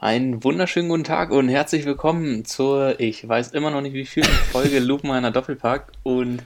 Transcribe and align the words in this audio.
Einen 0.00 0.44
wunderschönen 0.44 0.88
guten 0.88 1.02
Tag 1.02 1.32
und 1.32 1.48
herzlich 1.48 1.84
willkommen 1.84 2.44
zur, 2.44 3.00
ich 3.00 3.28
weiß 3.28 3.50
immer 3.50 3.72
noch 3.72 3.80
nicht 3.80 3.94
wie 3.94 4.06
viel 4.06 4.22
Folge 4.22 4.78
Lupenreiner 4.78 5.32
Doppelpack 5.32 5.90
und 6.04 6.40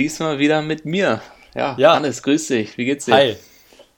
diesmal 0.00 0.40
wieder 0.40 0.62
mit 0.62 0.84
mir. 0.84 1.22
Ja, 1.54 1.76
ja, 1.78 1.94
Hannes, 1.94 2.24
grüß 2.24 2.48
dich. 2.48 2.76
Wie 2.76 2.84
geht's 2.84 3.04
dir? 3.04 3.14
Hi. 3.14 3.36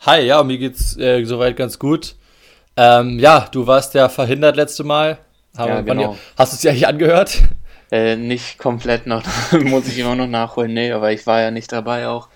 Hi, 0.01 0.21
ja, 0.27 0.43
mir 0.43 0.59
geht's 0.59 0.99
äh, 0.99 1.25
soweit 1.25 1.57
ganz 1.57 1.79
gut. 1.79 2.15
Ähm, 2.77 3.19
ja, 3.19 3.49
du 3.51 3.67
warst 3.67 3.95
ja 3.95 4.11
verhindert 4.11 4.57
letzte 4.57 4.85
Mal. 4.85 5.17
Haben 5.57 5.69
ja, 5.71 5.81
genau. 5.81 6.19
hast 6.37 6.53
du 6.53 6.57
es 6.57 6.61
dir 6.61 6.69
eigentlich 6.69 6.87
angehört? 6.87 7.41
Äh, 7.91 8.17
nicht 8.17 8.59
komplett 8.59 9.07
noch, 9.07 9.23
muss 9.63 9.89
ich 9.89 9.99
immer 9.99 10.15
noch 10.15 10.29
nachholen. 10.29 10.75
Nee, 10.75 10.93
aber 10.93 11.11
ich 11.11 11.27
war 11.27 11.41
ja 11.41 11.51
nicht 11.51 11.73
dabei 11.73 12.09
auch 12.09 12.29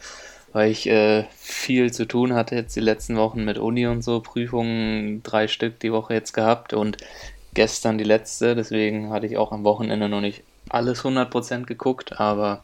weil 0.53 0.71
ich 0.71 0.89
äh, 0.89 1.25
viel 1.37 1.93
zu 1.93 2.07
tun 2.07 2.35
hatte 2.35 2.55
jetzt 2.55 2.75
die 2.77 2.81
letzten 2.81 3.17
Wochen 3.17 3.45
mit 3.45 3.59
Uni 3.59 3.87
und 3.87 4.03
so, 4.03 4.21
Prüfungen, 4.21 5.23
drei 5.23 5.49
Stück 5.49 5.81
die 5.81 5.93
Woche 5.93 6.15
jetzt 6.15 6.33
gehabt 6.33 6.73
und 6.73 6.97
gestern 7.55 7.99
die 7.99 8.05
letzte, 8.05 8.55
deswegen 8.55 9.11
hatte 9.11 9.27
ich 9.27 9.37
auch 9.37 9.53
am 9.53 9.65
Wochenende 9.65 10.09
noch 10.09 10.21
nicht 10.21 10.43
alles 10.69 11.03
100% 11.03 11.65
geguckt, 11.65 12.21
aber 12.21 12.63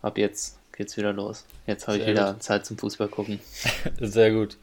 ab 0.00 0.18
jetzt 0.18 0.58
geht's 0.76 0.96
wieder 0.96 1.12
los. 1.12 1.44
Jetzt 1.66 1.86
habe 1.86 1.98
ich 1.98 2.06
wieder 2.06 2.32
gut. 2.32 2.42
Zeit 2.42 2.66
zum 2.66 2.78
Fußball 2.78 3.08
gucken. 3.08 3.40
Sehr 4.00 4.32
gut. 4.32 4.56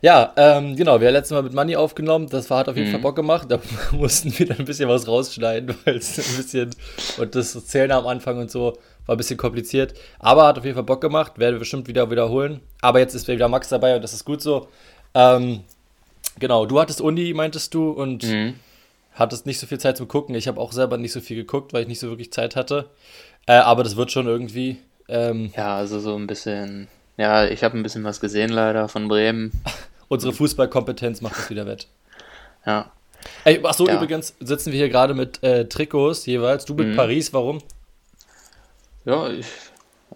Ja, 0.00 0.34
ähm, 0.36 0.76
genau, 0.76 1.00
wir 1.00 1.08
haben 1.08 1.14
letztes 1.14 1.34
Mal 1.34 1.42
mit 1.42 1.54
Money 1.54 1.76
aufgenommen, 1.76 2.28
das 2.28 2.50
war, 2.50 2.58
hat 2.58 2.68
auf 2.68 2.76
jeden 2.76 2.88
mhm. 2.88 2.92
Fall 2.92 3.00
Bock 3.00 3.16
gemacht, 3.16 3.46
da 3.50 3.58
mussten 3.92 4.38
wir 4.38 4.44
dann 4.44 4.58
ein 4.58 4.64
bisschen 4.66 4.86
was 4.86 5.08
rausschneiden, 5.08 5.74
weil 5.84 5.96
es 5.96 6.18
ein 6.18 6.36
bisschen, 6.36 6.70
und 7.16 7.34
das 7.34 7.66
Zählen 7.66 7.90
am 7.90 8.06
Anfang 8.06 8.38
und 8.38 8.50
so, 8.50 8.76
war 9.06 9.14
ein 9.14 9.18
bisschen 9.18 9.36
kompliziert. 9.36 9.94
Aber 10.18 10.46
hat 10.46 10.58
auf 10.58 10.64
jeden 10.64 10.74
Fall 10.74 10.84
Bock 10.84 11.00
gemacht. 11.00 11.38
Werde 11.38 11.58
bestimmt 11.58 11.88
wieder 11.88 12.10
wiederholen. 12.10 12.60
Aber 12.80 12.98
jetzt 12.98 13.14
ist 13.14 13.28
wieder 13.28 13.48
Max 13.48 13.68
dabei 13.68 13.96
und 13.96 14.02
das 14.02 14.12
ist 14.12 14.24
gut 14.24 14.40
so. 14.40 14.68
Ähm, 15.14 15.60
genau, 16.38 16.66
du 16.66 16.80
hattest 16.80 17.00
Uni, 17.00 17.32
meintest 17.34 17.74
du, 17.74 17.90
und 17.90 18.24
mhm. 18.24 18.54
hattest 19.14 19.46
nicht 19.46 19.58
so 19.58 19.66
viel 19.66 19.78
Zeit 19.78 19.96
zum 19.96 20.08
Gucken. 20.08 20.34
Ich 20.34 20.48
habe 20.48 20.60
auch 20.60 20.72
selber 20.72 20.96
nicht 20.96 21.12
so 21.12 21.20
viel 21.20 21.36
geguckt, 21.36 21.72
weil 21.72 21.82
ich 21.82 21.88
nicht 21.88 22.00
so 22.00 22.08
wirklich 22.08 22.32
Zeit 22.32 22.56
hatte. 22.56 22.90
Äh, 23.46 23.54
aber 23.54 23.84
das 23.84 23.96
wird 23.96 24.10
schon 24.10 24.26
irgendwie. 24.26 24.78
Ähm, 25.08 25.52
ja, 25.56 25.76
also 25.76 26.00
so 26.00 26.16
ein 26.16 26.26
bisschen. 26.26 26.88
Ja, 27.16 27.46
ich 27.46 27.62
habe 27.62 27.78
ein 27.78 27.82
bisschen 27.82 28.04
was 28.04 28.20
gesehen 28.20 28.50
leider 28.50 28.88
von 28.88 29.08
Bremen. 29.08 29.52
Unsere 30.08 30.32
Fußballkompetenz 30.32 31.20
macht 31.20 31.38
das 31.38 31.50
wieder 31.50 31.66
wett. 31.66 31.86
Ja. 32.66 32.90
Ey, 33.44 33.64
achso, 33.64 33.86
ja. 33.86 33.94
übrigens 33.94 34.34
sitzen 34.40 34.72
wir 34.72 34.78
hier 34.78 34.88
gerade 34.88 35.14
mit 35.14 35.42
äh, 35.42 35.66
Trikots 35.66 36.26
jeweils. 36.26 36.64
Du 36.64 36.74
mit 36.74 36.88
mhm. 36.88 36.96
Paris, 36.96 37.32
warum? 37.32 37.60
Ja, 39.04 39.28
ich, 39.28 39.46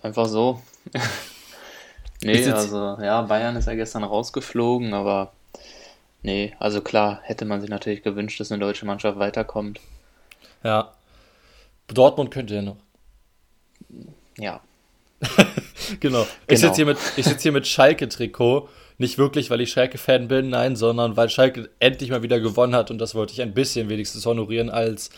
einfach 0.02 0.26
so. 0.26 0.62
nee, 2.22 2.50
also 2.50 2.98
ja, 3.00 3.22
Bayern 3.22 3.56
ist 3.56 3.66
ja 3.66 3.74
gestern 3.74 4.04
rausgeflogen, 4.04 4.94
aber 4.94 5.32
nee, 6.22 6.54
also 6.58 6.80
klar, 6.80 7.20
hätte 7.22 7.44
man 7.44 7.60
sich 7.60 7.68
natürlich 7.68 8.02
gewünscht, 8.02 8.40
dass 8.40 8.50
eine 8.50 8.60
deutsche 8.60 8.86
Mannschaft 8.86 9.18
weiterkommt. 9.18 9.80
Ja. 10.64 10.92
Dortmund 11.88 12.30
könnte 12.30 12.54
ja 12.54 12.62
noch. 12.62 12.76
Ja. 14.38 14.60
genau. 16.00 16.26
Ich 16.46 16.60
sitze 16.60 16.60
genau. 16.60 16.74
hier 16.74 16.86
mit, 16.86 16.98
sitz 17.24 17.42
hier 17.42 17.52
mit 17.52 17.66
Schalke-Trikot. 17.66 18.68
Nicht 18.98 19.16
wirklich, 19.16 19.48
weil 19.50 19.60
ich 19.60 19.70
Schalke-Fan 19.70 20.28
bin, 20.28 20.50
nein, 20.50 20.74
sondern 20.74 21.16
weil 21.16 21.28
Schalke 21.28 21.70
endlich 21.78 22.10
mal 22.10 22.22
wieder 22.22 22.40
gewonnen 22.40 22.74
hat 22.74 22.90
und 22.90 22.98
das 22.98 23.14
wollte 23.14 23.32
ich 23.32 23.42
ein 23.42 23.54
bisschen 23.54 23.88
wenigstens 23.88 24.26
honorieren 24.26 24.70
als, 24.70 25.10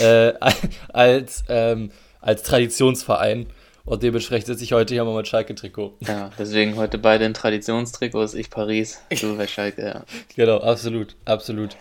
äh, 0.00 0.32
als 0.92 1.44
ähm, 1.48 1.92
als 2.20 2.42
Traditionsverein. 2.42 3.46
Und 3.84 4.02
dementsprechend 4.02 4.46
sitze 4.46 4.62
ich 4.62 4.72
heute 4.72 4.94
hier 4.94 5.04
mal 5.04 5.16
mit 5.16 5.26
Schalke-Trikot. 5.26 5.96
Ja, 6.06 6.30
deswegen 6.38 6.76
heute 6.76 6.98
beide 6.98 7.24
in 7.24 7.34
Traditionstrikots, 7.34 8.34
ich 8.34 8.50
Paris, 8.50 9.00
du 9.20 9.36
bei 9.36 9.46
Schalke, 9.46 9.82
ja. 9.82 10.04
Genau, 10.36 10.58
absolut, 10.58 11.16
absolut. 11.24 11.76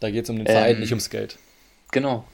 Da 0.00 0.10
geht 0.10 0.24
es 0.24 0.30
um 0.30 0.36
den 0.36 0.46
Verein, 0.46 0.74
ähm, 0.74 0.80
nicht 0.80 0.90
ums 0.90 1.08
Geld. 1.08 1.38
Genau. 1.92 2.24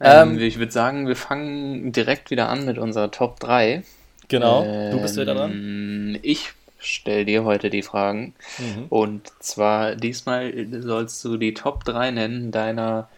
Ähm, 0.00 0.30
ähm, 0.30 0.38
ich 0.40 0.58
würde 0.58 0.72
sagen, 0.72 1.06
wir 1.06 1.16
fangen 1.16 1.92
direkt 1.92 2.30
wieder 2.30 2.48
an 2.48 2.64
mit 2.64 2.78
unserer 2.78 3.10
Top 3.10 3.38
3. 3.40 3.82
Genau, 4.28 4.64
du 4.90 5.00
bist 5.00 5.16
wieder 5.16 5.34
dran. 5.34 5.52
Ähm, 5.52 6.18
ich 6.22 6.52
stelle 6.78 7.24
dir 7.24 7.44
heute 7.44 7.70
die 7.70 7.82
Fragen. 7.82 8.34
Mhm. 8.58 8.86
Und 8.88 9.32
zwar 9.40 9.94
diesmal 9.94 10.52
sollst 10.80 11.24
du 11.24 11.36
die 11.36 11.54
Top 11.54 11.84
3 11.84 12.10
nennen 12.10 12.50
deiner 12.50 13.08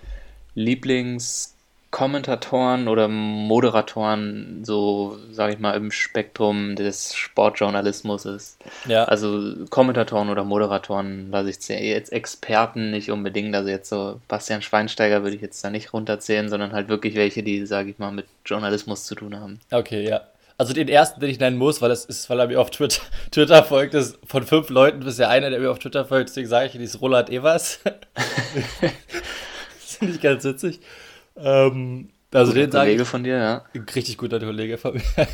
Lieblings- 0.55 1.55
Kommentatoren 1.91 2.87
oder 2.87 3.09
Moderatoren, 3.09 4.63
so 4.63 5.19
sage 5.31 5.55
ich 5.55 5.59
mal, 5.59 5.73
im 5.73 5.91
Spektrum 5.91 6.77
des 6.77 7.15
Sportjournalismus 7.15 8.27
ist. 8.27 8.59
Ja. 8.87 9.05
Also 9.05 9.55
Kommentatoren 9.71 10.29
oder 10.29 10.45
Moderatoren, 10.45 11.31
lasse 11.31 11.51
ich 11.51 11.69
jetzt 11.69 12.13
Experten 12.13 12.91
nicht 12.91 13.11
unbedingt, 13.11 13.55
also 13.55 13.71
jetzt 13.71 13.89
so 13.89 14.21
Bastian 14.29 14.61
Schweinsteiger 14.61 15.23
würde 15.23 15.37
ich 15.37 15.43
jetzt 15.43 15.65
da 15.65 15.71
nicht 15.71 15.95
runterzählen, 15.95 16.51
sondern 16.51 16.73
halt 16.73 16.89
wirklich 16.89 17.15
welche, 17.15 17.43
die, 17.43 17.65
sage 17.65 17.91
ich 17.91 17.99
mal, 17.99 18.13
mit 18.13 18.27
Journalismus 18.45 19.05
zu 19.05 19.15
tun 19.15 19.39
haben. 19.39 19.61
Okay, 19.71 20.07
ja. 20.07 20.21
Also 20.59 20.75
den 20.75 20.89
ersten, 20.89 21.21
den 21.21 21.31
ich 21.31 21.39
nennen 21.39 21.57
muss, 21.57 21.81
weil 21.81 21.89
das 21.89 22.05
ist, 22.05 22.29
weil 22.29 22.41
er 22.41 22.49
mir 22.49 22.61
auf 22.61 22.71
Twitter, 22.71 23.01
Twitter 23.31 23.65
folgt, 23.65 23.95
ist 23.95 24.19
von 24.27 24.45
fünf 24.45 24.69
Leuten 24.69 25.01
bisher 25.01 25.31
einer, 25.31 25.49
der 25.49 25.61
mir 25.61 25.71
auf 25.71 25.79
Twitter 25.79 26.05
folgt, 26.05 26.29
deswegen 26.29 26.49
sage 26.49 26.67
ich, 26.67 26.73
die 26.73 26.79
ist 26.85 27.01
Roland 27.01 27.31
Evers. 27.31 27.81
finde 29.99 30.15
ich 30.15 30.21
ganz 30.21 30.45
witzig. 30.45 30.81
Ähm, 31.39 32.11
also 32.33 32.53
guter 32.53 32.67
den 32.67 32.71
Kollege 32.71 33.03
ich, 33.03 33.09
von 33.09 33.25
dir, 33.25 33.37
ja. 33.37 33.65
Richtig 33.95 34.19
guter 34.19 34.39
Kollege 34.39 34.77
von 34.77 34.95
mir. 34.95 35.03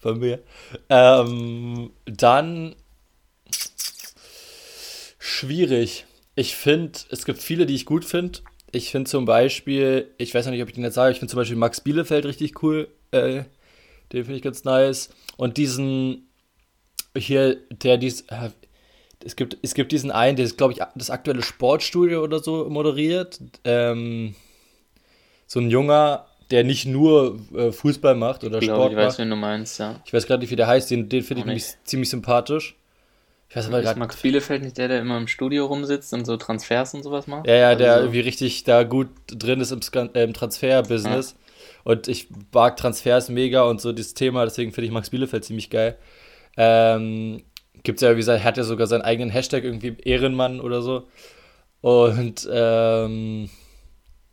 von 0.00 0.18
mir. 0.18 0.40
Ähm, 0.88 1.90
dann 2.06 2.76
schwierig. 5.18 6.06
Ich 6.34 6.54
finde, 6.54 6.98
es 7.10 7.24
gibt 7.24 7.40
viele, 7.40 7.66
die 7.66 7.74
ich 7.74 7.86
gut 7.86 8.04
finde. 8.04 8.40
Ich 8.70 8.90
finde 8.90 9.10
zum 9.10 9.24
Beispiel, 9.24 10.12
ich 10.18 10.34
weiß 10.34 10.44
noch 10.44 10.52
nicht, 10.52 10.62
ob 10.62 10.68
ich 10.68 10.74
den 10.74 10.84
jetzt 10.84 10.94
sage, 10.94 11.12
ich 11.12 11.18
finde 11.18 11.30
zum 11.30 11.38
Beispiel 11.38 11.56
Max 11.56 11.80
Bielefeld 11.80 12.26
richtig 12.26 12.62
cool. 12.62 12.88
Äh, 13.10 13.44
den 14.12 14.24
finde 14.24 14.36
ich 14.36 14.42
ganz 14.42 14.64
nice. 14.64 15.10
Und 15.36 15.56
diesen 15.56 16.28
hier, 17.16 17.56
der 17.70 17.96
dies, 17.96 18.22
äh, 18.28 18.50
es 19.24 19.36
gibt, 19.36 19.58
es 19.62 19.74
gibt 19.74 19.90
diesen 19.90 20.10
einen, 20.10 20.36
der 20.36 20.44
ist, 20.44 20.56
glaube 20.56 20.72
ich, 20.72 20.80
das 20.94 21.10
aktuelle 21.10 21.42
Sportstudio 21.42 22.22
oder 22.22 22.38
so 22.38 22.68
moderiert. 22.68 23.40
Ähm, 23.64 24.34
so 25.48 25.58
ein 25.58 25.70
junger, 25.70 26.26
der 26.50 26.62
nicht 26.62 26.86
nur 26.86 27.40
äh, 27.54 27.72
Fußball 27.72 28.14
macht 28.14 28.44
oder 28.44 28.58
ich 28.58 28.66
Sport 28.66 28.92
ich 28.92 28.98
weiß, 28.98 29.18
wen 29.18 29.30
du 29.30 29.36
meinst, 29.36 29.80
ja. 29.80 30.00
Ich 30.04 30.12
weiß 30.12 30.26
gerade 30.26 30.42
nicht, 30.42 30.50
wie 30.50 30.56
der 30.56 30.68
heißt, 30.68 30.90
den, 30.90 31.08
den 31.08 31.22
finde 31.22 31.40
ich 31.40 31.46
nämlich 31.46 31.64
ziemlich 31.84 32.10
sympathisch. 32.10 32.76
Ich 33.48 33.56
weiß 33.56 33.68
aber 33.68 33.80
gerade. 33.80 33.98
Max 33.98 34.16
Bielefeld 34.16 34.62
nicht 34.62 34.76
der, 34.76 34.88
der 34.88 35.00
immer 35.00 35.16
im 35.16 35.26
Studio 35.26 35.66
rumsitzt 35.66 36.12
und 36.12 36.26
so 36.26 36.36
Transfers 36.36 36.92
und 36.92 37.02
sowas 37.02 37.26
macht? 37.26 37.46
Ja, 37.46 37.54
ja, 37.54 37.68
also 37.68 37.78
der 37.78 37.94
so. 37.94 38.00
irgendwie 38.00 38.20
richtig 38.20 38.64
da 38.64 38.84
gut 38.84 39.08
drin 39.26 39.60
ist 39.60 39.72
im, 39.72 39.80
äh, 40.14 40.22
im 40.22 40.34
Transfer-Business. 40.34 41.30
Ja. 41.30 41.36
Und 41.84 42.08
ich 42.08 42.28
mag 42.52 42.76
Transfers 42.76 43.30
mega 43.30 43.62
und 43.62 43.80
so 43.80 43.92
dieses 43.92 44.12
Thema, 44.12 44.44
deswegen 44.44 44.72
finde 44.72 44.86
ich 44.86 44.92
Max 44.92 45.08
Bielefeld 45.08 45.44
ziemlich 45.46 45.70
geil. 45.70 45.96
Ähm, 46.58 47.42
gibt's 47.82 48.02
ja, 48.02 48.12
wie 48.12 48.16
gesagt, 48.16 48.44
hat 48.44 48.58
ja 48.58 48.64
sogar 48.64 48.86
seinen 48.86 49.02
eigenen 49.02 49.30
Hashtag 49.30 49.64
irgendwie 49.64 49.96
Ehrenmann 50.04 50.60
oder 50.60 50.82
so. 50.82 51.08
Und 51.80 52.46
ähm, 52.52 53.48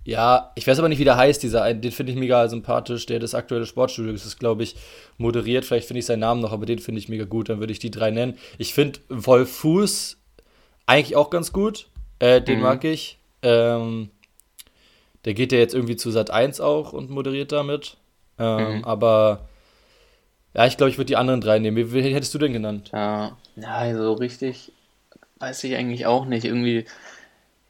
ja, 0.05 0.51
ich 0.53 0.67
weiß 0.67 0.77
aber 0.77 0.87
nicht, 0.87 0.99
wie 0.99 1.03
der 1.03 1.17
heißt, 1.17 1.41
dieser 1.41 1.63
einen. 1.63 1.81
Den 1.81 1.91
finde 1.91 2.11
ich 2.11 2.17
mega 2.17 2.47
sympathisch. 2.47 3.07
Der 3.07 3.19
das 3.19 3.33
aktuelle 3.33 3.65
Sportstudio 3.65 4.13
ist, 4.13 4.39
glaube 4.39 4.61
ich, 4.61 4.75
moderiert. 5.17 5.65
Vielleicht 5.65 5.87
finde 5.87 5.99
ich 5.99 6.05
seinen 6.05 6.19
Namen 6.19 6.41
noch, 6.41 6.51
aber 6.51 6.67
den 6.67 6.77
finde 6.77 6.99
ich 6.99 7.09
mega 7.09 7.25
gut. 7.25 7.49
Dann 7.49 7.59
würde 7.59 7.73
ich 7.73 7.79
die 7.79 7.89
drei 7.89 8.11
nennen. 8.11 8.37
Ich 8.59 8.75
finde 8.75 8.99
Wolf 9.09 9.51
Fuß 9.57 10.17
eigentlich 10.85 11.15
auch 11.15 11.31
ganz 11.31 11.51
gut. 11.51 11.87
Äh, 12.19 12.39
den 12.41 12.57
mhm. 12.57 12.63
mag 12.63 12.83
ich. 12.83 13.17
Ähm, 13.41 14.11
der 15.25 15.33
geht 15.33 15.51
ja 15.51 15.57
jetzt 15.57 15.73
irgendwie 15.73 15.95
zu 15.95 16.11
Sat 16.11 16.29
1 16.29 16.61
auch 16.61 16.93
und 16.93 17.09
moderiert 17.09 17.51
damit. 17.51 17.97
Ähm, 18.37 18.77
mhm. 18.77 18.83
Aber 18.85 19.47
ja, 20.53 20.67
ich 20.67 20.77
glaube, 20.77 20.91
ich 20.91 20.99
würde 20.99 21.07
die 21.07 21.17
anderen 21.17 21.41
drei 21.41 21.57
nehmen. 21.57 21.77
Wie, 21.77 21.93
wie 21.93 22.13
hättest 22.13 22.33
du 22.35 22.37
denn 22.37 22.53
genannt? 22.53 22.91
Ja, 22.93 23.35
ja, 23.55 23.95
so 23.95 24.13
richtig 24.13 24.71
weiß 25.39 25.63
ich 25.63 25.75
eigentlich 25.75 26.05
auch 26.05 26.25
nicht. 26.25 26.45
Irgendwie, 26.45 26.85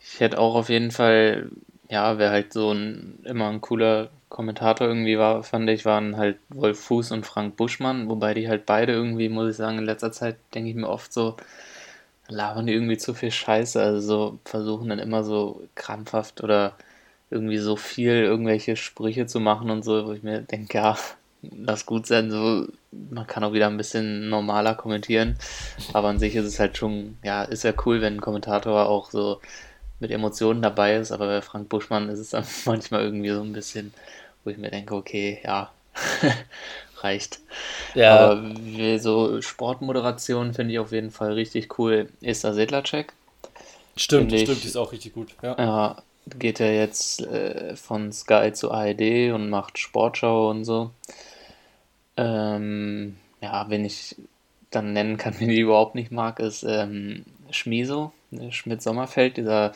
ich 0.02 0.20
hätte 0.20 0.38
auch 0.38 0.56
auf 0.56 0.68
jeden 0.68 0.92
Fall 0.92 1.50
ja, 1.90 2.18
wer 2.18 2.32
halt 2.32 2.54
so 2.54 2.72
ein 2.72 3.20
immer 3.24 3.50
ein 3.50 3.62
cooler 3.62 4.10
Kommentator 4.30 4.88
irgendwie 4.88 5.18
war, 5.18 5.44
fand 5.44 5.70
ich, 5.70 5.86
waren 5.86 6.18
halt 6.18 6.38
Wolf 6.50 6.80
Fuß 6.80 7.12
und 7.12 7.26
Frank 7.26 7.56
Buschmann, 7.56 8.10
wobei 8.10 8.34
die 8.34 8.50
halt 8.50 8.66
beide 8.66 8.94
irgendwie, 8.94 9.30
muss 9.30 9.52
ich 9.52 9.56
sagen, 9.58 9.78
in 9.78 9.86
letzter 9.86 10.12
Zeit 10.12 10.38
denke 10.54 10.70
ich 10.70 10.76
mir 10.76 10.90
oft 10.90 11.14
so, 11.14 11.38
labern 12.28 12.66
die 12.68 12.74
irgendwie 12.74 12.98
zu 12.98 13.14
viel 13.14 13.32
Scheiße, 13.32 13.82
also 13.82 14.00
so 14.02 14.40
versuchen 14.46 14.90
dann 14.90 15.00
immer 15.00 15.24
so 15.24 15.62
krampfhaft 15.76 16.44
oder 16.44 16.74
irgendwie 17.30 17.58
so 17.58 17.76
viel 17.76 18.14
irgendwelche 18.14 18.76
Sprüche 18.76 19.28
zu 19.28 19.40
machen 19.40 19.70
und 19.70 19.84
so, 19.84 20.08
wo 20.08 20.14
ich 20.14 20.24
mir 20.24 20.42
denke, 20.42 20.78
ja, 20.78 20.98
lass 21.42 21.86
gut 21.86 22.08
sein, 22.08 22.32
so, 22.32 22.68
man 22.92 23.28
kann 23.28 23.44
auch 23.44 23.54
wieder 23.54 23.68
ein 23.68 23.78
bisschen 23.78 24.30
normaler 24.30 24.76
kommentieren, 24.76 25.38
aber 25.94 26.10
an 26.10 26.20
sich 26.20 26.36
ist 26.36 26.46
es 26.46 26.60
halt 26.60 26.78
schon, 26.78 27.18
ja, 27.24 27.44
ist 27.44 27.64
ja 27.64 27.74
cool, 27.86 28.02
wenn 28.02 28.16
ein 28.16 28.22
Kommentator 28.22 28.88
auch 28.88 29.12
so 29.12 29.40
mit 30.00 30.12
Emotionen 30.12 30.62
dabei 30.62 30.96
ist, 30.96 31.12
aber 31.12 31.28
bei 31.28 31.42
Frank 31.42 31.70
Buschmann 31.70 32.10
ist 32.10 32.20
es 32.20 32.30
dann 32.32 32.46
manchmal 32.66 33.04
irgendwie 33.04 33.32
so 33.32 33.42
ein 33.42 33.54
bisschen, 33.54 33.94
wo 34.44 34.50
ich 34.50 34.58
mir 34.58 34.72
denke, 34.72 34.96
okay, 34.96 35.40
ja, 35.44 35.72
reicht. 37.02 37.40
Ja. 37.94 38.32
Aber 38.32 39.00
so 39.00 39.42
Sportmoderation 39.42 40.54
finde 40.54 40.74
ich 40.74 40.80
auf 40.80 40.92
jeden 40.92 41.12
Fall 41.12 41.34
richtig 41.34 41.80
cool. 41.80 42.10
Esther 42.22 42.54
Sedlacek 42.54 43.14
Stimmt, 43.98 44.34
ich, 44.34 44.42
stimmt, 44.42 44.64
die 44.64 44.68
ist 44.68 44.76
auch 44.76 44.92
richtig 44.92 45.14
gut. 45.14 45.30
Ja, 45.42 45.56
ja 45.58 46.04
geht 46.38 46.60
ja 46.60 46.68
jetzt 46.68 47.22
äh, 47.22 47.76
von 47.76 48.12
Sky 48.12 48.52
zu 48.54 48.72
ARD 48.72 49.32
und 49.32 49.50
macht 49.50 49.78
Sportschau 49.78 50.50
und 50.50 50.66
so. 50.66 50.92
Ähm, 52.18 53.18
ja, 53.42 53.70
wen 53.70 53.86
ich 53.86 54.16
dann 54.72 54.94
nennen 54.94 55.18
kann, 55.18 55.36
den 55.40 55.50
ich 55.50 55.60
überhaupt 55.60 55.96
nicht 55.96 56.12
mag, 56.12 56.40
ist 56.40 56.64
ähm, 56.64 57.26
Schmiso, 57.56 58.12
ne, 58.32 58.52
Schmidt-Sommerfeld, 58.52 59.38
dieser 59.38 59.74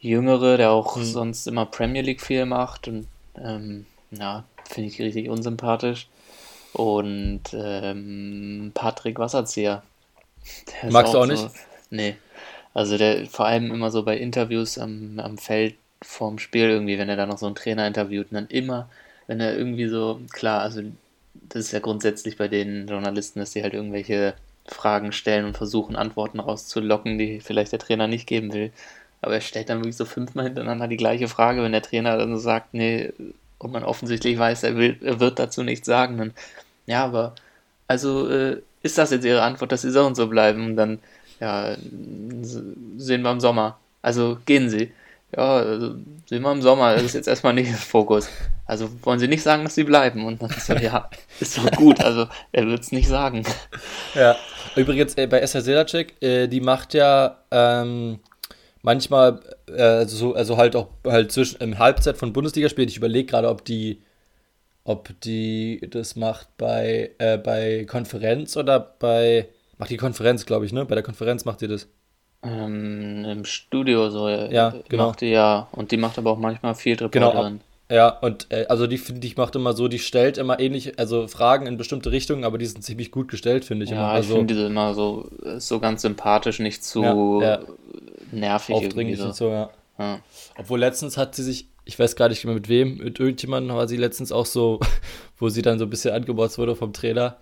Jüngere, 0.00 0.56
der 0.56 0.70
auch 0.70 0.96
mhm. 0.96 1.04
sonst 1.04 1.46
immer 1.46 1.66
Premier 1.66 2.02
League 2.02 2.22
viel 2.22 2.46
macht 2.46 2.88
und 2.88 3.06
ähm, 3.36 3.86
ja, 4.10 4.44
finde 4.68 4.88
ich 4.88 5.00
richtig 5.00 5.28
unsympathisch. 5.28 6.08
Und 6.72 7.42
ähm, 7.52 8.70
Patrick 8.74 9.18
Wasserzieher. 9.18 9.82
Magst 10.88 11.14
auch 11.14 11.26
du 11.26 11.32
auch 11.32 11.36
so, 11.36 11.44
nicht? 11.44 11.54
Nee. 11.90 12.16
Also 12.72 12.96
der 12.96 13.26
vor 13.26 13.46
allem 13.46 13.72
immer 13.72 13.90
so 13.90 14.04
bei 14.04 14.16
Interviews 14.16 14.78
am, 14.78 15.18
am 15.18 15.38
Feld 15.38 15.74
vorm 16.02 16.38
Spiel 16.38 16.70
irgendwie, 16.70 16.98
wenn 16.98 17.08
er 17.08 17.16
da 17.16 17.26
noch 17.26 17.38
so 17.38 17.46
einen 17.46 17.56
Trainer 17.56 17.86
interviewt 17.86 18.28
und 18.30 18.34
dann 18.34 18.46
immer, 18.46 18.88
wenn 19.26 19.40
er 19.40 19.56
irgendwie 19.56 19.88
so, 19.88 20.20
klar, 20.32 20.62
also 20.62 20.82
das 21.34 21.66
ist 21.66 21.72
ja 21.72 21.80
grundsätzlich 21.80 22.38
bei 22.38 22.48
den 22.48 22.86
Journalisten, 22.86 23.40
dass 23.40 23.50
die 23.50 23.62
halt 23.62 23.74
irgendwelche 23.74 24.34
Fragen 24.66 25.12
stellen 25.12 25.46
und 25.46 25.56
versuchen, 25.56 25.96
Antworten 25.96 26.40
rauszulocken, 26.40 27.18
die 27.18 27.40
vielleicht 27.40 27.72
der 27.72 27.78
Trainer 27.78 28.06
nicht 28.06 28.26
geben 28.26 28.52
will. 28.52 28.72
Aber 29.22 29.34
er 29.34 29.40
stellt 29.40 29.68
dann 29.68 29.78
wirklich 29.78 29.96
so 29.96 30.04
fünfmal 30.04 30.46
hintereinander 30.46 30.88
die 30.88 30.96
gleiche 30.96 31.28
Frage, 31.28 31.62
wenn 31.62 31.72
der 31.72 31.82
Trainer 31.82 32.16
dann 32.16 32.34
so 32.34 32.40
sagt, 32.40 32.74
nee, 32.74 33.12
und 33.58 33.72
man 33.72 33.84
offensichtlich 33.84 34.38
weiß, 34.38 34.62
er, 34.62 34.76
will, 34.76 34.96
er 35.02 35.20
wird 35.20 35.38
dazu 35.38 35.62
nichts 35.62 35.86
sagen, 35.86 36.16
dann, 36.18 36.32
ja, 36.86 37.04
aber, 37.04 37.34
also, 37.86 38.28
äh, 38.30 38.62
ist 38.82 38.98
das 38.98 39.10
jetzt 39.10 39.24
Ihre 39.24 39.42
Antwort, 39.42 39.72
dass 39.72 39.82
Sie 39.82 39.90
so 39.90 40.06
und 40.06 40.14
so 40.14 40.28
bleiben? 40.28 40.76
Dann, 40.76 41.00
ja, 41.40 41.76
sehen 41.76 43.22
wir 43.22 43.30
im 43.30 43.40
Sommer. 43.40 43.78
Also, 44.02 44.38
gehen 44.46 44.70
Sie. 44.70 44.92
Ja, 45.36 45.58
also, 45.58 45.94
sehen 46.26 46.42
wir 46.42 46.52
im 46.52 46.62
Sommer, 46.62 46.94
das 46.94 47.04
ist 47.04 47.14
jetzt 47.14 47.28
erstmal 47.28 47.54
nicht 47.54 47.68
im 47.68 47.74
Fokus. 47.74 48.28
Also, 48.66 48.88
wollen 49.02 49.20
Sie 49.20 49.28
nicht 49.28 49.42
sagen, 49.42 49.64
dass 49.64 49.74
Sie 49.74 49.84
bleiben? 49.84 50.24
Und 50.24 50.42
dann 50.42 50.50
ist 50.50 50.66
so, 50.66 50.74
ja, 50.74 51.08
ist 51.38 51.56
doch 51.56 51.70
gut, 51.72 52.00
also, 52.00 52.26
er 52.52 52.66
wird 52.66 52.82
es 52.82 52.92
nicht 52.92 53.08
sagen. 53.08 53.44
Ja, 54.14 54.36
übrigens, 54.74 55.14
äh, 55.14 55.26
bei 55.26 55.40
Esther 55.40 55.62
Selacek, 55.62 56.20
äh, 56.20 56.48
die 56.48 56.60
macht 56.60 56.94
ja, 56.94 57.44
ähm, 57.50 58.18
manchmal, 58.82 59.40
äh, 59.68 59.82
also, 59.82 60.34
also 60.34 60.56
halt 60.56 60.76
auch 60.76 60.88
halt 61.06 61.32
zwischen 61.32 61.60
im 61.60 61.78
Halbzeit 61.78 62.16
von 62.16 62.32
Bundesligaspielen. 62.32 62.88
Ich 62.88 62.96
überlege 62.96 63.26
gerade, 63.26 63.48
ob 63.48 63.64
die, 63.64 64.02
ob 64.84 65.10
die 65.20 65.86
das 65.90 66.16
macht 66.16 66.48
bei, 66.56 67.12
äh, 67.18 67.38
bei 67.38 67.84
Konferenz 67.84 68.56
oder 68.56 68.80
bei. 68.80 69.48
Macht 69.78 69.90
die 69.90 69.96
Konferenz, 69.96 70.44
glaube 70.44 70.66
ich, 70.66 70.72
ne? 70.72 70.84
Bei 70.84 70.94
der 70.94 71.04
Konferenz 71.04 71.44
macht 71.44 71.60
die 71.60 71.68
das. 71.68 71.88
Ähm, 72.42 73.24
Im 73.24 73.44
Studio 73.44 74.10
so. 74.10 74.28
Äh, 74.28 74.52
ja, 74.52 74.74
genau. 74.88 75.08
Macht 75.08 75.20
die 75.20 75.26
ja. 75.26 75.68
Und 75.72 75.92
die 75.92 75.96
macht 75.96 76.18
aber 76.18 76.30
auch 76.30 76.38
manchmal 76.38 76.74
viel 76.74 76.96
Reporterin. 76.96 77.60
Genau, 77.60 77.60
ja, 77.90 78.08
und 78.08 78.46
äh, 78.50 78.66
also 78.68 78.86
die 78.86 78.98
finde 78.98 79.26
ich 79.26 79.36
macht 79.36 79.56
immer 79.56 79.72
so, 79.72 79.88
die 79.88 79.98
stellt 79.98 80.38
immer 80.38 80.60
ähnlich, 80.60 80.98
also 81.00 81.26
Fragen 81.26 81.66
in 81.66 81.76
bestimmte 81.76 82.12
Richtungen, 82.12 82.44
aber 82.44 82.56
die 82.56 82.66
sind 82.66 82.84
ziemlich 82.84 83.10
gut 83.10 83.26
gestellt, 83.26 83.64
finde 83.64 83.84
ich. 83.84 83.90
Ja, 83.90 83.96
immer. 83.96 84.10
ich 84.10 84.14
also, 84.14 84.36
finde 84.36 84.54
diese 84.54 84.66
immer 84.66 84.94
so, 84.94 85.28
so 85.58 85.80
ganz 85.80 86.02
sympathisch, 86.02 86.60
nicht 86.60 86.84
zu 86.84 87.02
ja, 87.02 87.42
ja. 87.42 87.60
nervig 88.30 88.76
Aufdringlich 88.76 89.18
so. 89.18 89.24
und 89.24 89.34
so, 89.34 89.50
ja. 89.50 89.70
ja. 89.98 90.20
Obwohl 90.56 90.78
letztens 90.78 91.16
hat 91.16 91.34
sie 91.34 91.42
sich, 91.42 91.66
ich 91.84 91.98
weiß 91.98 92.14
gar 92.14 92.28
nicht 92.28 92.44
mehr 92.44 92.54
mit 92.54 92.68
wem, 92.68 92.98
mit 92.98 93.18
irgendjemandem 93.18 93.76
war 93.76 93.88
sie 93.88 93.96
letztens 93.96 94.30
auch 94.30 94.46
so, 94.46 94.78
wo 95.38 95.48
sie 95.48 95.62
dann 95.62 95.80
so 95.80 95.86
ein 95.86 95.90
bisschen 95.90 96.14
angebaut 96.14 96.56
wurde 96.58 96.76
vom 96.76 96.92
Trainer. 96.92 97.38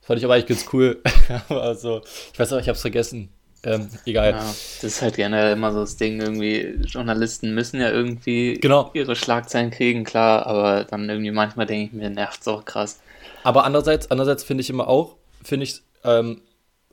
Das 0.00 0.08
fand 0.08 0.18
ich 0.18 0.26
aber 0.26 0.34
eigentlich 0.34 0.58
ganz 0.58 0.66
cool. 0.74 1.00
also, 1.48 2.02
ich 2.34 2.38
weiß 2.38 2.52
auch, 2.52 2.60
ich 2.60 2.68
habe 2.68 2.76
es 2.76 2.82
vergessen. 2.82 3.30
Ähm, 3.66 3.88
egal. 4.04 4.30
Ja, 4.30 4.38
das 4.38 4.84
ist 4.84 5.02
halt 5.02 5.16
generell 5.16 5.52
immer 5.52 5.72
so 5.72 5.80
das 5.80 5.96
Ding, 5.96 6.20
irgendwie, 6.20 6.78
Journalisten 6.86 7.52
müssen 7.52 7.80
ja 7.80 7.90
irgendwie 7.90 8.54
genau. 8.54 8.90
ihre 8.94 9.16
Schlagzeilen 9.16 9.72
kriegen, 9.72 10.04
klar, 10.04 10.46
aber 10.46 10.84
dann 10.84 11.08
irgendwie 11.10 11.32
manchmal 11.32 11.66
denke 11.66 11.86
ich 11.86 11.92
mir, 11.92 12.08
nervt 12.08 12.40
es 12.40 12.48
auch 12.48 12.64
krass. 12.64 13.00
Aber 13.42 13.64
andererseits, 13.64 14.10
andererseits 14.10 14.44
finde 14.44 14.60
ich 14.62 14.70
immer 14.70 14.86
auch, 14.86 15.16
finde 15.42 15.64
ich, 15.64 15.82
ähm, 16.04 16.42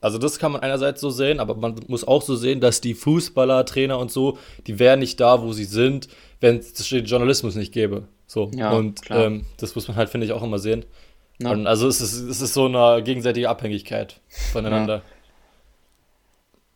also 0.02 0.18
das 0.18 0.40
kann 0.40 0.52
man 0.52 0.62
einerseits 0.62 1.00
so 1.00 1.12
sehen, 1.12 1.40
aber 1.40 1.56
man 1.56 1.76
muss 1.88 2.06
auch 2.06 2.24
so 2.24 2.36
sehen, 2.36 2.60
dass 2.60 2.82
die 2.82 2.96
Fußballer, 2.96 3.66
Trainer 3.66 4.00
und 4.00 4.12
so, 4.12 4.38
die 4.68 4.80
wären 4.80 5.00
nicht 5.00 5.20
da, 5.20 5.42
wo 5.44 5.54
sie 5.54 5.64
sind, 5.64 6.10
wenn 6.42 6.58
es 6.58 6.74
den 6.74 7.06
Journalismus 7.06 7.56
nicht 7.56 7.72
gäbe. 7.72 8.08
So. 8.28 8.50
Ja, 8.56 8.72
und 8.72 9.00
ähm, 9.12 9.46
das 9.58 9.76
muss 9.76 9.88
man 9.88 9.96
halt, 9.96 10.10
finde 10.10 10.26
ich, 10.26 10.34
auch 10.34 10.44
immer 10.44 10.60
sehen. 10.60 10.86
Ja. 11.40 11.52
Also 11.52 11.88
es 11.88 12.02
ist, 12.02 12.14
es 12.14 12.42
ist 12.42 12.54
so 12.54 12.66
eine 12.66 13.04
gegenseitige 13.04 13.50
Abhängigkeit 13.50 14.20
voneinander. 14.52 14.96
Ja. 14.96 15.02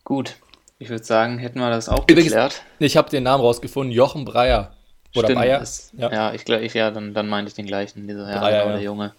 Gut, 0.08 0.38
ich 0.80 0.88
würde 0.88 1.04
sagen, 1.04 1.38
hätten 1.38 1.60
wir 1.60 1.70
das 1.70 1.90
auch 1.90 2.04
Übrigens, 2.08 2.32
geklärt. 2.32 2.64
Ich 2.80 2.96
habe 2.96 3.10
den 3.10 3.24
Namen 3.24 3.44
rausgefunden, 3.44 3.94
Jochen 3.94 4.24
Breyer. 4.24 4.72
Oder 5.14 5.28
Stimmt, 5.28 5.42
Breyer. 5.42 5.62
Ist, 5.62 5.92
ja. 5.98 6.10
ja, 6.10 6.34
ich 6.34 6.46
glaube, 6.46 6.66
ja, 6.66 6.92
dann, 6.92 7.14
dann 7.14 7.28
meinte 7.28 7.50
ich 7.50 7.56
den 7.56 7.66
gleichen, 7.66 8.08
dieser 8.08 8.32
ja, 8.32 8.40
Breyer, 8.40 8.64
genau, 8.64 8.76
der 8.76 8.84
Junge. 8.86 9.14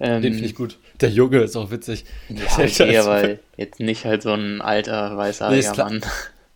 Ähm, 0.00 0.22
den 0.22 0.32
finde 0.32 0.48
ich 0.48 0.54
gut. 0.54 0.78
Der 1.02 1.10
Junge 1.10 1.40
ist 1.40 1.54
auch 1.54 1.70
witzig. 1.70 2.06
Ja, 2.30 2.64
okay, 2.64 2.96
aber 2.96 3.36
jetzt 3.58 3.78
nicht 3.78 4.06
halt 4.06 4.22
so 4.22 4.32
ein 4.32 4.62
alter, 4.62 5.18
weißer 5.18 5.50
nee, 5.50 5.62
Mann. 5.76 6.00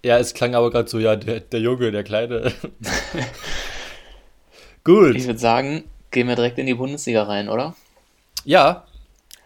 Ja, 0.02 0.16
es 0.16 0.32
klang 0.32 0.54
aber 0.54 0.70
gerade 0.70 0.88
so, 0.88 0.98
ja, 0.98 1.14
der, 1.14 1.40
der 1.40 1.60
Junge, 1.60 1.92
der 1.92 2.02
Kleine. 2.02 2.50
gut. 4.84 5.16
Ich 5.16 5.26
würde 5.26 5.38
sagen, 5.38 5.84
gehen 6.10 6.28
wir 6.28 6.36
direkt 6.36 6.58
in 6.58 6.64
die 6.64 6.72
Bundesliga 6.72 7.24
rein, 7.24 7.50
oder? 7.50 7.76
Ja, 8.46 8.86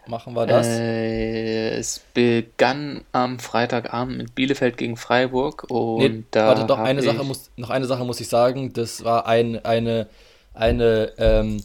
machen 0.09 0.33
wir 0.33 0.45
das? 0.45 0.67
Äh, 0.67 1.69
es 1.77 2.01
begann 2.13 3.01
am 3.11 3.39
Freitagabend 3.39 4.17
mit 4.17 4.35
Bielefeld 4.35 4.77
gegen 4.77 4.97
Freiburg 4.97 5.65
und 5.69 5.99
nee, 5.99 6.23
da 6.31 6.47
warte, 6.47 6.65
doch 6.65 6.79
eine 6.79 7.01
Sache 7.01 7.23
muss 7.23 7.51
noch 7.55 7.69
eine 7.69 7.85
Sache 7.85 8.03
muss 8.03 8.19
ich 8.19 8.27
sagen, 8.27 8.73
das 8.73 9.03
war 9.03 9.27
ein, 9.27 9.63
eine 9.63 10.07
eine 10.53 11.13
ähm, 11.17 11.61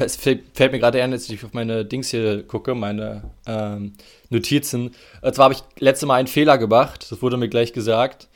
es 0.00 0.16
fällt 0.16 0.72
mir 0.72 0.78
gerade 0.78 1.02
ein, 1.02 1.12
als 1.12 1.28
ich 1.28 1.44
auf 1.44 1.52
meine 1.52 1.84
Dings 1.84 2.08
hier 2.08 2.42
gucke, 2.42 2.74
meine 2.74 3.30
ähm, 3.46 3.94
Notizen. 4.30 4.94
Und 5.22 5.34
zwar 5.34 5.44
habe 5.44 5.54
ich 5.54 5.62
letzte 5.80 6.06
Mal 6.06 6.16
einen 6.16 6.26
Fehler 6.28 6.58
gemacht, 6.58 7.06
das 7.10 7.22
wurde 7.22 7.36
mir 7.36 7.48
gleich 7.48 7.72
gesagt. 7.72 8.28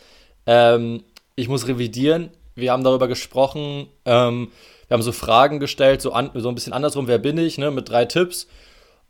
Ähm, 0.46 1.02
ich 1.34 1.48
muss 1.48 1.66
revidieren. 1.66 2.30
Wir 2.54 2.72
haben 2.72 2.84
darüber 2.84 3.08
gesprochen, 3.08 3.86
ähm, 4.04 4.52
wir 4.88 4.94
haben 4.94 5.02
so 5.02 5.12
Fragen 5.12 5.58
gestellt, 5.58 6.02
so, 6.02 6.12
an, 6.12 6.30
so 6.34 6.48
ein 6.48 6.54
bisschen 6.54 6.74
andersrum, 6.74 7.08
wer 7.08 7.18
bin 7.18 7.38
ich, 7.38 7.56
ne, 7.56 7.70
mit 7.70 7.88
drei 7.88 8.04
Tipps. 8.04 8.46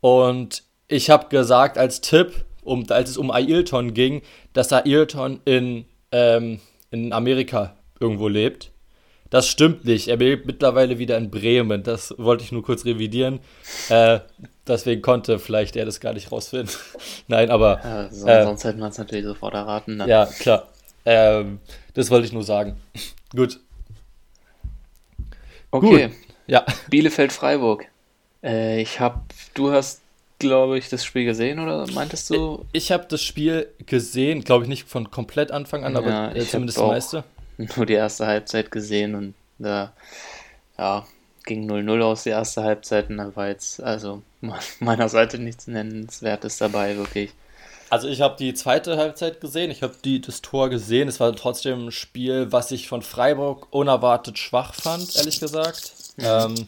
Und 0.03 0.63
ich 0.89 1.09
habe 1.09 1.29
gesagt 1.29 1.77
als 1.77 2.01
Tipp, 2.01 2.43
um, 2.61 2.83
als 2.89 3.11
es 3.11 3.17
um 3.17 3.31
Ailton 3.31 3.93
ging, 3.93 4.21
dass 4.51 4.73
Ailton 4.73 5.39
in, 5.45 5.85
ähm, 6.11 6.59
in 6.91 7.13
Amerika 7.13 7.77
irgendwo 8.01 8.27
lebt. 8.27 8.71
Das 9.29 9.47
stimmt 9.47 9.85
nicht. 9.85 10.09
Er 10.09 10.17
lebt 10.17 10.45
mittlerweile 10.45 10.99
wieder 10.99 11.17
in 11.17 11.31
Bremen. 11.31 11.83
Das 11.83 12.13
wollte 12.17 12.43
ich 12.43 12.51
nur 12.51 12.63
kurz 12.63 12.83
revidieren. 12.83 13.39
Äh, 13.87 14.19
deswegen 14.67 15.01
konnte 15.01 15.39
vielleicht 15.39 15.77
er 15.77 15.85
das 15.85 16.01
gar 16.01 16.11
nicht 16.11 16.33
rausfinden. 16.33 16.75
Nein, 17.29 17.49
aber. 17.49 17.79
Ja, 17.81 18.09
sonst, 18.09 18.27
äh, 18.27 18.43
sonst 18.43 18.63
hätten 18.65 18.79
wir 18.79 18.89
es 18.89 18.97
natürlich 18.97 19.23
sofort 19.23 19.53
erraten. 19.53 19.95
Ne? 19.95 20.09
Ja, 20.09 20.25
klar. 20.25 20.67
Ähm, 21.05 21.59
das 21.93 22.11
wollte 22.11 22.27
ich 22.27 22.33
nur 22.33 22.43
sagen. 22.43 22.75
Gut. 23.33 23.61
Okay. 25.71 26.07
Gut. 26.07 26.17
Ja. 26.47 26.65
Bielefeld-Freiburg. 26.89 27.87
Äh, 28.43 28.81
ich 28.81 28.99
habe, 28.99 29.21
du 29.53 29.71
hast, 29.71 30.01
glaube 30.39 30.77
ich, 30.77 30.89
das 30.89 31.05
Spiel 31.05 31.25
gesehen 31.25 31.59
oder 31.59 31.87
meintest 31.91 32.29
du? 32.29 32.65
Ich 32.73 32.91
habe 32.91 33.05
das 33.07 33.21
Spiel 33.21 33.67
gesehen, 33.85 34.43
glaube 34.43 34.63
ich 34.63 34.69
nicht 34.69 34.87
von 34.87 35.09
komplett 35.09 35.51
Anfang 35.51 35.83
an, 35.83 35.93
ja, 35.93 35.99
aber 35.99 36.35
äh, 36.35 36.45
zumindest 36.45 36.77
das 36.77 36.87
meiste. 36.87 37.23
Nur 37.57 37.85
die 37.85 37.93
erste 37.93 38.27
Halbzeit 38.27 38.71
gesehen 38.71 39.15
und 39.15 39.33
da, 39.59 39.93
ja, 40.77 41.05
ging 41.45 41.69
0-0 41.69 42.01
aus 42.01 42.23
die 42.23 42.29
erste 42.29 42.63
Halbzeit 42.63 43.09
und 43.09 43.17
da 43.17 43.35
war 43.35 43.47
jetzt, 43.47 43.81
also 43.81 44.21
meiner 44.79 45.09
Seite 45.09 45.39
nichts 45.39 45.67
Nennenswertes 45.67 46.57
dabei, 46.57 46.97
wirklich. 46.97 47.31
Also 47.89 48.07
ich 48.07 48.21
habe 48.21 48.35
die 48.37 48.55
zweite 48.55 48.97
Halbzeit 48.97 49.39
gesehen, 49.39 49.69
ich 49.69 49.83
habe 49.83 49.93
das 50.19 50.41
Tor 50.41 50.69
gesehen. 50.69 51.07
Es 51.07 51.19
war 51.19 51.35
trotzdem 51.35 51.87
ein 51.87 51.91
Spiel, 51.91 52.51
was 52.51 52.71
ich 52.71 52.87
von 52.87 53.03
Freiburg 53.03 53.67
unerwartet 53.69 54.39
schwach 54.39 54.73
fand, 54.73 55.15
ehrlich 55.15 55.39
gesagt. 55.39 55.93
Mhm. 56.17 56.23
Ähm, 56.25 56.67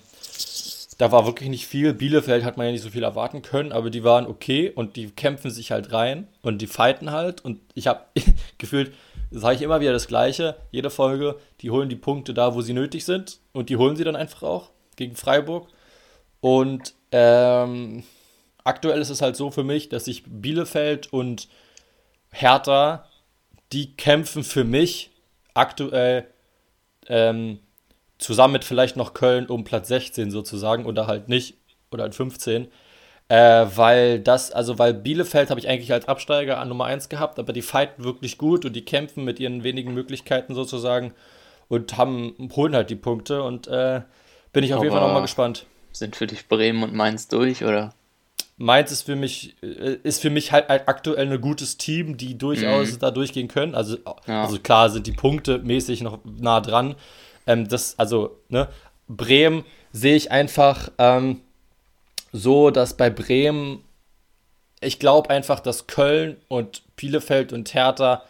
da 0.97 1.11
war 1.11 1.25
wirklich 1.25 1.49
nicht 1.49 1.67
viel. 1.67 1.93
Bielefeld 1.93 2.43
hat 2.43 2.57
man 2.57 2.67
ja 2.67 2.71
nicht 2.71 2.83
so 2.83 2.89
viel 2.89 3.03
erwarten 3.03 3.41
können, 3.41 3.71
aber 3.71 3.89
die 3.89 4.03
waren 4.03 4.27
okay 4.27 4.69
und 4.69 4.95
die 4.95 5.09
kämpfen 5.09 5.51
sich 5.51 5.71
halt 5.71 5.91
rein 5.91 6.27
und 6.41 6.61
die 6.61 6.67
fighten 6.67 7.11
halt. 7.11 7.43
Und 7.43 7.59
ich 7.73 7.87
habe 7.87 8.05
gefühlt, 8.57 8.93
sage 9.31 9.55
ich 9.55 9.61
immer 9.61 9.81
wieder 9.81 9.91
das 9.91 10.07
Gleiche, 10.07 10.55
jede 10.71 10.89
Folge, 10.89 11.37
die 11.61 11.71
holen 11.71 11.89
die 11.89 11.97
Punkte 11.97 12.33
da, 12.33 12.55
wo 12.55 12.61
sie 12.61 12.73
nötig 12.73 13.03
sind 13.03 13.39
und 13.51 13.69
die 13.69 13.77
holen 13.77 13.97
sie 13.97 14.05
dann 14.05 14.15
einfach 14.15 14.43
auch 14.43 14.69
gegen 14.95 15.15
Freiburg. 15.15 15.67
Und 16.39 16.93
ähm, 17.11 18.03
aktuell 18.63 19.01
ist 19.01 19.09
es 19.09 19.21
halt 19.21 19.35
so 19.35 19.51
für 19.51 19.63
mich, 19.63 19.89
dass 19.89 20.07
ich 20.07 20.23
Bielefeld 20.25 21.11
und 21.11 21.49
Hertha, 22.31 23.05
die 23.73 23.95
kämpfen 23.95 24.43
für 24.43 24.63
mich 24.63 25.11
aktuell 25.53 26.27
ähm, 27.07 27.59
zusammen 28.25 28.53
mit 28.53 28.63
vielleicht 28.63 28.97
noch 28.97 29.13
Köln 29.13 29.45
um 29.45 29.63
Platz 29.63 29.87
16 29.89 30.31
sozusagen 30.31 30.85
oder 30.85 31.05
halt 31.05 31.29
nicht 31.29 31.57
oder 31.91 32.03
halt 32.03 32.15
15. 32.15 32.67
Äh, 33.27 33.65
weil 33.75 34.19
das, 34.19 34.51
also 34.51 34.79
weil 34.79 34.95
Bielefeld 34.95 35.51
habe 35.51 35.59
ich 35.59 35.67
eigentlich 35.67 35.93
als 35.93 36.07
Absteiger 36.07 36.57
an 36.59 36.69
Nummer 36.69 36.85
1 36.85 37.09
gehabt, 37.09 37.37
aber 37.37 37.53
die 37.53 37.61
fighten 37.61 38.03
wirklich 38.03 38.37
gut 38.39 38.65
und 38.65 38.73
die 38.73 38.83
kämpfen 38.83 39.23
mit 39.23 39.39
ihren 39.39 39.63
wenigen 39.63 39.93
Möglichkeiten 39.93 40.55
sozusagen 40.55 41.13
und 41.67 41.97
haben, 41.97 42.35
holen 42.55 42.75
halt 42.75 42.89
die 42.89 42.95
Punkte 42.95 43.43
und 43.43 43.67
äh, 43.67 44.01
bin 44.53 44.63
ich 44.63 44.73
auf 44.73 44.77
aber 44.77 44.85
jeden 44.85 44.95
Fall 44.95 45.05
nochmal 45.05 45.21
gespannt. 45.21 45.67
Sind 45.91 46.15
für 46.15 46.27
dich 46.27 46.47
Bremen 46.47 46.83
und 46.83 46.93
Mainz 46.93 47.27
durch, 47.27 47.63
oder? 47.63 47.93
Mainz 48.57 48.91
ist 48.91 49.03
für 49.03 49.15
mich, 49.15 49.55
äh, 49.61 49.97
ist 50.01 50.21
für 50.21 50.31
mich 50.31 50.51
halt 50.51 50.69
aktuell 50.69 51.31
ein 51.31 51.41
gutes 51.41 51.77
Team, 51.77 52.17
die 52.17 52.37
durchaus 52.37 52.93
mhm. 52.93 52.99
da 52.99 53.11
durchgehen 53.11 53.47
können. 53.47 53.75
Also, 53.75 53.97
ja. 54.27 54.43
also 54.43 54.59
klar 54.59 54.89
sind 54.89 55.05
die 55.07 55.11
Punkte 55.11 55.59
mäßig 55.59 56.01
noch 56.01 56.19
nah 56.25 56.61
dran. 56.61 56.95
Ähm, 57.47 57.67
das, 57.67 57.97
also, 57.99 58.37
ne, 58.49 58.67
Bremen 59.07 59.65
sehe 59.91 60.15
ich 60.15 60.31
einfach, 60.31 60.91
ähm, 60.97 61.41
so, 62.35 62.69
dass 62.69 62.97
bei 62.97 63.09
Bremen, 63.09 63.81
ich 64.81 64.99
glaube 64.99 65.29
einfach, 65.29 65.61
dass 65.61 65.87
Köln 65.87 66.35
und 66.49 66.83
Bielefeld 66.97 67.53
und 67.53 67.73
Hertha 67.73 68.23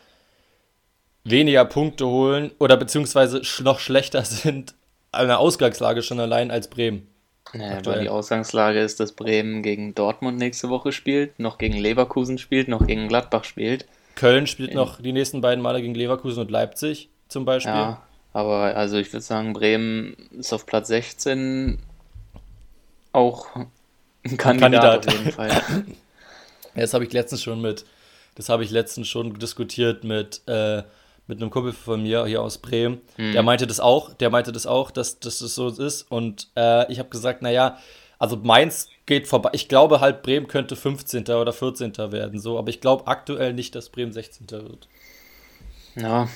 weniger 1.24 1.66
Punkte 1.66 2.06
holen 2.06 2.52
oder 2.60 2.78
beziehungsweise 2.78 3.42
noch 3.64 3.80
schlechter 3.80 4.24
sind 4.26 4.76
an 5.12 5.28
der 5.28 5.40
Ausgangslage 5.40 6.04
schon 6.04 6.20
allein 6.20 6.52
als 6.52 6.70
Bremen. 6.70 7.08
Naja, 7.54 7.86
weil 7.86 8.02
die 8.02 8.10
Ausgangslage 8.10 8.80
ist, 8.80 9.00
dass 9.00 9.14
Bremen 9.14 9.64
gegen 9.64 9.96
Dortmund 9.96 10.38
nächste 10.38 10.70
Woche 10.70 10.92
spielt, 10.92 11.40
noch 11.40 11.58
gegen 11.58 11.78
Leverkusen 11.78 12.38
spielt, 12.38 12.68
noch 12.68 12.86
gegen 12.86 13.08
Gladbach 13.08 13.44
spielt. 13.44 13.86
Köln 14.16 14.46
spielt 14.46 14.72
In 14.72 14.76
noch 14.76 15.02
die 15.02 15.14
nächsten 15.14 15.42
beiden 15.42 15.62
Male 15.64 15.82
gegen 15.82 15.96
Leverkusen 15.96 16.42
und 16.42 16.52
Leipzig 16.52 17.10
zum 17.28 17.46
Beispiel. 17.46 17.74
Ja, 17.74 18.04
aber 18.36 18.76
also 18.76 18.98
ich 18.98 19.14
würde 19.14 19.24
sagen, 19.24 19.54
Bremen 19.54 20.18
ist 20.38 20.52
auf 20.52 20.66
Platz 20.66 20.90
16 20.90 21.80
auch 23.14 23.48
ein 23.56 24.36
Kandidat, 24.36 25.06
Kandidat. 25.06 25.08
auf 25.08 25.14
jeden 25.14 25.32
Fall. 25.32 25.86
das 26.76 26.94
habe 26.94 27.06
ich 27.06 27.14
letztens 27.14 27.42
schon 27.42 27.62
mit, 27.62 27.86
das 28.36 28.50
habe 28.50 28.66
ich 28.66 28.72
letztens 28.72 29.08
schon 29.08 29.40
diskutiert 29.40 30.04
mit, 30.04 30.42
äh, 30.48 30.84
mit 31.28 31.42
einem 31.42 31.50
Kumpel 31.50 31.72
von 31.72 32.04
mir 32.04 32.26
hier 32.26 32.42
aus 32.42 32.58
Bremen. 32.58 33.00
Hm. 33.16 33.32
Der 33.32 33.42
meinte 33.42 33.68
das 33.68 33.80
auch, 33.80 34.14
der 34.14 34.30
meinte 34.30 34.52
das 34.52 34.68
auch, 34.68 34.92
dass, 34.92 35.18
dass 35.22 35.40
das 35.40 35.56
so 35.56 35.70
ist. 35.70 36.12
Und 36.12 36.50
äh, 36.58 36.92
ich 36.92 37.00
habe 37.00 37.08
gesagt, 37.08 37.42
naja, 37.42 37.78
also 38.20 38.36
Mainz 38.36 38.90
geht 39.06 39.30
vorbei. 39.30 39.52
Ich 39.54 39.70
glaube 39.70 40.02
halt, 40.02 40.24
Bremen 40.24 40.50
könnte 40.50 40.76
15. 40.76 41.24
oder 41.30 41.54
14. 41.54 41.96
werden, 42.12 42.38
so, 42.38 42.60
aber 42.60 42.68
ich 42.68 42.82
glaube 42.82 43.08
aktuell 43.08 43.54
nicht, 43.54 43.76
dass 43.76 43.88
Bremen 43.88 44.12
16. 44.12 44.52
wird. 44.52 44.90
Ja, 45.96 46.28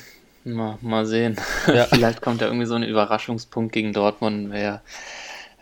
mal, 0.43 0.77
mal 0.81 1.05
sehen. 1.05 1.37
Ja. 1.67 1.85
Vielleicht 1.89 2.21
kommt 2.21 2.41
da 2.41 2.45
irgendwie 2.45 2.65
so 2.65 2.75
ein 2.75 2.83
Überraschungspunkt 2.83 3.73
gegen 3.73 3.93
Dortmund. 3.93 4.51
Wäre 4.51 4.81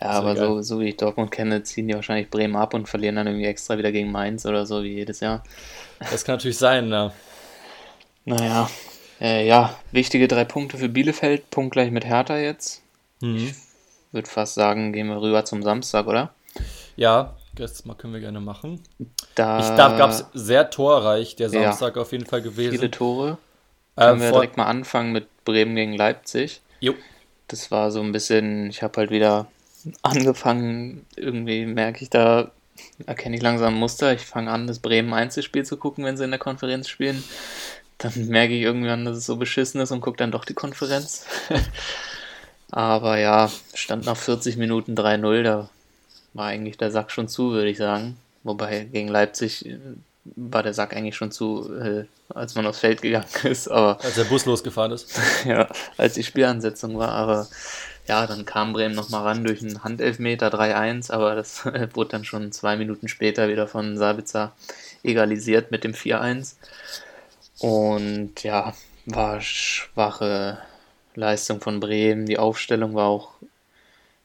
ja, 0.00 0.10
aber 0.10 0.36
so, 0.36 0.62
so 0.62 0.80
wie 0.80 0.90
ich 0.90 0.96
Dortmund 0.96 1.32
kenne, 1.32 1.62
ziehen 1.64 1.88
die 1.88 1.94
wahrscheinlich 1.94 2.30
Bremen 2.30 2.56
ab 2.56 2.72
und 2.74 2.88
verlieren 2.88 3.16
dann 3.16 3.26
irgendwie 3.26 3.46
extra 3.46 3.78
wieder 3.78 3.90
gegen 3.90 4.12
Mainz 4.12 4.46
oder 4.46 4.64
so 4.64 4.82
wie 4.84 4.94
jedes 4.94 5.20
Jahr. 5.20 5.42
Das 5.98 6.24
kann 6.24 6.36
natürlich 6.36 6.58
sein, 6.58 6.88
ne? 6.88 7.12
Naja, 8.24 8.70
äh, 9.20 9.46
ja, 9.46 9.74
wichtige 9.90 10.28
drei 10.28 10.44
Punkte 10.44 10.78
für 10.78 10.88
Bielefeld, 10.88 11.50
Punkt 11.50 11.72
gleich 11.72 11.90
mit 11.90 12.04
Hertha 12.04 12.38
jetzt. 12.38 12.82
Mhm. 13.20 13.48
Ich 13.48 13.54
würde 14.12 14.28
fast 14.28 14.54
sagen, 14.54 14.92
gehen 14.92 15.08
wir 15.08 15.20
rüber 15.20 15.44
zum 15.44 15.62
Samstag, 15.62 16.06
oder? 16.06 16.32
Ja, 16.96 17.34
das 17.56 17.84
mal 17.84 17.94
können 17.94 18.12
wir 18.12 18.20
gerne 18.20 18.40
machen. 18.40 18.80
Da, 19.34 19.58
ich, 19.58 19.66
da 19.76 19.96
gab 19.96 20.10
es 20.10 20.24
sehr 20.32 20.70
torreich, 20.70 21.34
der 21.34 21.50
Samstag 21.50 21.96
ja, 21.96 22.02
auf 22.02 22.12
jeden 22.12 22.26
Fall 22.26 22.42
gewesen. 22.42 22.72
Viele 22.72 22.90
Tore. 22.90 23.38
Können 23.98 24.20
äh, 24.20 24.24
wir 24.24 24.32
direkt 24.32 24.56
mal 24.56 24.66
anfangen 24.66 25.12
mit 25.12 25.26
Bremen 25.44 25.74
gegen 25.74 25.94
Leipzig. 25.94 26.60
Jo. 26.80 26.94
Das 27.48 27.70
war 27.70 27.90
so 27.90 28.00
ein 28.00 28.12
bisschen, 28.12 28.70
ich 28.70 28.82
habe 28.82 28.98
halt 28.98 29.10
wieder 29.10 29.46
angefangen, 30.02 31.06
irgendwie 31.16 31.64
merke 31.66 32.02
ich 32.02 32.10
da, 32.10 32.50
erkenne 33.06 33.36
ich 33.36 33.42
langsam 33.42 33.74
ein 33.74 33.80
Muster. 33.80 34.12
Ich 34.12 34.26
fange 34.26 34.50
an, 34.50 34.66
das 34.66 34.78
Bremen 34.80 35.12
Einzelspiel 35.12 35.64
zu 35.64 35.76
gucken, 35.76 36.04
wenn 36.04 36.16
sie 36.16 36.24
in 36.24 36.30
der 36.30 36.38
Konferenz 36.38 36.88
spielen. 36.88 37.22
Dann 37.98 38.12
merke 38.28 38.54
ich 38.54 38.62
irgendwann, 38.62 39.04
dass 39.04 39.16
es 39.16 39.26
so 39.26 39.36
beschissen 39.36 39.80
ist 39.80 39.90
und 39.90 40.00
gucke 40.00 40.18
dann 40.18 40.30
doch 40.30 40.44
die 40.44 40.54
Konferenz. 40.54 41.26
Aber 42.70 43.18
ja, 43.18 43.50
stand 43.74 44.04
nach 44.04 44.16
40 44.16 44.56
Minuten 44.56 44.94
3-0, 44.94 45.42
da 45.42 45.70
war 46.34 46.46
eigentlich 46.46 46.76
der 46.76 46.90
Sack 46.90 47.10
schon 47.10 47.26
zu, 47.28 47.50
würde 47.50 47.70
ich 47.70 47.78
sagen. 47.78 48.18
Wobei 48.44 48.84
gegen 48.84 49.08
Leipzig 49.08 49.66
war 50.36 50.62
der 50.62 50.74
Sack 50.74 50.94
eigentlich 50.94 51.16
schon 51.16 51.30
zu, 51.30 51.72
äh, 51.78 52.04
als 52.28 52.54
man 52.54 52.66
aufs 52.66 52.80
Feld 52.80 53.02
gegangen 53.02 53.26
ist. 53.44 53.68
Aber, 53.68 53.98
als 54.02 54.14
der 54.14 54.24
Bus 54.24 54.46
losgefahren 54.46 54.92
ist. 54.92 55.18
ja, 55.44 55.68
als 55.96 56.14
die 56.14 56.24
Spielansetzung 56.24 56.98
war. 56.98 57.10
Aber 57.10 57.48
ja, 58.06 58.26
dann 58.26 58.44
kam 58.44 58.72
Bremen 58.72 58.94
nochmal 58.94 59.22
ran 59.24 59.44
durch 59.44 59.60
einen 59.62 59.84
Handelfmeter 59.84 60.48
3-1, 60.48 61.10
aber 61.10 61.34
das 61.34 61.66
wurde 61.66 62.10
dann 62.10 62.24
schon 62.24 62.52
zwei 62.52 62.76
Minuten 62.76 63.08
später 63.08 63.48
wieder 63.48 63.68
von 63.68 63.96
Sabitzer 63.96 64.52
egalisiert 65.02 65.70
mit 65.70 65.84
dem 65.84 65.92
4-1. 65.92 66.54
Und 67.60 68.42
ja, 68.42 68.72
war 69.06 69.40
schwache 69.40 70.58
Leistung 71.14 71.60
von 71.60 71.80
Bremen. 71.80 72.26
Die 72.26 72.38
Aufstellung 72.38 72.94
war 72.94 73.08
auch 73.08 73.32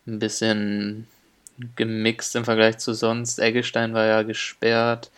ein 0.07 0.19
bisschen 0.19 1.07
gemixt 1.75 2.35
im 2.35 2.45
Vergleich 2.45 2.77
zu 2.77 2.93
sonst. 2.93 3.39
Eggestein 3.39 3.93
war 3.93 4.05
ja 4.05 4.23
gesperrt. 4.23 5.11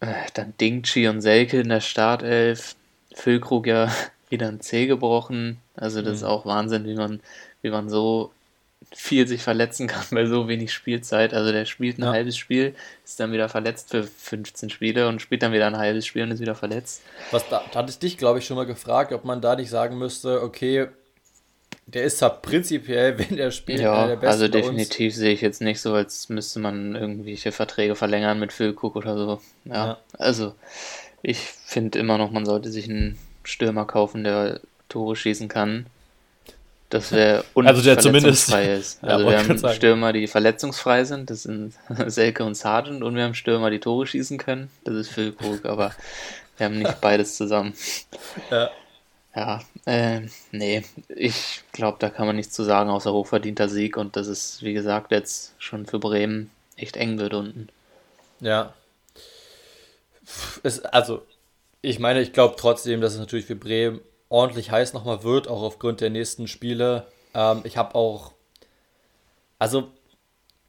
Äh, 0.00 0.14
dann 0.34 0.54
Dingchi 0.60 1.08
und 1.08 1.20
Selke 1.20 1.60
in 1.60 1.68
der 1.68 1.80
Startelf. 1.80 2.76
Füllkrug 3.14 3.66
ja 3.66 3.90
wieder 4.28 4.48
ein 4.48 4.60
Zeh 4.60 4.86
gebrochen. 4.86 5.58
Also 5.74 6.00
das 6.00 6.08
mhm. 6.08 6.14
ist 6.16 6.22
auch 6.24 6.46
Wahnsinn, 6.46 6.86
wie 6.86 6.94
man, 6.94 7.20
wie 7.62 7.70
man 7.70 7.88
so 7.88 8.30
viel 8.94 9.26
sich 9.26 9.42
verletzen 9.42 9.86
kann 9.88 10.04
bei 10.10 10.26
so 10.26 10.48
wenig 10.48 10.72
Spielzeit. 10.72 11.34
Also 11.34 11.52
der 11.52 11.64
spielt 11.64 11.98
ein 11.98 12.04
ja. 12.04 12.12
halbes 12.12 12.36
Spiel, 12.36 12.74
ist 13.04 13.18
dann 13.20 13.32
wieder 13.32 13.48
verletzt 13.48 13.90
für 13.90 14.04
15 14.04 14.70
Spiele 14.70 15.08
und 15.08 15.20
spielt 15.22 15.42
dann 15.42 15.52
wieder 15.52 15.66
ein 15.66 15.78
halbes 15.78 16.06
Spiel 16.06 16.22
und 16.22 16.30
ist 16.30 16.40
wieder 16.40 16.54
verletzt. 16.54 17.02
Was 17.30 17.48
da, 17.48 17.64
da 17.72 17.80
hatte 17.80 17.90
ich 17.90 17.98
dich, 17.98 18.18
glaube 18.18 18.38
ich, 18.38 18.46
schon 18.46 18.56
mal 18.56 18.66
gefragt, 18.66 19.12
ob 19.12 19.24
man 19.24 19.40
da 19.40 19.56
nicht 19.56 19.70
sagen 19.70 19.98
müsste, 19.98 20.42
okay, 20.42 20.88
der 21.86 22.04
ist 22.04 22.18
zwar 22.18 22.42
prinzipiell, 22.42 23.18
wenn 23.30 23.38
er 23.38 23.50
spielt, 23.50 23.80
ja, 23.80 24.06
der 24.06 24.16
Beste 24.16 24.28
also 24.28 24.48
definitiv 24.48 25.14
sehe 25.14 25.32
ich 25.32 25.40
jetzt 25.40 25.62
nicht 25.62 25.80
so, 25.80 25.94
als 25.94 26.28
müsste 26.28 26.58
man 26.58 26.94
irgendwelche 26.94 27.52
Verträge 27.52 27.94
verlängern 27.94 28.38
mit 28.38 28.52
Phil 28.52 28.76
Cook 28.76 28.96
oder 28.96 29.16
so. 29.16 29.40
Ja, 29.64 29.74
ja. 29.74 29.98
also 30.18 30.54
ich 31.22 31.38
finde 31.38 31.98
immer 31.98 32.18
noch, 32.18 32.30
man 32.30 32.44
sollte 32.44 32.70
sich 32.70 32.88
einen 32.88 33.18
Stürmer 33.44 33.84
kaufen, 33.84 34.24
der 34.24 34.60
Tore 34.88 35.16
schießen 35.16 35.48
kann. 35.48 35.86
Das 36.90 37.10
wäre 37.12 37.44
also 37.54 37.82
der 37.82 37.98
zumindest 37.98 38.48
ist. 38.48 38.98
Also 39.02 39.24
ja, 39.24 39.30
wir 39.30 39.38
haben. 39.38 39.74
Stürmer, 39.74 40.12
die 40.12 40.26
verletzungsfrei 40.26 41.04
sind, 41.04 41.30
das 41.30 41.44
sind 41.44 41.74
Selke 42.06 42.44
und 42.44 42.56
Sargent 42.56 43.02
und 43.02 43.14
wir 43.16 43.24
haben 43.24 43.34
Stürmer, 43.34 43.70
die 43.70 43.80
Tore 43.80 44.06
schießen 44.06 44.38
können. 44.38 44.70
Das 44.84 44.94
ist 44.94 45.10
Füllkrug, 45.10 45.64
aber 45.64 45.92
wir 46.56 46.66
haben 46.66 46.78
nicht 46.78 47.00
beides 47.00 47.36
zusammen. 47.36 47.74
Ja. 48.50 48.70
Ja, 49.36 49.60
äh, 49.84 50.22
nee, 50.50 50.82
ich 51.08 51.62
glaube, 51.72 51.98
da 52.00 52.08
kann 52.08 52.26
man 52.26 52.36
nichts 52.36 52.54
zu 52.54 52.64
sagen, 52.64 52.88
außer 52.88 53.12
hochverdienter 53.12 53.68
Sieg 53.68 53.98
und 53.98 54.16
das 54.16 54.28
ist, 54.28 54.62
wie 54.62 54.72
gesagt, 54.72 55.12
jetzt 55.12 55.52
schon 55.58 55.84
für 55.84 55.98
Bremen 55.98 56.50
echt 56.76 56.96
eng 56.96 57.18
wird 57.18 57.34
unten. 57.34 57.68
Ja. 58.40 58.72
Es, 60.62 60.80
also, 60.80 61.22
ich 61.82 61.98
meine, 61.98 62.22
ich 62.22 62.32
glaube 62.32 62.56
trotzdem, 62.56 63.02
dass 63.02 63.12
es 63.12 63.18
natürlich 63.18 63.44
für 63.44 63.56
Bremen 63.56 64.00
ordentlich 64.30 64.70
heiß 64.70 64.94
nochmal 64.94 65.22
wird, 65.22 65.48
auch 65.48 65.62
aufgrund 65.62 66.00
der 66.00 66.10
nächsten 66.10 66.48
Spiele. 66.48 67.06
Ähm, 67.34 67.60
ich 67.64 67.76
habe 67.76 67.94
auch, 67.94 68.32
also 69.58 69.90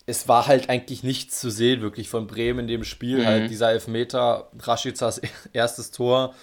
es 0.05 0.27
war 0.27 0.45
halt 0.45 0.69
eigentlich 0.69 1.03
nichts 1.03 1.39
zu 1.39 1.49
sehen, 1.49 1.81
wirklich 1.81 2.09
von 2.09 2.27
Bremen 2.27 2.59
in 2.59 2.67
dem 2.67 2.83
Spiel. 2.83 3.19
Mhm. 3.19 3.25
Halt 3.25 3.49
dieser 3.49 3.71
Elfmeter, 3.71 4.51
Raschicas 4.59 5.21
erstes 5.53 5.91
Tor. 5.91 6.35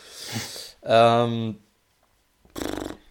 ähm, 0.83 1.59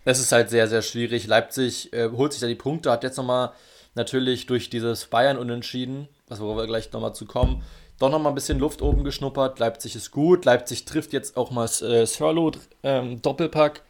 es 0.06 0.20
ist 0.20 0.32
halt 0.32 0.50
sehr, 0.50 0.68
sehr 0.68 0.82
schwierig. 0.82 1.28
Leipzig 1.28 1.94
äh, 1.94 2.10
holt 2.10 2.34
sich 2.34 2.42
da 2.42 2.48
die 2.48 2.56
Punkte, 2.56 2.92
hat 2.92 3.04
jetzt 3.04 3.18
nochmal 3.18 3.52
natürlich 3.96 4.46
durch 4.46 4.70
dieses 4.70 5.06
Bayern-Unentschieden, 5.06 6.08
was 6.28 6.42
wir 6.42 6.68
gleich 6.68 6.92
nochmal 6.92 7.14
zu 7.14 7.26
kommen, 7.26 7.64
doch 8.00 8.10
noch 8.10 8.20
mal 8.20 8.30
ein 8.30 8.36
bisschen 8.36 8.60
Luft 8.60 8.82
oben 8.82 9.04
geschnuppert. 9.04 9.60
Leipzig 9.60 9.96
ist 9.96 10.12
gut. 10.12 10.46
Leipzig 10.46 10.86
trifft 10.86 11.14
jetzt 11.14 11.38
auch 11.38 11.52
mal 11.52 11.66
äh, 11.66 12.06
Sörlo 12.06 12.52
ähm, 12.82 13.22
Doppelpack. 13.22 13.82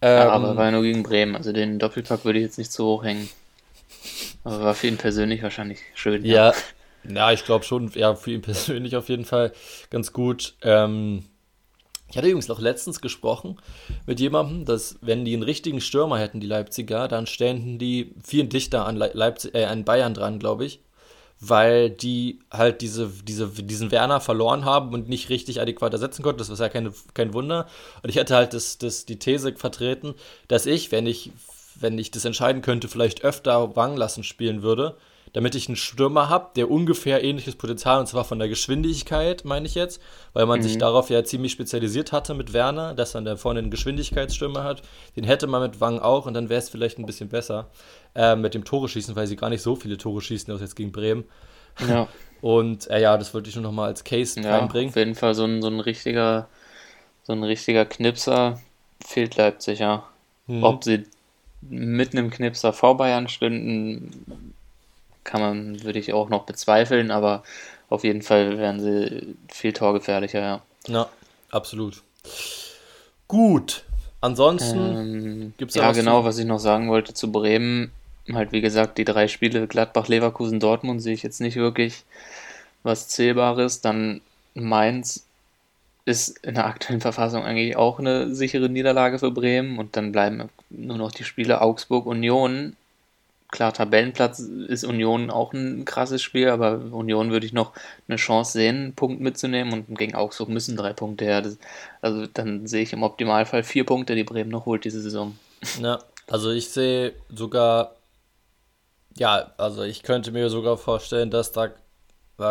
Ähm, 0.00 0.16
ja, 0.16 0.28
aber 0.30 0.56
war 0.56 0.70
nur 0.70 0.82
gegen 0.82 1.02
Bremen. 1.02 1.34
Also 1.34 1.52
den 1.52 1.78
Doppelpack 1.78 2.24
würde 2.24 2.38
ich 2.38 2.44
jetzt 2.44 2.58
nicht 2.58 2.70
so 2.70 2.86
hoch 2.86 3.04
hängen. 3.04 3.28
Aber 4.44 4.60
war 4.62 4.74
für 4.74 4.86
ihn 4.86 4.96
persönlich 4.96 5.42
wahrscheinlich 5.42 5.80
schön. 5.94 6.24
Ja, 6.24 6.52
ja, 7.04 7.10
ja 7.12 7.32
ich 7.32 7.44
glaube 7.44 7.64
schon. 7.64 7.90
Ja, 7.94 8.14
für 8.14 8.32
ihn 8.32 8.42
persönlich 8.42 8.96
auf 8.96 9.08
jeden 9.08 9.24
Fall 9.24 9.52
ganz 9.90 10.12
gut. 10.12 10.54
Ähm, 10.62 11.24
ich 12.10 12.16
hatte 12.16 12.28
übrigens 12.28 12.48
noch 12.48 12.60
letztens 12.60 13.00
gesprochen 13.00 13.58
mit 14.06 14.18
jemandem, 14.20 14.64
dass 14.64 14.98
wenn 15.02 15.24
die 15.24 15.34
einen 15.34 15.42
richtigen 15.42 15.80
Stürmer 15.80 16.18
hätten, 16.18 16.40
die 16.40 16.46
Leipziger, 16.46 17.06
dann 17.08 17.26
ständen 17.26 17.78
die 17.78 18.14
viel 18.24 18.46
dichter 18.46 18.86
an, 18.86 18.96
Leipzig, 18.96 19.54
äh, 19.54 19.64
an 19.64 19.84
Bayern 19.84 20.14
dran, 20.14 20.38
glaube 20.38 20.64
ich 20.64 20.80
weil 21.40 21.90
die 21.90 22.40
halt 22.50 22.80
diese, 22.80 23.08
diese, 23.22 23.48
diesen 23.48 23.90
Werner 23.90 24.20
verloren 24.20 24.64
haben 24.64 24.92
und 24.92 25.08
nicht 25.08 25.28
richtig 25.28 25.60
adäquat 25.60 25.92
ersetzen 25.92 26.22
konnten. 26.22 26.38
Das 26.38 26.50
war 26.50 26.58
ja 26.58 26.68
keine, 26.68 26.92
kein 27.14 27.32
Wunder. 27.32 27.68
Und 28.02 28.10
ich 28.10 28.16
hätte 28.16 28.34
halt 28.34 28.54
das, 28.54 28.78
das, 28.78 29.04
die 29.04 29.18
These 29.18 29.54
vertreten, 29.54 30.14
dass 30.48 30.66
ich, 30.66 30.90
wenn 30.90 31.06
ich, 31.06 31.30
wenn 31.76 31.96
ich 31.98 32.10
das 32.10 32.24
entscheiden 32.24 32.62
könnte, 32.62 32.88
vielleicht 32.88 33.22
öfter 33.22 33.76
Wang 33.76 33.96
lassen 33.96 34.24
spielen 34.24 34.62
würde, 34.62 34.96
damit 35.32 35.54
ich 35.54 35.68
einen 35.68 35.76
Stürmer 35.76 36.28
habe, 36.28 36.50
der 36.56 36.70
ungefähr 36.70 37.22
ähnliches 37.22 37.56
Potenzial, 37.56 38.00
und 38.00 38.06
zwar 38.06 38.24
von 38.24 38.38
der 38.38 38.48
Geschwindigkeit, 38.48 39.44
meine 39.44 39.66
ich 39.66 39.74
jetzt, 39.74 40.00
weil 40.32 40.46
man 40.46 40.60
mhm. 40.60 40.64
sich 40.64 40.78
darauf 40.78 41.10
ja 41.10 41.24
ziemlich 41.24 41.52
spezialisiert 41.52 42.12
hatte 42.12 42.34
mit 42.34 42.52
Werner, 42.52 42.94
dass 42.94 43.14
er 43.14 43.22
da 43.22 43.36
vorne 43.36 43.60
einen 43.60 43.70
Geschwindigkeitsstürmer 43.70 44.64
hat. 44.64 44.82
Den 45.16 45.24
hätte 45.24 45.46
man 45.46 45.62
mit 45.62 45.80
Wang 45.80 45.98
auch 45.98 46.26
und 46.26 46.34
dann 46.34 46.48
wäre 46.48 46.58
es 46.58 46.68
vielleicht 46.68 46.98
ein 46.98 47.06
bisschen 47.06 47.28
besser 47.28 47.70
äh, 48.14 48.36
mit 48.36 48.54
dem 48.54 48.64
Tore 48.64 48.88
schießen, 48.88 49.16
weil 49.16 49.26
sie 49.26 49.36
gar 49.36 49.50
nicht 49.50 49.62
so 49.62 49.76
viele 49.76 49.98
Tore 49.98 50.20
schießen, 50.20 50.52
aus 50.52 50.60
jetzt 50.60 50.76
gegen 50.76 50.92
Bremen. 50.92 51.24
Ja. 51.86 52.08
Und 52.40 52.88
äh, 52.88 53.00
ja, 53.00 53.16
das 53.18 53.34
wollte 53.34 53.48
ich 53.48 53.56
nur 53.56 53.64
noch 53.64 53.72
mal 53.72 53.86
als 53.86 54.04
Case 54.04 54.40
ja, 54.40 54.56
reinbringen. 54.58 54.90
Auf 54.90 54.96
jeden 54.96 55.14
Fall 55.14 55.34
so 55.34 55.44
ein, 55.44 55.60
so 55.60 55.68
ein 55.68 55.80
richtiger, 55.80 56.48
so 57.24 57.32
ein 57.32 57.42
richtiger 57.42 57.84
Knipser 57.84 58.60
fehlt 59.04 59.36
Leipzig, 59.36 59.80
ja. 59.80 60.04
Mhm. 60.46 60.62
Ob 60.62 60.84
sie 60.84 61.04
mit 61.60 62.12
einem 62.12 62.30
Knipser 62.30 62.72
vor 62.72 62.96
Bayern 62.96 63.28
stünden, 63.28 64.47
kann 65.28 65.42
man, 65.42 65.82
würde 65.84 65.98
ich 65.98 66.14
auch 66.14 66.30
noch 66.30 66.44
bezweifeln, 66.44 67.10
aber 67.10 67.42
auf 67.90 68.02
jeden 68.02 68.22
Fall 68.22 68.58
wären 68.58 68.80
sie 68.80 69.36
viel 69.52 69.74
torgefährlicher, 69.74 70.40
ja. 70.40 70.62
Ja, 70.86 71.08
absolut. 71.50 72.02
Gut. 73.28 73.84
Ansonsten 74.22 74.78
ähm, 74.78 75.52
gibt 75.58 75.70
es 75.70 75.76
ja 75.76 75.92
genau, 75.92 76.24
was 76.24 76.38
ich 76.38 76.46
noch 76.46 76.58
sagen 76.58 76.88
wollte 76.88 77.12
zu 77.12 77.30
Bremen. 77.30 77.92
Halt, 78.32 78.52
wie 78.52 78.62
gesagt, 78.62 78.98
die 78.98 79.04
drei 79.04 79.28
Spiele 79.28 79.66
Gladbach, 79.66 80.08
Leverkusen, 80.08 80.60
Dortmund 80.60 81.02
sehe 81.02 81.14
ich 81.14 81.22
jetzt 81.22 81.40
nicht 81.40 81.56
wirklich 81.56 82.04
was 82.82 83.08
Zählbares. 83.08 83.80
Dann 83.80 84.22
Mainz 84.54 85.26
ist 86.04 86.38
in 86.38 86.54
der 86.54 86.66
aktuellen 86.66 87.02
Verfassung 87.02 87.44
eigentlich 87.44 87.76
auch 87.76 87.98
eine 87.98 88.34
sichere 88.34 88.68
Niederlage 88.70 89.18
für 89.18 89.30
Bremen 89.30 89.78
und 89.78 89.94
dann 89.96 90.10
bleiben 90.10 90.48
nur 90.70 90.96
noch 90.96 91.12
die 91.12 91.24
Spiele 91.24 91.60
Augsburg, 91.60 92.06
Union. 92.06 92.76
Klar, 93.50 93.72
Tabellenplatz 93.72 94.40
ist 94.40 94.84
Union 94.84 95.30
auch 95.30 95.54
ein 95.54 95.86
krasses 95.86 96.20
Spiel, 96.20 96.50
aber 96.50 96.80
Union 96.92 97.30
würde 97.30 97.46
ich 97.46 97.54
noch 97.54 97.72
eine 98.06 98.16
Chance 98.16 98.52
sehen, 98.52 98.76
einen 98.76 98.94
Punkt 98.94 99.22
mitzunehmen 99.22 99.72
und 99.72 99.98
gegen 99.98 100.14
Augsburg 100.14 100.50
müssen 100.50 100.76
drei 100.76 100.92
Punkte 100.92 101.24
her. 101.24 101.40
Das, 101.40 101.56
also 102.02 102.26
dann 102.26 102.66
sehe 102.66 102.82
ich 102.82 102.92
im 102.92 103.02
Optimalfall 103.02 103.62
vier 103.62 103.86
Punkte, 103.86 104.14
die 104.14 104.24
Bremen 104.24 104.50
noch 104.50 104.66
holt 104.66 104.84
diese 104.84 105.00
Saison. 105.00 105.38
Ja, 105.80 105.98
also 106.26 106.50
ich 106.50 106.68
sehe 106.68 107.14
sogar, 107.30 107.96
ja, 109.16 109.52
also 109.56 109.82
ich 109.82 110.02
könnte 110.02 110.30
mir 110.30 110.50
sogar 110.50 110.76
vorstellen, 110.76 111.30
dass 111.30 111.52
da 111.52 111.70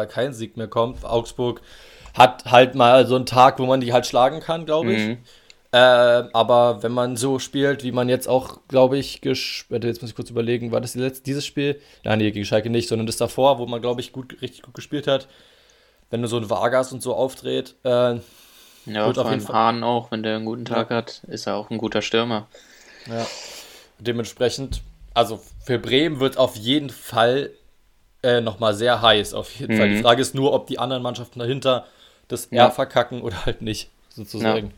kein 0.08 0.34
Sieg 0.34 0.58
mehr 0.58 0.68
kommt. 0.68 1.06
Augsburg 1.06 1.62
hat 2.16 2.46
halt 2.46 2.74
mal 2.74 3.06
so 3.06 3.16
einen 3.16 3.28
Tag, 3.28 3.60
wo 3.60 3.68
man 3.68 3.82
die 3.82 3.94
halt 3.94 4.08
schlagen 4.08 4.40
kann, 4.40 4.66
glaube 4.66 4.94
ich. 4.94 5.08
Mhm. 5.10 5.18
Äh, 5.72 5.78
aber 5.78 6.82
wenn 6.82 6.94
man 6.94 7.18
so 7.18 7.40
spielt, 7.40 7.84
wie 7.84 7.92
man 7.92 8.08
jetzt 8.08 8.28
auch, 8.28 8.60
glaube 8.68 8.98
ich, 8.98 9.22
gespielt, 9.22 9.84
jetzt 9.84 10.02
muss 10.02 10.12
ich 10.12 10.16
kurz 10.16 10.30
überlegen, 10.30 10.72
war 10.72 10.80
das 10.80 10.94
die 10.94 11.00
letzte, 11.00 11.24
dieses 11.24 11.46
Spiel? 11.46 11.80
Nein, 12.04 12.20
nee, 12.20 12.32
gegen 12.32 12.46
Schalke 12.46 12.70
nicht, 12.70 12.88
sondern 12.88 13.06
das 13.06 13.18
davor, 13.18 13.60
wo 13.60 13.66
man, 13.66 13.82
glaube 13.82 14.00
ich, 14.02 14.14
gut, 14.14 14.42
richtig 14.42 14.62
gut 14.62 14.74
gespielt 14.74 15.08
hat. 15.08 15.28
Wenn 16.10 16.22
du 16.22 16.28
so 16.28 16.38
ein 16.38 16.50
Vargas 16.50 16.94
und 16.94 17.02
so 17.02 17.14
aufdreht. 17.14 17.76
Äh, 17.84 18.20
ja, 18.86 19.06
auf 19.06 19.18
jeden 19.30 19.42
Fall. 19.42 19.56
Hahn 19.56 19.84
auch, 19.84 20.12
wenn 20.12 20.24
der 20.24 20.38
einen 20.38 20.46
guten 20.46 20.64
Tag 20.64 20.90
ja. 20.90 20.98
hat, 20.98 21.22
ist 21.28 21.48
er 21.48 21.56
auch 21.56 21.70
ein 21.70 21.78
guter 21.78 22.02
Stürmer. 22.02 22.48
Ja. 23.08 23.26
Dementsprechend, 24.00 24.82
also 25.14 25.42
für 25.66 25.80
Bremen 25.80 26.22
wird 26.22 26.38
auf 26.38 26.56
jeden 26.56 26.90
Fall 26.90 27.52
äh, 28.24 28.40
nochmal 28.40 28.74
sehr 28.74 29.02
heiß, 29.02 29.34
auf 29.34 29.54
jeden 29.60 29.76
mhm. 29.76 29.80
Fall. 29.80 29.90
Die 29.90 30.02
Frage 30.02 30.22
ist 30.22 30.34
nur, 30.34 30.54
ob 30.54 30.68
die 30.68 30.80
anderen 30.80 31.04
Mannschaften 31.04 31.40
dahinter 31.40 31.86
das 32.30 32.48
ja. 32.52 32.66
eher 32.66 32.72
verkacken 32.72 33.22
oder 33.22 33.46
halt 33.46 33.62
nicht, 33.62 33.90
sozusagen. 34.10 34.68
Ja. 34.68 34.74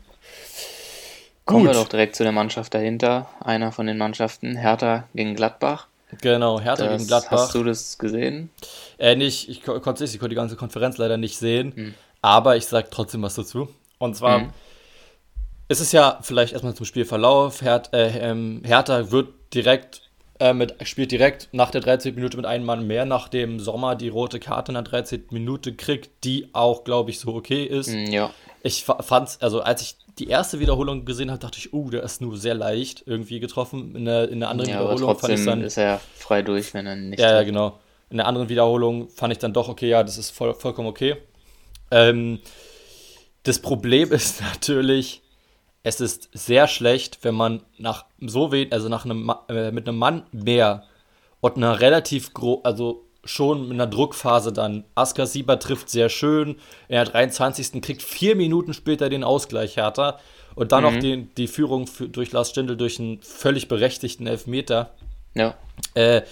Kommen 1.50 1.66
wir 1.66 1.72
doch 1.72 1.88
direkt 1.88 2.16
zu 2.16 2.22
der 2.22 2.32
Mannschaft 2.32 2.74
dahinter. 2.74 3.28
Einer 3.40 3.72
von 3.72 3.86
den 3.86 3.98
Mannschaften, 3.98 4.56
Hertha 4.56 5.04
gegen 5.14 5.34
Gladbach. 5.34 5.86
Genau, 6.20 6.60
Hertha 6.60 6.86
das, 6.86 6.96
gegen 6.96 7.06
Gladbach. 7.06 7.30
Hast 7.32 7.54
du 7.54 7.64
das 7.64 7.98
gesehen? 7.98 8.50
Äh, 8.98 9.16
nicht, 9.16 9.48
ich 9.48 9.62
konnte 9.62 9.92
es 9.92 10.00
nicht, 10.00 10.14
ich 10.14 10.20
konnte 10.20 10.30
die 10.30 10.36
ganze 10.36 10.56
Konferenz 10.56 10.98
leider 10.98 11.16
nicht 11.16 11.36
sehen, 11.36 11.72
mhm. 11.74 11.94
aber 12.22 12.56
ich 12.56 12.66
sage 12.66 12.88
trotzdem 12.90 13.22
was 13.22 13.34
dazu. 13.34 13.68
Und 13.98 14.16
zwar 14.16 14.40
mhm. 14.40 14.50
ist 15.68 15.80
es 15.80 15.92
ja 15.92 16.18
vielleicht 16.22 16.52
erstmal 16.52 16.74
zum 16.74 16.86
Spielverlauf. 16.86 17.62
Her 17.62 17.82
äh, 17.92 18.30
ähm, 18.30 18.62
Hertha 18.64 19.10
wird 19.10 19.28
direkt 19.54 20.02
äh, 20.40 20.54
mit, 20.54 20.74
spielt 20.88 21.12
direkt 21.12 21.48
nach 21.52 21.70
der 21.70 21.82
13. 21.82 22.14
Minute 22.14 22.36
mit 22.36 22.46
einem 22.46 22.64
Mann 22.64 22.86
mehr, 22.86 23.04
nachdem 23.04 23.60
Sommer 23.60 23.94
die 23.94 24.08
rote 24.08 24.40
Karte 24.40 24.72
in 24.72 24.74
der 24.74 24.84
13. 24.84 25.26
Minute 25.30 25.74
kriegt, 25.74 26.24
die 26.24 26.48
auch, 26.54 26.84
glaube 26.84 27.10
ich, 27.10 27.20
so 27.20 27.34
okay 27.34 27.64
ist. 27.64 27.90
Mm, 27.90 28.10
ja. 28.10 28.30
Ich 28.62 28.84
fand 28.84 29.38
also 29.40 29.60
als 29.60 29.82
ich 29.82 29.96
die 30.18 30.28
erste 30.28 30.60
Wiederholung 30.60 31.04
gesehen 31.04 31.30
habe, 31.30 31.40
dachte 31.40 31.58
ich, 31.58 31.72
uh, 31.72 31.90
der 31.90 32.02
ist 32.02 32.20
nur 32.20 32.36
sehr 32.36 32.54
leicht 32.54 33.04
irgendwie 33.06 33.40
getroffen. 33.40 33.94
In 33.94 34.04
der, 34.04 34.28
in 34.28 34.40
der 34.40 34.48
anderen 34.48 34.70
ja, 34.70 34.80
Wiederholung 34.80 35.18
fand 35.18 35.32
ich 35.32 35.44
dann. 35.44 35.62
ist 35.62 35.76
er 35.76 36.00
frei 36.14 36.42
durch, 36.42 36.74
wenn 36.74 36.86
er 36.86 36.96
nicht. 36.96 37.20
Ja, 37.20 37.32
ja, 37.32 37.42
genau. 37.42 37.78
In 38.10 38.16
der 38.16 38.26
anderen 38.26 38.48
Wiederholung 38.48 39.08
fand 39.08 39.32
ich 39.32 39.38
dann 39.38 39.52
doch, 39.52 39.68
okay, 39.68 39.88
ja, 39.88 40.02
das 40.02 40.18
ist 40.18 40.30
voll, 40.30 40.54
vollkommen 40.54 40.88
okay. 40.88 41.16
Ähm, 41.90 42.40
das 43.44 43.60
Problem 43.60 44.12
ist 44.12 44.40
natürlich, 44.40 45.22
es 45.82 46.00
ist 46.00 46.28
sehr 46.32 46.66
schlecht, 46.66 47.20
wenn 47.22 47.34
man 47.34 47.62
nach 47.78 48.06
so 48.20 48.52
wenig, 48.52 48.72
also 48.72 48.88
nach 48.88 49.04
einem 49.04 49.32
äh, 49.48 49.70
mit 49.70 49.88
einem 49.88 49.98
Mann 49.98 50.24
mehr 50.32 50.84
und 51.40 51.56
einer 51.56 51.80
relativ 51.80 52.34
groß, 52.34 52.64
also 52.64 53.06
schon 53.30 53.68
mit 53.68 53.72
einer 53.72 53.86
Druckphase 53.86 54.52
dann. 54.52 54.84
Askar 54.94 55.26
Sieber 55.26 55.58
trifft 55.58 55.88
sehr 55.88 56.08
schön. 56.08 56.56
In 56.88 56.94
der 56.96 57.04
23. 57.04 57.80
kriegt 57.80 58.02
vier 58.02 58.36
Minuten 58.36 58.74
später 58.74 59.08
den 59.08 59.24
Ausgleich 59.24 59.76
härter. 59.76 60.18
Und 60.56 60.72
dann 60.72 60.84
mhm. 60.84 60.90
noch 60.90 60.98
die, 61.00 61.28
die 61.36 61.46
Führung 61.46 61.86
für, 61.86 62.08
durch 62.08 62.32
Lars 62.32 62.50
Stindl 62.50 62.76
durch 62.76 62.98
einen 62.98 63.22
völlig 63.22 63.68
berechtigten 63.68 64.26
Elfmeter. 64.26 64.94
Ja. 65.34 65.54
Äh, 65.94 66.22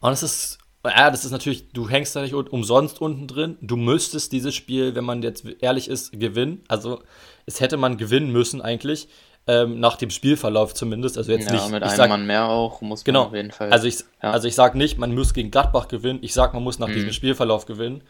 und 0.00 0.12
es 0.12 0.22
ist, 0.22 0.58
ja, 0.84 1.10
das 1.10 1.24
ist 1.24 1.30
natürlich, 1.30 1.68
du 1.68 1.88
hängst 1.88 2.16
da 2.16 2.22
nicht 2.22 2.34
umsonst 2.34 3.00
unten 3.00 3.26
drin. 3.26 3.58
Du 3.60 3.76
müsstest 3.76 4.32
dieses 4.32 4.54
Spiel, 4.54 4.94
wenn 4.94 5.04
man 5.04 5.22
jetzt 5.22 5.44
ehrlich 5.60 5.88
ist, 5.88 6.18
gewinnen. 6.18 6.64
Also 6.68 7.02
es 7.44 7.60
hätte 7.60 7.76
man 7.76 7.98
gewinnen 7.98 8.32
müssen 8.32 8.62
eigentlich. 8.62 9.08
Ähm, 9.48 9.78
nach 9.78 9.96
dem 9.96 10.10
Spielverlauf 10.10 10.74
zumindest. 10.74 11.16
Also 11.16 11.30
jetzt 11.30 11.46
ja, 11.46 11.52
nicht. 11.52 11.70
mit 11.70 11.82
einem 11.82 11.96
sag, 11.96 12.08
Mann 12.08 12.26
mehr 12.26 12.48
auch 12.48 12.80
muss 12.80 13.04
genau, 13.04 13.20
man 13.20 13.28
auf 13.28 13.34
jeden 13.34 13.50
Fall. 13.52 13.72
Also 13.72 13.86
ich, 13.86 14.00
ja. 14.22 14.32
also 14.32 14.48
ich 14.48 14.56
sage 14.56 14.76
nicht, 14.76 14.98
man 14.98 15.14
muss 15.14 15.34
gegen 15.34 15.52
Gladbach 15.52 15.86
gewinnen. 15.86 16.18
Ich 16.22 16.34
sage, 16.34 16.54
man 16.54 16.64
muss 16.64 16.80
nach 16.80 16.88
mhm. 16.88 16.94
diesem 16.94 17.12
Spielverlauf 17.12 17.64
gewinnen. 17.64 18.02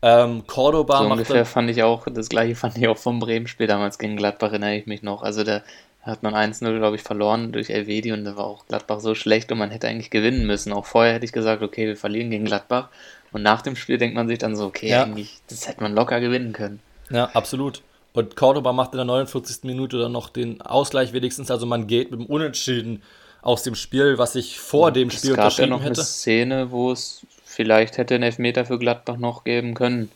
Ähm, 0.00 0.46
Cordoba 0.46 0.98
so 0.98 1.04
macht 1.04 1.12
ungefähr 1.12 1.36
dann, 1.36 1.44
fand 1.44 1.70
ich 1.70 1.82
auch, 1.82 2.06
das 2.12 2.28
gleiche 2.28 2.54
fand 2.56 2.76
ich 2.76 2.88
auch 2.88 2.96
vom 2.96 3.20
Bremen-Spiel 3.20 3.66
damals 3.66 3.98
gegen 3.98 4.16
Gladbach, 4.16 4.48
erinnere 4.48 4.76
ich 4.76 4.86
mich 4.86 5.02
noch. 5.02 5.22
Also 5.22 5.44
da 5.44 5.62
hat 6.02 6.22
man 6.24 6.34
1-0, 6.34 6.78
glaube 6.78 6.96
ich, 6.96 7.02
verloren 7.02 7.52
durch 7.52 7.70
Elvedi 7.70 8.10
und 8.10 8.24
da 8.24 8.36
war 8.36 8.44
auch 8.44 8.66
Gladbach 8.66 9.00
so 9.00 9.14
schlecht 9.14 9.52
und 9.52 9.58
man 9.58 9.70
hätte 9.70 9.86
eigentlich 9.88 10.10
gewinnen 10.10 10.46
müssen. 10.46 10.72
Auch 10.72 10.86
vorher 10.86 11.14
hätte 11.14 11.24
ich 11.24 11.32
gesagt, 11.32 11.62
okay, 11.62 11.86
wir 11.86 11.96
verlieren 11.96 12.30
gegen 12.30 12.44
Gladbach. 12.44 12.88
Und 13.30 13.42
nach 13.42 13.62
dem 13.62 13.76
Spiel 13.76 13.98
denkt 13.98 14.16
man 14.16 14.26
sich 14.26 14.38
dann 14.38 14.56
so, 14.56 14.66
okay, 14.66 14.88
ja. 14.88 15.04
eigentlich, 15.04 15.40
das 15.48 15.68
hätte 15.68 15.82
man 15.82 15.94
locker 15.94 16.20
gewinnen 16.20 16.52
können. 16.52 16.80
Ja, 17.10 17.26
absolut. 17.26 17.82
Und 18.14 18.36
Cordoba 18.36 18.72
macht 18.72 18.92
in 18.92 18.98
der 18.98 19.06
49. 19.06 19.64
Minute 19.64 19.98
dann 19.98 20.12
noch 20.12 20.28
den 20.28 20.60
Ausgleich 20.60 21.12
wenigstens. 21.12 21.50
Also 21.50 21.66
man 21.66 21.86
geht 21.86 22.10
mit 22.10 22.20
dem 22.20 22.26
Unentschieden 22.26 23.02
aus 23.40 23.62
dem 23.62 23.74
Spiel, 23.74 24.18
was 24.18 24.34
ich 24.34 24.60
vor 24.60 24.92
dem 24.92 25.10
Spiel 25.10 25.30
es 25.30 25.36
gab 25.36 25.46
unterschrieben 25.46 25.70
ja 25.70 25.76
noch 25.76 25.84
hätte. 25.84 26.00
eine 26.00 26.04
Szene, 26.04 26.70
wo 26.70 26.92
es 26.92 27.26
vielleicht 27.44 27.98
hätte 27.98 28.14
einen 28.14 28.24
Elfmeter 28.24 28.64
für 28.64 28.78
Gladbach 28.78 29.16
noch 29.16 29.44
geben 29.44 29.74
können. 29.74 30.10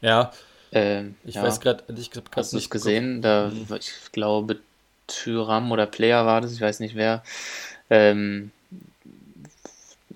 Ja. 0.00 0.32
Ähm, 0.72 1.14
ich 1.24 1.36
ja. 1.36 1.42
weiß 1.42 1.60
gerade, 1.60 1.84
ich 1.96 2.10
glaube, 2.10 2.28
hast 2.34 2.52
du 2.52 2.56
es 2.56 2.70
gesehen? 2.70 3.22
Da, 3.22 3.50
mhm. 3.52 3.66
ich 3.78 3.92
glaube, 4.12 4.58
Tyram 5.06 5.70
oder 5.70 5.86
Player 5.86 6.24
war 6.24 6.40
das, 6.40 6.52
ich 6.52 6.60
weiß 6.60 6.80
nicht 6.80 6.94
wer. 6.94 7.22
Ähm, 7.90 8.50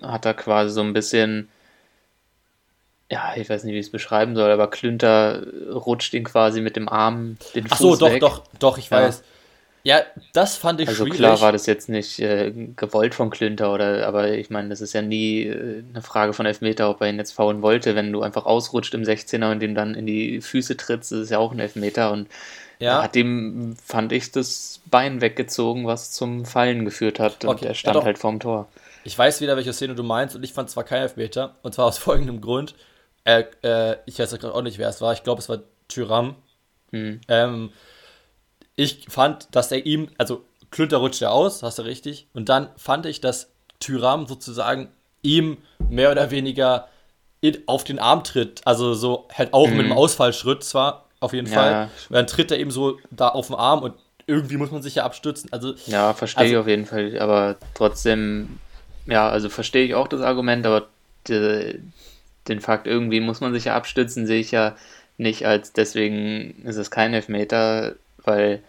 hat 0.01 0.25
da 0.25 0.33
quasi 0.33 0.73
so 0.73 0.81
ein 0.81 0.93
bisschen 0.93 1.49
ja, 3.09 3.33
ich 3.35 3.49
weiß 3.49 3.63
nicht, 3.63 3.73
wie 3.73 3.79
ich 3.79 3.85
es 3.85 3.91
beschreiben 3.91 4.35
soll, 4.35 4.51
aber 4.51 4.69
Klünter 4.69 5.45
rutscht 5.71 6.13
ihn 6.13 6.25
quasi 6.25 6.61
mit 6.61 6.75
dem 6.75 6.89
Arm 6.89 7.37
den 7.55 7.63
Fuß 7.67 7.71
Ach 7.71 7.77
so, 7.77 7.95
doch, 7.95 8.11
weg. 8.11 8.19
doch, 8.19 8.43
doch, 8.59 8.77
ich 8.77 8.91
weiß. 8.91 9.23
Ja, 9.83 10.01
das 10.33 10.57
fand 10.57 10.81
ich 10.81 10.89
also 10.89 11.05
schwierig. 11.05 11.19
klar 11.19 11.39
war 11.39 11.53
das 11.53 11.65
jetzt 11.65 11.87
nicht 11.87 12.19
äh, 12.19 12.51
gewollt 12.75 13.15
von 13.15 13.29
Klünter, 13.29 13.73
oder, 13.73 14.05
aber 14.05 14.31
ich 14.31 14.49
meine, 14.49 14.67
das 14.67 14.81
ist 14.81 14.91
ja 14.91 15.01
nie 15.01 15.43
äh, 15.43 15.81
eine 15.93 16.01
Frage 16.01 16.33
von 16.33 16.45
Elfmeter, 16.45 16.89
ob 16.89 16.99
er 16.99 17.07
ihn 17.07 17.15
jetzt 17.15 17.31
faulen 17.31 17.61
wollte. 17.61 17.95
Wenn 17.95 18.11
du 18.11 18.21
einfach 18.21 18.45
ausrutscht 18.45 18.93
im 18.93 19.03
16er 19.03 19.49
und 19.49 19.63
ihm 19.63 19.75
dann 19.75 19.95
in 19.95 20.05
die 20.05 20.41
Füße 20.41 20.75
trittst, 20.75 21.13
das 21.13 21.19
ist 21.19 21.29
ja 21.29 21.37
auch 21.37 21.53
ein 21.53 21.59
Elfmeter 21.59 22.11
und 22.11 22.27
ja. 22.79 23.01
hat 23.01 23.15
dem, 23.15 23.77
fand 23.81 24.11
ich, 24.11 24.31
das 24.33 24.81
Bein 24.87 25.21
weggezogen, 25.21 25.87
was 25.87 26.11
zum 26.11 26.43
Fallen 26.43 26.83
geführt 26.83 27.21
hat 27.21 27.45
und 27.45 27.51
okay. 27.51 27.67
er 27.67 27.73
stand 27.73 27.95
ja, 27.95 28.03
halt 28.03 28.17
vorm 28.17 28.41
Tor. 28.41 28.67
Ich 29.05 29.17
weiß 29.17 29.39
wieder, 29.39 29.55
welche 29.55 29.71
Szene 29.71 29.95
du 29.95 30.03
meinst 30.03 30.35
und 30.35 30.43
ich 30.43 30.51
fand 30.51 30.69
zwar 30.69 30.83
kein 30.83 31.03
Elfmeter 31.03 31.55
und 31.61 31.73
zwar 31.73 31.85
aus 31.85 31.97
folgendem 31.97 32.41
Grund. 32.41 32.75
Äh, 33.27 33.43
äh, 33.61 33.97
ich 34.05 34.17
weiß 34.19 34.31
gerade 34.39 34.53
auch 34.53 34.61
nicht, 34.61 34.77
wer 34.77 34.87
es 34.87 35.01
war. 35.01 35.11
Ich 35.11 35.23
glaube, 35.23 35.41
es 35.41 35.49
war 35.49 35.59
Tyram. 35.89 36.35
Hm. 36.91 37.19
Ähm, 37.27 37.71
ich 38.77 39.05
fand, 39.09 39.53
dass 39.53 39.69
er 39.69 39.85
ihm, 39.85 40.07
also 40.17 40.45
Klünter 40.71 40.97
rutscht 40.97 41.19
ja 41.19 41.29
aus, 41.29 41.61
hast 41.61 41.77
du 41.77 41.81
richtig. 41.83 42.27
Und 42.33 42.47
dann 42.47 42.69
fand 42.77 43.05
ich, 43.05 43.19
dass 43.19 43.51
Tyram 43.81 44.27
sozusagen 44.27 44.89
ihm 45.23 45.57
mehr 45.89 46.09
oder 46.11 46.31
weniger 46.31 46.87
in, 47.41 47.57
auf 47.65 47.83
den 47.83 47.99
Arm 47.99 48.23
tritt. 48.23 48.61
Also 48.63 48.93
so 48.93 49.27
halt 49.33 49.53
auch 49.53 49.67
mhm. 49.67 49.73
mit 49.73 49.79
einem 49.81 49.91
hm. 49.91 49.97
Ausfallschritt 49.97 50.63
zwar, 50.63 51.09
auf 51.19 51.33
jeden 51.33 51.47
ja. 51.47 51.53
Fall. 51.53 51.89
Und 52.07 52.15
dann 52.15 52.27
tritt 52.27 52.49
er 52.51 52.59
eben 52.59 52.71
so 52.71 52.97
da 53.11 53.27
auf 53.27 53.47
den 53.47 53.57
Arm 53.57 53.83
und 53.83 53.95
irgendwie 54.25 54.55
muss 54.55 54.71
man 54.71 54.81
sich 54.81 54.95
ja 54.95 55.03
abstützen. 55.03 55.51
Also, 55.51 55.73
ja, 55.85 56.13
verstehe 56.13 56.43
also, 56.43 56.53
ich 56.53 56.59
auf 56.59 56.67
jeden 56.67 56.85
Fall. 56.85 57.19
Aber 57.19 57.57
trotzdem, 57.73 58.59
ja, 59.05 59.27
also 59.27 59.49
verstehe 59.49 59.85
ich 59.85 59.95
auch 59.95 60.07
das 60.07 60.21
Argument, 60.21 60.65
aber 60.65 60.87
de, 61.27 61.81
den 62.49 62.61
Fakt, 62.61 62.87
irgendwie 62.87 63.19
muss 63.19 63.41
man 63.41 63.53
sich 63.53 63.65
ja 63.65 63.75
abstützen, 63.75 64.27
sehe 64.27 64.39
ich 64.39 64.51
ja 64.51 64.75
nicht 65.17 65.45
als 65.45 65.73
deswegen 65.73 66.63
ist 66.63 66.77
es 66.77 66.91
kein 66.91 67.13
Elfmeter, 67.13 67.95
weil 68.23 68.61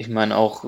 ich 0.00 0.08
meine 0.08 0.34
auch, 0.38 0.64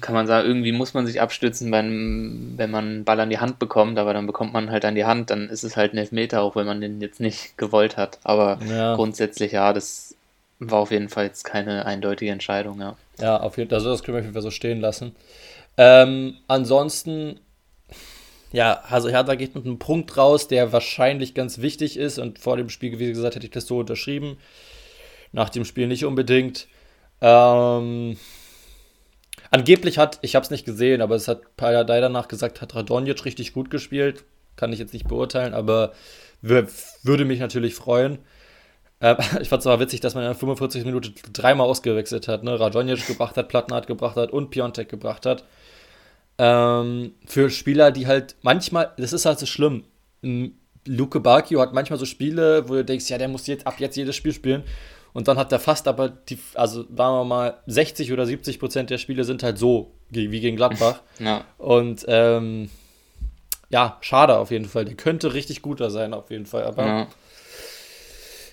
kann 0.00 0.14
man 0.14 0.26
sagen, 0.26 0.48
irgendwie 0.48 0.72
muss 0.72 0.94
man 0.94 1.06
sich 1.06 1.20
abstützen, 1.20 1.70
wenn, 1.72 2.54
wenn 2.56 2.70
man 2.70 2.86
einen 2.86 3.04
Ball 3.04 3.20
an 3.20 3.28
die 3.28 3.38
Hand 3.38 3.58
bekommt, 3.58 3.98
aber 3.98 4.14
dann 4.14 4.26
bekommt 4.26 4.54
man 4.54 4.70
halt 4.70 4.86
an 4.86 4.94
die 4.94 5.04
Hand, 5.04 5.28
dann 5.28 5.50
ist 5.50 5.62
es 5.62 5.76
halt 5.76 5.92
ein 5.92 5.98
Elfmeter, 5.98 6.40
auch 6.40 6.56
wenn 6.56 6.64
man 6.64 6.80
den 6.80 7.02
jetzt 7.02 7.20
nicht 7.20 7.58
gewollt 7.58 7.98
hat. 7.98 8.18
Aber 8.24 8.58
ja. 8.66 8.94
grundsätzlich 8.94 9.52
ja, 9.52 9.74
das 9.74 10.14
war 10.58 10.78
auf 10.78 10.90
jeden 10.90 11.10
Fall 11.10 11.26
jetzt 11.26 11.44
keine 11.44 11.84
eindeutige 11.84 12.30
Entscheidung, 12.30 12.80
ja. 12.80 12.96
Ja, 13.20 13.36
auf 13.38 13.58
jeden 13.58 13.68
Fall, 13.68 13.76
also 13.76 13.90
das 13.90 14.02
können 14.02 14.14
wir 14.14 14.20
auf 14.20 14.24
jeden 14.24 14.34
Fall 14.34 14.42
so 14.42 14.50
stehen 14.50 14.80
lassen. 14.80 15.14
Ähm, 15.76 16.36
ansonsten, 16.48 17.38
ja, 18.56 18.80
also 18.88 19.10
Hertha 19.10 19.34
geht 19.34 19.54
mit 19.54 19.66
einem 19.66 19.78
Punkt 19.78 20.16
raus, 20.16 20.48
der 20.48 20.72
wahrscheinlich 20.72 21.34
ganz 21.34 21.58
wichtig 21.58 21.98
ist 21.98 22.18
und 22.18 22.38
vor 22.38 22.56
dem 22.56 22.70
Spiel, 22.70 22.98
wie 22.98 23.12
gesagt, 23.12 23.36
hätte 23.36 23.44
ich 23.44 23.52
das 23.52 23.66
so 23.66 23.78
unterschrieben. 23.78 24.38
Nach 25.30 25.50
dem 25.50 25.66
Spiel 25.66 25.86
nicht 25.86 26.06
unbedingt. 26.06 26.66
Ähm, 27.20 28.16
angeblich 29.50 29.98
hat, 29.98 30.20
ich 30.22 30.34
habe 30.34 30.42
es 30.42 30.50
nicht 30.50 30.64
gesehen, 30.64 31.02
aber 31.02 31.16
es 31.16 31.28
hat 31.28 31.58
Payadei 31.58 32.00
danach 32.00 32.28
gesagt, 32.28 32.62
hat 32.62 32.74
Radonjic 32.74 33.26
richtig 33.26 33.52
gut 33.52 33.70
gespielt. 33.70 34.24
Kann 34.56 34.72
ich 34.72 34.78
jetzt 34.78 34.94
nicht 34.94 35.06
beurteilen, 35.06 35.52
aber 35.52 35.92
würde 36.40 37.26
mich 37.26 37.40
natürlich 37.40 37.74
freuen. 37.74 38.20
Äh, 39.00 39.16
ich 39.42 39.50
fand 39.50 39.60
es 39.60 39.66
aber 39.66 39.80
witzig, 39.80 40.00
dass 40.00 40.14
man 40.14 40.24
in 40.24 40.30
der 40.30 40.34
45 40.34 40.86
Minuten 40.86 41.12
dreimal 41.34 41.66
ausgewechselt 41.66 42.26
hat. 42.26 42.42
Ne? 42.42 42.58
Radonjic 42.58 43.06
gebracht 43.06 43.36
hat, 43.36 43.50
Plattenhardt 43.50 43.86
gebracht 43.86 44.16
hat 44.16 44.30
und 44.30 44.48
Piontek 44.48 44.88
gebracht 44.88 45.26
hat. 45.26 45.44
Ähm, 46.38 47.14
für 47.26 47.50
Spieler, 47.50 47.90
die 47.90 48.06
halt 48.06 48.36
manchmal, 48.42 48.92
das 48.98 49.12
ist 49.12 49.24
halt 49.24 49.38
so 49.38 49.46
schlimm. 49.46 49.84
Luke 50.84 51.20
Bacchio 51.20 51.60
hat 51.60 51.72
manchmal 51.72 51.98
so 51.98 52.04
Spiele, 52.04 52.68
wo 52.68 52.74
du 52.74 52.84
denkst, 52.84 53.08
ja, 53.08 53.18
der 53.18 53.28
muss 53.28 53.46
jetzt 53.46 53.66
ab 53.66 53.74
jetzt 53.78 53.96
jedes 53.96 54.16
Spiel 54.16 54.32
spielen. 54.32 54.62
Und 55.12 55.28
dann 55.28 55.38
hat 55.38 55.50
er 55.50 55.60
fast 55.60 55.88
aber, 55.88 56.10
die, 56.10 56.38
also 56.54 56.82
sagen 56.82 56.94
wir 56.96 57.24
mal, 57.24 57.56
60 57.66 58.12
oder 58.12 58.26
70 58.26 58.58
Prozent 58.58 58.90
der 58.90 58.98
Spiele 58.98 59.24
sind 59.24 59.42
halt 59.42 59.56
so, 59.56 59.92
wie 60.10 60.40
gegen 60.40 60.56
Gladbach. 60.56 61.00
Ja. 61.18 61.44
Und 61.56 62.04
ähm, 62.06 62.70
ja, 63.70 63.96
schade 64.02 64.36
auf 64.36 64.50
jeden 64.50 64.66
Fall. 64.66 64.84
Der 64.84 64.94
könnte 64.94 65.32
richtig 65.32 65.62
guter 65.62 65.90
sein, 65.90 66.12
auf 66.12 66.30
jeden 66.30 66.44
Fall. 66.44 66.64
Aber 66.64 66.86
ja, 66.86 67.06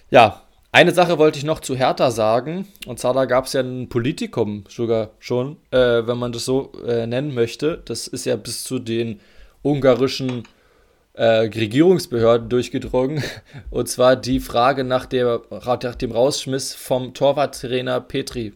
ja 0.09 0.41
eine 0.73 0.91
Sache 0.91 1.19
wollte 1.19 1.37
ich 1.37 1.45
noch 1.45 1.59
zu 1.59 1.75
Hertha 1.75 2.09
sagen. 2.09 2.67
Und 2.87 2.99
zwar, 2.99 3.13
da 3.13 3.25
gab 3.25 3.45
es 3.45 3.53
ja 3.53 3.61
ein 3.61 3.89
Politikum 3.89 4.65
sogar 4.67 5.11
schon, 5.19 5.57
äh, 5.69 5.77
wenn 5.77 6.17
man 6.17 6.31
das 6.31 6.45
so 6.45 6.71
äh, 6.85 7.05
nennen 7.05 7.33
möchte. 7.33 7.81
Das 7.85 8.07
ist 8.07 8.25
ja 8.25 8.35
bis 8.35 8.63
zu 8.63 8.79
den 8.79 9.19
ungarischen 9.61 10.43
äh, 11.13 11.25
Regierungsbehörden 11.25 12.49
durchgedrungen. 12.49 13.23
Und 13.69 13.87
zwar 13.87 14.15
die 14.15 14.39
Frage 14.39 14.83
nach, 14.83 15.05
der, 15.05 15.43
nach 15.51 15.95
dem 15.95 16.11
Rausschmiss 16.11 16.73
vom 16.73 17.13
Torwarttrainer 17.13 18.01
Petri. 18.01 18.53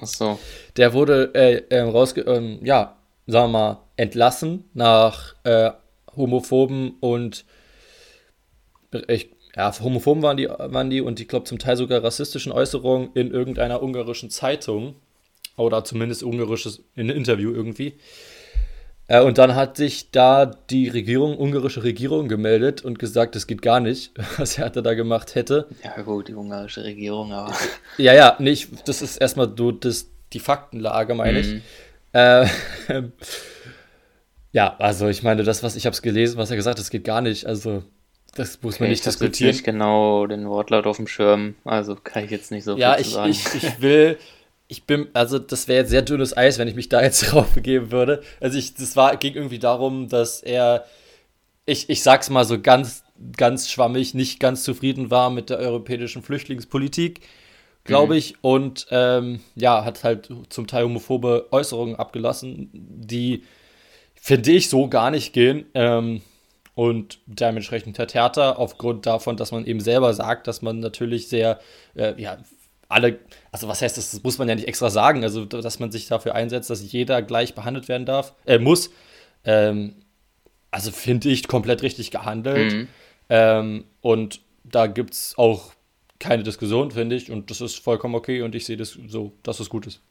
Ach 0.00 0.06
so. 0.06 0.38
Der 0.76 0.92
wurde 0.92 1.34
äh, 1.34 1.62
äh, 1.70 1.80
rausge 1.80 2.20
ähm, 2.20 2.58
ja, 2.62 2.96
sagen 3.26 3.52
wir 3.52 3.58
mal, 3.58 3.78
entlassen 3.96 4.64
nach 4.74 5.34
äh, 5.44 5.70
homophoben 6.14 6.96
und 7.00 7.46
ich, 9.08 9.30
ja, 9.56 9.72
homophoben 9.80 10.22
waren 10.22 10.36
die, 10.36 10.48
waren 10.48 10.90
die 10.90 11.00
und 11.00 11.18
ich 11.18 11.28
glaube 11.28 11.46
zum 11.46 11.58
Teil 11.58 11.76
sogar 11.76 12.04
rassistischen 12.04 12.52
Äußerungen 12.52 13.10
in 13.14 13.30
irgendeiner 13.30 13.82
ungarischen 13.82 14.30
Zeitung 14.30 14.96
oder 15.56 15.82
zumindest 15.82 16.22
ungarisches 16.22 16.82
in 16.94 17.08
einem 17.08 17.16
Interview 17.16 17.52
irgendwie. 17.52 17.94
Äh, 19.08 19.22
und 19.22 19.38
dann 19.38 19.54
hat 19.54 19.76
sich 19.76 20.10
da 20.10 20.46
die 20.46 20.88
Regierung, 20.88 21.38
ungarische 21.38 21.84
Regierung 21.84 22.28
gemeldet 22.28 22.84
und 22.84 22.98
gesagt, 22.98 23.34
das 23.34 23.46
geht 23.46 23.62
gar 23.62 23.80
nicht, 23.80 24.12
was 24.36 24.58
er 24.58 24.70
da 24.70 24.94
gemacht 24.94 25.34
hätte. 25.34 25.68
Ja, 25.82 26.02
gut, 26.02 26.28
die 26.28 26.34
ungarische 26.34 26.84
Regierung, 26.84 27.32
aber. 27.32 27.54
Ja, 27.98 28.12
ja, 28.12 28.36
nicht, 28.38 28.86
das 28.86 29.00
ist 29.00 29.16
erstmal 29.16 29.54
so 29.56 29.72
das, 29.72 30.08
die 30.34 30.40
Faktenlage, 30.40 31.14
meine 31.14 31.40
ich. 31.40 31.46
Mhm. 31.46 31.62
Äh, 32.12 32.46
ja, 34.52 34.76
also 34.78 35.08
ich 35.08 35.22
meine, 35.22 35.44
das, 35.44 35.62
was 35.62 35.76
ich 35.76 35.86
habe 35.86 35.94
es 35.94 36.02
gelesen, 36.02 36.36
was 36.36 36.50
er 36.50 36.56
gesagt 36.56 36.78
hat, 36.78 36.80
das 36.80 36.90
geht 36.90 37.04
gar 37.04 37.22
nicht. 37.22 37.46
Also, 37.46 37.84
das 38.36 38.62
muss 38.62 38.74
okay, 38.74 38.84
man 38.84 38.90
nicht 38.90 39.00
ich 39.00 39.04
diskutieren. 39.04 39.50
Ich 39.50 39.56
nicht 39.56 39.64
genau 39.64 40.26
den 40.26 40.48
Wortlaut 40.48 40.86
auf 40.86 40.96
dem 40.96 41.06
Schirm, 41.06 41.54
also 41.64 41.96
kann 41.96 42.24
ich 42.24 42.30
jetzt 42.30 42.50
nicht 42.50 42.64
so 42.64 42.76
ja, 42.76 42.94
viel 42.94 43.02
ich, 43.02 43.12
sagen. 43.12 43.32
Ja, 43.32 43.38
ich, 43.54 43.64
ich 43.64 43.80
will 43.80 44.18
ich 44.68 44.84
bin, 44.84 45.08
also 45.12 45.38
das 45.38 45.68
wäre 45.68 45.80
jetzt 45.80 45.90
sehr 45.90 46.02
dünnes 46.02 46.36
Eis, 46.36 46.58
wenn 46.58 46.68
ich 46.68 46.74
mich 46.74 46.88
da 46.88 47.02
jetzt 47.02 47.20
drauf 47.32 47.50
begeben 47.54 47.90
würde. 47.90 48.22
Also 48.40 48.58
ich, 48.58 48.74
das 48.74 48.96
war, 48.96 49.16
ging 49.16 49.34
irgendwie 49.34 49.58
darum, 49.58 50.08
dass 50.08 50.42
er, 50.42 50.84
ich, 51.64 51.88
ich 51.88 52.02
sag's 52.02 52.30
mal 52.30 52.44
so 52.44 52.60
ganz, 52.60 53.04
ganz 53.36 53.70
schwammig, 53.70 54.14
nicht 54.14 54.40
ganz 54.40 54.64
zufrieden 54.64 55.10
war 55.10 55.30
mit 55.30 55.50
der 55.50 55.58
europäischen 55.58 56.22
Flüchtlingspolitik, 56.22 57.20
glaube 57.84 58.14
mhm. 58.14 58.18
ich. 58.18 58.34
Und 58.42 58.86
ähm, 58.90 59.40
ja, 59.54 59.84
hat 59.84 60.04
halt 60.04 60.28
zum 60.48 60.66
Teil 60.66 60.84
homophobe 60.84 61.48
Äußerungen 61.50 61.96
abgelassen, 61.96 62.70
die, 62.72 63.44
finde 64.14 64.50
ich, 64.50 64.68
so 64.68 64.88
gar 64.88 65.10
nicht 65.10 65.32
gehen. 65.32 65.66
Ähm, 65.74 66.22
und 66.76 67.20
dementsprechend 67.24 67.98
hat 67.98 68.12
Hertha 68.12 68.52
aufgrund 68.52 69.06
davon, 69.06 69.38
dass 69.38 69.50
man 69.50 69.64
eben 69.64 69.80
selber 69.80 70.12
sagt, 70.12 70.46
dass 70.46 70.60
man 70.60 70.78
natürlich 70.78 71.26
sehr, 71.26 71.58
äh, 71.94 72.12
ja, 72.20 72.36
alle, 72.86 73.18
also 73.50 73.66
was 73.66 73.80
heißt 73.80 73.96
das, 73.96 74.10
das 74.10 74.22
muss 74.22 74.36
man 74.36 74.46
ja 74.46 74.54
nicht 74.54 74.68
extra 74.68 74.90
sagen, 74.90 75.24
also 75.24 75.46
dass 75.46 75.78
man 75.78 75.90
sich 75.90 76.06
dafür 76.06 76.34
einsetzt, 76.34 76.68
dass 76.68 76.92
jeder 76.92 77.22
gleich 77.22 77.54
behandelt 77.54 77.88
werden 77.88 78.04
darf, 78.04 78.34
äh, 78.44 78.58
muss. 78.58 78.90
Ähm, 79.44 79.94
also 80.70 80.90
finde 80.90 81.30
ich 81.30 81.48
komplett 81.48 81.80
richtig 81.82 82.10
gehandelt. 82.10 82.74
Mhm. 82.74 82.88
Ähm, 83.30 83.84
und 84.02 84.42
da 84.62 84.86
gibt 84.86 85.14
es 85.14 85.32
auch 85.38 85.72
keine 86.18 86.42
Diskussion, 86.42 86.90
finde 86.90 87.16
ich. 87.16 87.30
Und 87.30 87.50
das 87.50 87.62
ist 87.62 87.78
vollkommen 87.78 88.14
okay 88.14 88.42
und 88.42 88.54
ich 88.54 88.66
sehe 88.66 88.76
das 88.76 88.98
so, 89.08 89.32
dass 89.42 89.60
es 89.60 89.70
gut 89.70 89.86
ist. 89.86 90.02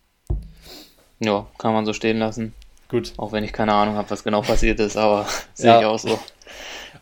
Ja, 1.20 1.46
kann 1.60 1.74
man 1.74 1.86
so 1.86 1.94
stehen 1.94 2.18
lassen. 2.18 2.56
Gut. 2.90 3.14
Auch 3.18 3.32
wenn 3.32 3.44
ich 3.44 3.54
keine 3.54 3.74
Ahnung 3.74 3.96
habe, 3.96 4.10
was 4.10 4.24
genau 4.24 4.42
passiert 4.42 4.80
ist, 4.80 4.98
aber 4.98 5.26
sehe 5.54 5.72
ja. 5.72 5.80
ich 5.80 5.86
auch 5.86 6.00
so. 6.00 6.20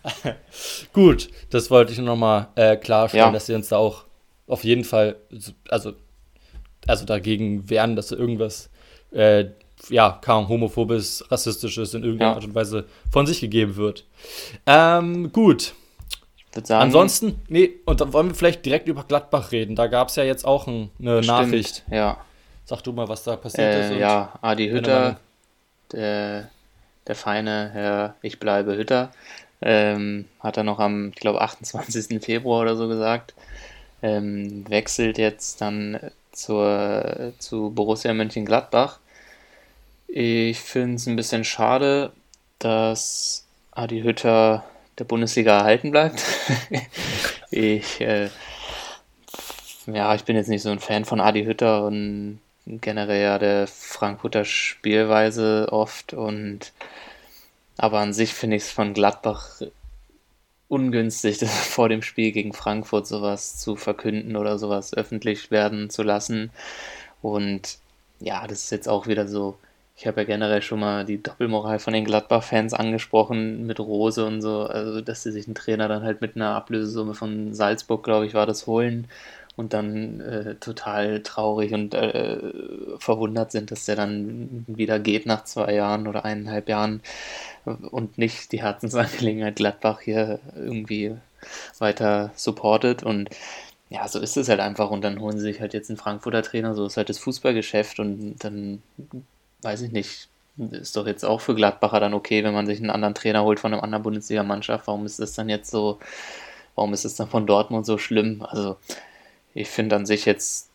gut, 0.94 1.30
das 1.50 1.72
wollte 1.72 1.92
ich 1.92 1.98
nur 1.98 2.08
nochmal 2.08 2.48
äh, 2.56 2.76
klarstellen, 2.76 3.28
ja. 3.28 3.32
dass 3.32 3.48
wir 3.48 3.56
uns 3.56 3.70
da 3.70 3.78
auch 3.78 4.06
auf 4.48 4.64
jeden 4.64 4.84
Fall, 4.84 5.16
also, 5.70 5.94
also 6.88 7.06
dagegen 7.06 7.70
wehren, 7.70 7.96
dass 7.96 8.12
irgendwas, 8.12 8.70
äh, 9.12 9.46
ja, 9.90 10.20
kaum 10.22 10.48
homophobes, 10.48 11.26
rassistisches 11.30 11.94
in 11.94 12.04
irgendeiner 12.04 12.32
ja. 12.32 12.36
Art 12.36 12.46
und 12.46 12.56
Weise 12.56 12.86
von 13.12 13.26
sich 13.26 13.42
gegeben 13.42 13.76
wird. 13.76 14.06
Ähm, 14.66 15.32
gut. 15.32 15.74
Sagen, 16.62 16.84
Ansonsten, 16.84 17.42
nee, 17.48 17.72
und 17.86 18.00
dann 18.00 18.14
wollen 18.14 18.28
wir 18.28 18.36
vielleicht 18.36 18.64
direkt 18.64 18.88
über 18.88 19.04
Gladbach 19.04 19.52
reden. 19.52 19.76
Da 19.76 19.88
gab 19.88 20.10
es 20.10 20.18
ja 20.18 20.24
jetzt 20.24 20.46
auch 20.46 20.68
ein, 20.68 20.92
eine 21.00 21.24
stimmt, 21.24 21.40
Nachricht. 21.40 21.84
Ja. 21.90 22.18
Sag 22.64 22.84
du 22.84 22.94
mal, 22.94 23.08
was 23.08 23.24
da 23.24 23.36
passiert 23.36 23.74
äh, 23.74 23.94
ist. 23.94 24.00
Ja, 24.00 24.34
Adi 24.40 24.70
Hütter, 24.70 25.20
der, 25.94 26.50
der 27.08 27.16
feine 27.16 27.70
Herr 27.74 28.16
Ich 28.22 28.40
bleibe 28.40 28.76
Hütter, 28.76 29.12
ähm, 29.62 30.26
hat 30.40 30.58
er 30.58 30.64
noch 30.64 30.80
am, 30.80 31.10
ich 31.10 31.16
glaube, 31.16 31.42
28. 31.42 32.22
Februar 32.24 32.62
oder 32.62 32.76
so 32.76 32.88
gesagt, 32.88 33.34
ähm, 34.02 34.70
wechselt 34.70 35.18
jetzt 35.18 35.62
dann 35.62 36.00
zur, 36.32 37.34
zu 37.40 37.72
Borussia 37.72 38.14
Mönchengladbach. 38.14 39.00
Ich 40.08 40.60
finde 40.60 40.96
es 40.96 41.08
ein 41.08 41.16
bisschen 41.16 41.44
schade, 41.44 42.12
dass 42.60 43.46
Adi 43.72 44.02
Hütter 44.02 44.64
der 45.00 45.06
Bundesliga 45.06 45.58
erhalten 45.58 45.92
bleibt. 45.92 46.24
ich, 47.52 48.02
äh, 48.02 48.30
ja, 49.88 50.14
ich 50.16 50.24
bin 50.24 50.36
jetzt 50.36 50.50
nicht 50.50 50.62
so 50.62 50.70
ein 50.70 50.80
Fan 50.80 51.06
von 51.06 51.20
Adi 51.20 51.46
Hütter 51.46 51.86
und 51.86 52.40
generell 52.66 53.22
ja 53.22 53.40
der 53.40 53.68
Frankfurter 53.68 54.46
Spielweise 54.46 55.68
oft 55.72 56.14
und 56.14 56.72
aber 57.78 58.00
an 58.00 58.14
sich 58.14 58.34
finde 58.34 58.58
ich 58.58 58.64
es 58.64 58.72
von 58.72 58.94
Gladbach 58.94 59.62
ungünstig, 60.68 61.38
das 61.40 61.68
vor 61.68 61.90
dem 61.90 62.02
Spiel 62.02 62.32
gegen 62.32 62.54
Frankfurt 62.54 63.08
sowas 63.08 63.58
zu 63.58 63.76
verkünden 63.76 64.36
oder 64.36 64.58
sowas 64.58 64.94
öffentlich 64.94 65.52
werden 65.52 65.90
zu 65.90 66.04
lassen. 66.04 66.52
Und 67.22 67.80
ja, 68.20 68.48
das 68.48 68.66
ist 68.66 68.72
jetzt 68.72 68.90
auch 68.90 69.08
wieder 69.08 69.28
so. 69.28 69.58
Ich 69.96 70.08
habe 70.08 70.22
ja 70.22 70.26
generell 70.26 70.62
schon 70.64 70.80
mal 70.80 71.06
die 71.06 71.22
Doppelmoral 71.22 71.78
von 71.80 71.94
den 71.94 72.06
Gladbach-Fans 72.06 72.74
angesprochen 72.74 73.68
mit 73.68 73.80
Rose 73.80 74.26
und 74.26 74.42
so, 74.42 74.64
also 74.64 75.02
dass 75.02 75.24
sie 75.24 75.32
sich 75.32 75.46
einen 75.46 75.56
Trainer 75.56 75.88
dann 75.88 76.04
halt 76.04 76.20
mit 76.22 76.36
einer 76.36 76.56
Ablösesumme 76.56 77.14
von 77.14 77.54
Salzburg, 77.54 78.04
glaube 78.04 78.26
ich, 78.26 78.34
war 78.34 78.48
das 78.48 78.66
holen 78.66 79.08
und 79.56 79.74
dann 79.74 80.20
äh, 80.22 80.56
total 80.56 81.22
traurig 81.22 81.74
und 81.74 81.94
äh, 81.94 82.40
verwundert 82.98 83.52
sind, 83.52 83.72
dass 83.72 83.86
der 83.86 83.96
dann 83.96 84.66
wieder 84.68 85.00
geht 85.00 85.26
nach 85.26 85.44
zwei 85.44 85.74
Jahren 85.76 86.08
oder 86.08 86.26
eineinhalb 86.26 86.70
Jahren 86.70 87.02
und 87.66 88.18
nicht 88.18 88.52
die 88.52 88.62
Herzensangelegenheit 88.62 89.56
Gladbach 89.56 90.02
hier 90.02 90.40
irgendwie 90.56 91.16
weiter 91.80 92.32
supportet 92.36 93.04
und 93.04 93.30
ja, 93.90 94.08
so 94.08 94.20
ist 94.20 94.38
es 94.38 94.50
halt 94.50 94.60
einfach 94.60 94.90
und 94.90 95.04
dann 95.04 95.20
holen 95.20 95.38
sie 95.38 95.44
sich 95.44 95.62
halt 95.62 95.74
jetzt 95.74 95.90
einen 95.90 95.98
Frankfurter 95.98 96.42
Trainer, 96.42 96.74
so 96.74 96.86
ist 96.88 96.98
halt 96.98 97.10
das 97.10 97.20
Fußballgeschäft 97.20 98.00
und 98.00 98.38
dann 98.40 98.82
weiß 99.62 99.82
ich 99.82 99.92
nicht, 99.92 100.30
ist 100.72 100.96
doch 100.96 101.08
jetzt 101.08 101.24
auch 101.24 101.42
für 101.42 101.56
Gladbacher 101.56 102.00
dann 102.00 102.14
okay, 102.14 102.44
wenn 102.44 102.54
man 102.54 102.66
sich 102.66 102.80
einen 102.80 102.90
anderen 102.90 103.16
Trainer 103.16 103.44
holt 103.44 103.60
von 103.60 103.74
einer 103.74 103.84
anderen 103.84 104.04
Bundesliga-Mannschaft. 104.04 104.88
Warum 104.88 105.06
ist 105.06 105.20
das 105.20 105.34
dann 105.34 105.50
jetzt 105.50 105.72
so, 105.72 106.00
warum 106.76 106.94
ist 106.94 107.06
es 107.06 107.16
dann 107.16 107.28
von 107.30 107.48
Dortmund 107.48 107.86
so 107.86 107.98
schlimm? 107.98 108.44
Also, 108.48 108.78
ich 109.54 109.70
finde 109.70 109.96
an 109.96 110.06
sich 110.06 110.26
jetzt 110.26 110.70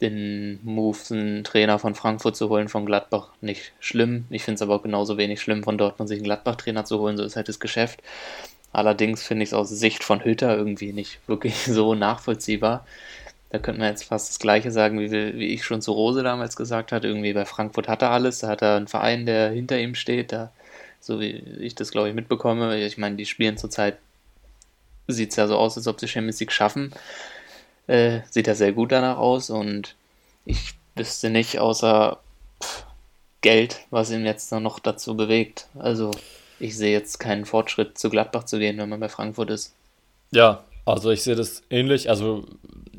den 0.00 0.60
Move, 0.62 0.98
einen 1.10 1.44
Trainer 1.44 1.78
von 1.78 1.94
Frankfurt 1.94 2.36
zu 2.36 2.48
holen, 2.48 2.68
von 2.68 2.86
Gladbach 2.86 3.30
nicht 3.40 3.72
schlimm. 3.80 4.26
Ich 4.30 4.44
finde 4.44 4.56
es 4.56 4.62
aber 4.62 4.76
auch 4.76 4.82
genauso 4.82 5.18
wenig 5.18 5.40
schlimm, 5.40 5.64
von 5.64 5.78
Dortmund 5.78 6.08
sich 6.08 6.18
einen 6.18 6.24
Gladbach-Trainer 6.24 6.84
zu 6.84 7.00
holen. 7.00 7.16
So 7.16 7.24
ist 7.24 7.36
halt 7.36 7.48
das 7.48 7.58
Geschäft. 7.58 8.00
Allerdings 8.72 9.22
finde 9.22 9.42
ich 9.42 9.50
es 9.50 9.54
aus 9.54 9.70
Sicht 9.70 10.04
von 10.04 10.24
Hütter 10.24 10.56
irgendwie 10.56 10.92
nicht 10.92 11.18
wirklich 11.26 11.56
so 11.66 11.94
nachvollziehbar. 11.94 12.86
Da 13.50 13.58
könnte 13.58 13.80
man 13.80 13.90
jetzt 13.90 14.04
fast 14.04 14.28
das 14.28 14.38
Gleiche 14.38 14.70
sagen, 14.70 15.00
wie, 15.00 15.10
wie 15.10 15.48
ich 15.48 15.64
schon 15.64 15.80
zu 15.80 15.92
Rose 15.92 16.22
damals 16.22 16.54
gesagt 16.54 16.92
hatte. 16.92 17.08
Irgendwie 17.08 17.32
bei 17.32 17.46
Frankfurt 17.46 17.88
hat 17.88 18.02
er 18.02 18.10
alles. 18.10 18.40
Da 18.40 18.48
hat 18.48 18.62
er 18.62 18.76
einen 18.76 18.88
Verein, 18.88 19.26
der 19.26 19.50
hinter 19.50 19.78
ihm 19.80 19.94
steht. 19.94 20.32
Da, 20.32 20.52
so 21.00 21.18
wie 21.18 21.42
ich 21.60 21.74
das, 21.74 21.90
glaube 21.90 22.08
ich, 22.08 22.14
mitbekomme. 22.14 22.78
Ich 22.84 22.98
meine, 22.98 23.16
die 23.16 23.26
spielen 23.26 23.56
zurzeit, 23.56 23.96
sieht 25.08 25.30
es 25.30 25.36
ja 25.36 25.46
so 25.48 25.56
aus, 25.56 25.76
als 25.76 25.88
ob 25.88 25.98
sie 25.98 26.08
Champions 26.08 26.40
League 26.40 26.52
schaffen. 26.52 26.92
Äh, 27.88 28.20
sieht 28.30 28.46
ja 28.46 28.54
sehr 28.54 28.72
gut 28.72 28.92
danach 28.92 29.18
aus. 29.18 29.50
Und 29.50 29.96
ich 30.44 30.74
wüsste 30.94 31.30
nicht, 31.30 31.58
außer 31.58 32.18
pff, 32.62 32.86
Geld, 33.40 33.80
was 33.90 34.10
ihn 34.10 34.24
jetzt 34.24 34.52
noch 34.52 34.78
dazu 34.78 35.16
bewegt. 35.16 35.66
Also 35.78 36.12
ich 36.60 36.76
sehe 36.76 36.92
jetzt 36.92 37.18
keinen 37.18 37.44
Fortschritt 37.44 37.98
zu 37.98 38.10
Gladbach 38.10 38.44
zu 38.44 38.58
gehen, 38.58 38.78
wenn 38.78 38.88
man 38.88 39.00
bei 39.00 39.08
Frankfurt 39.08 39.50
ist. 39.50 39.74
Ja, 40.30 40.64
also 40.84 41.10
ich 41.10 41.22
sehe 41.22 41.36
das 41.36 41.62
ähnlich. 41.70 42.10
Also 42.10 42.44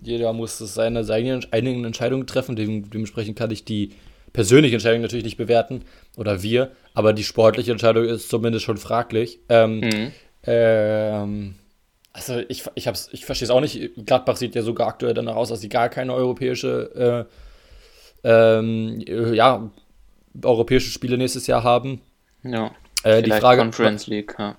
jeder 0.02 0.34
muss 0.34 0.58
seine, 0.58 1.04
seine 1.04 1.42
eigenen 1.52 1.86
Entscheidungen 1.86 2.28
treffen. 2.28 2.56
dementsprechend 2.56 3.38
kann 3.38 3.52
ich 3.52 3.66
die 3.66 3.92
persönliche 4.34 4.76
Entscheidung 4.76 5.02
natürlich 5.02 5.26
nicht 5.26 5.38
bewerten. 5.38 5.84
Oder 6.16 6.42
wir. 6.42 6.72
Aber 6.94 7.14
die 7.14 7.24
sportliche 7.24 7.72
Entscheidung 7.72 8.06
ist 8.06 8.30
zumindest 8.30 8.66
schon 8.66 8.78
fraglich. 8.78 9.40
Ähm, 9.50 9.80
mhm. 9.80 10.12
ähm, 10.44 11.56
also 12.14 12.40
ich, 12.48 12.64
ich, 12.76 12.88
ich 13.12 13.26
verstehe 13.26 13.46
es 13.46 13.50
auch 13.50 13.62
nicht. 13.62 13.92
Gladbach 14.06 14.38
sieht 14.38 14.56
ja 14.56 14.62
sogar 14.62 14.88
aktuell 14.88 15.14
danach 15.14 15.36
aus, 15.36 15.50
dass 15.50 15.62
sie 15.62 15.70
gar 15.70 15.90
keine 15.90 16.14
europäische, 16.14 17.28
äh, 18.24 18.58
ähm, 18.58 19.00
ja, 19.34 19.70
europäische 20.44 20.90
Spiele 20.90 21.18
nächstes 21.18 21.48
Jahr 21.48 21.64
haben. 21.64 22.02
Ja. 22.44 22.72
Äh, 23.04 23.22
die 23.22 23.32
Frage, 23.32 23.62
Conference 23.62 24.08
League, 24.08 24.36
ja. 24.38 24.56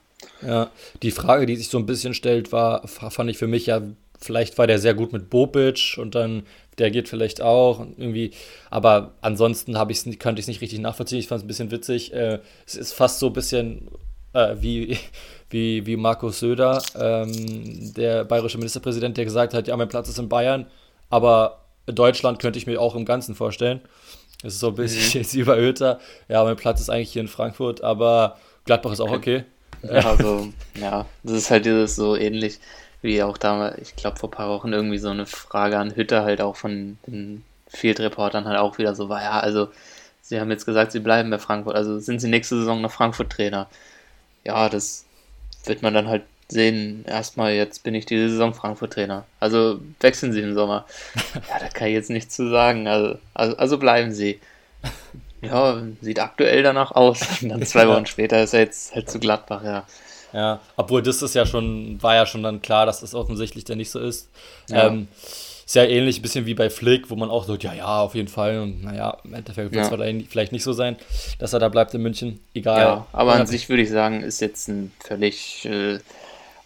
ja. 0.47 0.71
Die 1.03 1.11
Frage, 1.11 1.47
die 1.47 1.57
sich 1.57 1.69
so 1.69 1.79
ein 1.79 1.87
bisschen 1.87 2.15
stellt, 2.15 2.53
war, 2.53 2.87
fand 2.87 3.31
ich 3.31 3.39
für 3.39 3.47
mich 3.47 3.67
ja, 3.67 3.83
vielleicht 4.19 4.59
war 4.59 4.67
der 4.67 4.79
sehr 4.79 4.95
gut 4.95 5.13
mit 5.13 5.31
Bobic 5.31 5.97
und 5.99 6.15
dann 6.15 6.45
der 6.79 6.91
geht 6.91 7.09
vielleicht 7.09 7.43
auch 7.43 7.81
irgendwie, 7.81 8.31
aber 8.71 9.13
ansonsten 9.21 9.77
habe 9.77 9.93
ich 9.93 10.03
könnte 10.19 10.41
ich 10.41 10.45
es 10.45 10.49
nicht 10.49 10.63
richtig 10.63 10.79
nachvollziehen. 10.79 11.19
Ich 11.19 11.29
fand 11.29 11.41
es 11.41 11.45
ein 11.45 11.49
bisschen 11.49 11.71
witzig. 11.71 12.15
Äh, 12.15 12.39
es 12.67 12.75
ist 12.75 12.93
fast 12.93 13.19
so 13.19 13.27
ein 13.27 13.33
bisschen 13.35 13.89
äh, 14.33 14.57
wie, 14.61 14.99
wie, 15.51 15.87
wie 15.87 15.97
Markus 15.97 16.41
Söder, 16.41 16.83
ähm, 16.99 17.95
der 17.95 18.25
bayerische 18.25 18.59
Ministerpräsident, 18.59 19.17
der 19.17 19.25
gesagt 19.25 19.55
hat, 19.55 19.69
ja, 19.69 19.77
mein 19.77 19.89
Platz 19.89 20.09
ist 20.09 20.19
in 20.19 20.29
Bayern, 20.29 20.67
aber 21.09 21.61
Deutschland 21.87 22.39
könnte 22.39 22.59
ich 22.59 22.67
mir 22.67 22.81
auch 22.81 22.95
im 22.95 23.05
Ganzen 23.05 23.35
vorstellen. 23.35 23.81
Das 24.43 24.55
ist 24.55 24.61
so 24.61 24.69
ein 24.69 24.75
bisschen 24.75 25.21
mhm. 25.21 25.25
jetzt 25.25 25.35
überhöhter. 25.35 26.01
Ja, 26.29 26.45
mein 26.45 26.57
Platz 26.57 26.81
ist 26.81 26.91
eigentlich 26.91 27.13
hier 27.13 27.23
in 27.23 27.29
Frankfurt, 27.29 27.83
aber 27.83 28.39
Gladbach 28.65 28.93
ist 28.93 29.01
auch 29.01 29.11
okay. 29.11 29.45
Ja, 29.83 30.11
also, 30.11 30.49
ja, 30.75 31.07
das 31.23 31.33
ist 31.33 31.51
halt 31.51 31.65
dieses 31.65 31.97
so 31.97 32.17
ähnlich 32.17 32.59
wie 33.03 33.23
auch 33.23 33.39
damals, 33.39 33.79
ich 33.81 33.97
glaube 33.97 34.19
vor 34.19 34.29
ein 34.29 34.33
paar 34.33 34.51
Wochen 34.51 34.73
irgendwie 34.73 34.99
so 34.99 35.09
eine 35.09 35.25
Frage 35.27 35.79
an 35.79 35.97
Hütter 35.97 36.23
halt 36.23 36.43
auch 36.43 36.57
von 36.57 36.99
den 37.07 37.45
Field-Reportern 37.69 38.45
halt 38.45 38.59
auch 38.59 38.77
wieder 38.77 38.95
so 38.95 39.09
war, 39.09 39.23
ja, 39.23 39.41
also 39.41 39.69
sie 40.21 40.39
haben 40.39 40.51
jetzt 40.51 40.67
gesagt, 40.67 40.93
sie 40.93 41.01
bleiben 41.01 41.31
bei 41.31 41.39
Frankfurt, 41.39 41.77
also 41.77 41.99
sind 41.99 42.21
sie 42.21 42.29
nächste 42.29 42.57
Saison 42.57 42.83
noch 42.83 42.91
Frankfurt-Trainer. 42.91 43.69
Ja, 44.45 44.69
das 44.69 45.05
wird 45.65 45.83
man 45.83 45.95
dann 45.95 46.09
halt 46.09 46.23
sehen, 46.49 47.05
erstmal 47.07 47.53
jetzt 47.53 47.85
bin 47.85 47.95
ich 47.95 48.07
diese 48.07 48.29
Saison 48.31 48.55
Frankfurt-Trainer. 48.55 49.25
Also 49.39 49.81
wechseln 50.01 50.33
Sie 50.33 50.41
im 50.41 50.55
Sommer. 50.55 50.87
Ja, 51.49 51.59
da 51.59 51.69
kann 51.69 51.89
ich 51.89 51.95
jetzt 51.95 52.11
nichts 52.11 52.35
zu 52.35 52.51
sagen. 52.51 52.89
Also, 52.89 53.19
also, 53.35 53.57
also 53.57 53.79
bleiben 53.79 54.13
Sie. 54.13 54.41
Ja, 55.43 55.83
sieht 56.03 56.19
aktuell 56.19 56.63
danach 56.63 56.91
aus. 56.91 57.23
Und 57.41 57.49
dann 57.49 57.65
zwei 57.65 57.89
Wochen 57.89 58.05
später 58.05 58.43
ist 58.43 58.53
er 58.53 58.61
jetzt 58.61 58.95
halt 58.95 59.11
zu 59.11 59.19
Gladbach, 59.19 59.65
ja. 59.65 59.87
Ja, 60.35 60.61
obwohl 60.77 61.03
das 61.03 61.23
ist 61.23 61.35
ja 61.35 61.47
schon, 61.47 62.01
war 62.03 62.15
ja 62.15 62.27
schon 62.27 62.43
dann 62.43 62.61
klar, 62.61 62.85
dass 62.85 63.01
das 63.01 63.15
offensichtlich 63.15 63.65
dann 63.65 63.79
nicht 63.79 63.91
so 63.91 64.01
ist. 64.01 64.29
Ja. 64.69 64.89
Ähm, 64.89 65.09
ist 65.71 65.77
ja 65.77 65.85
ähnlich 65.85 66.19
ein 66.19 66.23
bisschen 66.23 66.47
wie 66.47 66.55
bei 66.55 66.69
Flick, 66.69 67.11
wo 67.11 67.15
man 67.15 67.31
auch 67.31 67.45
sagt, 67.45 67.63
ja, 67.63 67.73
ja, 67.73 68.01
auf 68.01 68.17
jeden 68.17 68.27
Fall. 68.27 68.59
Und 68.59 68.83
naja, 68.83 69.19
im 69.23 69.35
Endeffekt 69.35 69.71
wird 69.73 69.85
es 69.85 69.89
ja. 69.89 70.25
vielleicht 70.29 70.51
nicht 70.51 70.65
so 70.65 70.73
sein, 70.73 70.97
dass 71.39 71.53
er 71.53 71.61
da 71.61 71.69
bleibt 71.69 71.95
in 71.95 72.03
München. 72.03 72.41
Egal. 72.55 72.81
Ja, 72.81 73.07
aber 73.13 73.35
an 73.35 73.47
sich 73.47 73.69
würde 73.69 73.85
ich 73.85 73.89
sagen, 73.89 74.25
ist 74.25 74.41
jetzt 74.41 74.67
ein 74.67 74.91
völlig 74.99 75.67
äh, 75.67 76.01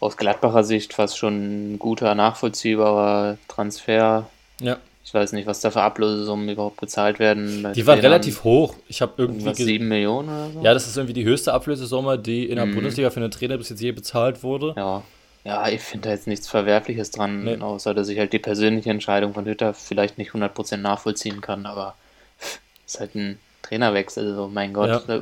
aus 0.00 0.16
Gladbacher 0.16 0.64
Sicht 0.64 0.94
fast 0.94 1.18
schon 1.18 1.74
ein 1.74 1.78
guter, 1.78 2.14
nachvollziehbarer 2.14 3.36
Transfer. 3.46 4.26
Ja. 4.62 4.78
Ich 5.04 5.12
weiß 5.12 5.32
nicht, 5.32 5.46
was 5.46 5.60
da 5.60 5.70
für 5.70 5.82
Ablösesummen 5.82 6.48
überhaupt 6.48 6.78
gezahlt 6.78 7.18
werden. 7.18 7.74
Die 7.74 7.86
waren 7.86 8.00
relativ 8.00 8.42
hoch. 8.42 8.74
Ich 8.88 9.02
habe 9.02 9.12
irgendwie. 9.18 9.52
7 9.52 9.86
Millionen 9.86 10.30
oder 10.30 10.50
so? 10.50 10.62
Ja, 10.62 10.72
das 10.72 10.86
ist 10.86 10.96
irgendwie 10.96 11.12
die 11.12 11.24
höchste 11.24 11.52
Ablösesumme, 11.52 12.18
die 12.18 12.48
in 12.48 12.56
der 12.56 12.64
mhm. 12.64 12.76
Bundesliga 12.76 13.10
für 13.10 13.20
einen 13.20 13.30
Trainer 13.30 13.58
bis 13.58 13.68
jetzt 13.68 13.82
je 13.82 13.92
bezahlt 13.92 14.42
wurde. 14.42 14.72
Ja. 14.78 15.02
Ja, 15.44 15.68
ich 15.68 15.82
finde 15.82 16.08
da 16.08 16.14
jetzt 16.14 16.26
nichts 16.26 16.48
Verwerfliches 16.48 17.10
dran, 17.10 17.44
nee. 17.44 17.58
außer 17.58 17.92
dass 17.92 18.08
ich 18.08 18.18
halt 18.18 18.32
die 18.32 18.38
persönliche 18.38 18.90
Entscheidung 18.90 19.34
von 19.34 19.44
Hütter 19.44 19.74
vielleicht 19.74 20.16
nicht 20.16 20.32
100% 20.32 20.78
nachvollziehen 20.78 21.42
kann, 21.42 21.66
aber 21.66 21.94
ist 22.86 22.98
halt 22.98 23.14
ein 23.14 23.38
Trainerwechsel, 23.64 24.34
so 24.34 24.48
mein 24.48 24.72
Gott, 24.72 25.08
ja. 25.08 25.20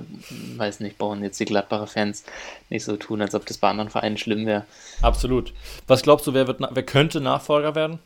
weiß 0.56 0.80
nicht, 0.80 0.98
brauchen 0.98 1.22
jetzt 1.22 1.38
die 1.38 1.44
Gladbacher 1.44 1.86
Fans 1.86 2.24
nicht 2.70 2.84
so 2.84 2.96
tun, 2.96 3.20
als 3.22 3.34
ob 3.34 3.46
das 3.46 3.58
bei 3.58 3.68
anderen 3.68 3.90
Vereinen 3.90 4.18
schlimm 4.18 4.46
wäre. 4.46 4.64
Absolut. 5.00 5.52
Was 5.86 6.02
glaubst 6.02 6.26
du, 6.26 6.34
wer, 6.34 6.46
wird, 6.46 6.60
wer 6.60 6.82
könnte 6.82 7.20
Nachfolger 7.20 7.74
werden? 7.74 8.00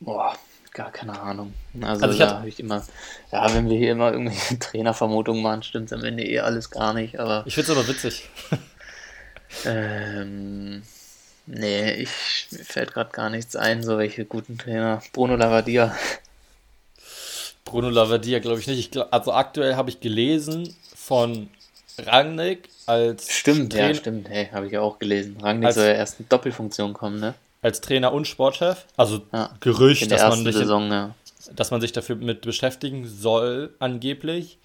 Boah, 0.00 0.34
gar 0.72 0.90
keine 0.90 1.20
Ahnung. 1.20 1.54
Also, 1.80 2.06
also 2.06 2.18
da 2.18 2.38
habe 2.38 2.48
ich 2.48 2.58
immer, 2.58 2.82
ja, 3.30 3.54
wenn 3.54 3.68
wir 3.68 3.78
hier 3.78 3.92
immer 3.92 4.12
irgendwelche 4.12 4.58
Trainervermutungen 4.58 5.42
machen, 5.42 5.62
stimmt 5.62 5.86
es 5.86 5.92
am 5.92 6.04
Ende 6.04 6.24
eh 6.24 6.40
alles 6.40 6.70
gar 6.70 6.92
nicht, 6.92 7.18
aber. 7.20 7.44
Ich 7.46 7.54
finde 7.54 7.72
es 7.72 7.78
aber 7.78 7.88
witzig. 7.88 8.28
ähm, 9.64 10.82
nee, 11.46 11.92
ich, 11.94 12.46
mir 12.50 12.64
fällt 12.64 12.92
gerade 12.92 13.10
gar 13.10 13.30
nichts 13.30 13.56
ein, 13.56 13.82
so 13.82 13.98
welche 13.98 14.24
guten 14.24 14.58
Trainer. 14.58 15.02
Bruno 15.12 15.36
Lavadia. 15.36 15.96
Bruno 17.64 17.88
Lavadia 17.88 18.38
glaube 18.38 18.60
ich 18.60 18.66
nicht. 18.66 18.78
Ich 18.78 18.90
glaub, 18.90 19.12
also 19.12 19.32
aktuell 19.32 19.76
habe 19.76 19.90
ich 19.90 20.00
gelesen 20.00 20.74
von 20.94 21.48
Rangnick 21.98 22.68
als 22.86 23.32
Stimmt, 23.32 23.72
Trainer, 23.72 23.88
ja, 23.88 23.94
stimmt. 23.94 24.28
Hey, 24.28 24.48
habe 24.52 24.66
ich 24.66 24.72
ja 24.72 24.80
auch 24.80 24.98
gelesen. 24.98 25.36
Rangnick 25.40 25.72
soll 25.72 25.86
ja 25.86 25.92
erst 25.92 26.20
in 26.20 26.28
Doppelfunktion 26.28 26.92
kommen, 26.94 27.20
ne? 27.20 27.34
Als 27.62 27.80
Trainer 27.80 28.12
und 28.12 28.26
Sportchef. 28.26 28.86
Also 28.96 29.22
ja, 29.32 29.50
Gerücht, 29.60 30.10
dass 30.10 30.22
man, 30.22 30.44
sich, 30.44 30.56
Saison, 30.56 30.90
ja. 30.90 31.14
dass 31.54 31.70
man 31.70 31.80
sich 31.80 31.92
dafür 31.92 32.16
mit 32.16 32.40
beschäftigen 32.42 33.06
soll, 33.06 33.74
angeblich. 33.78 34.58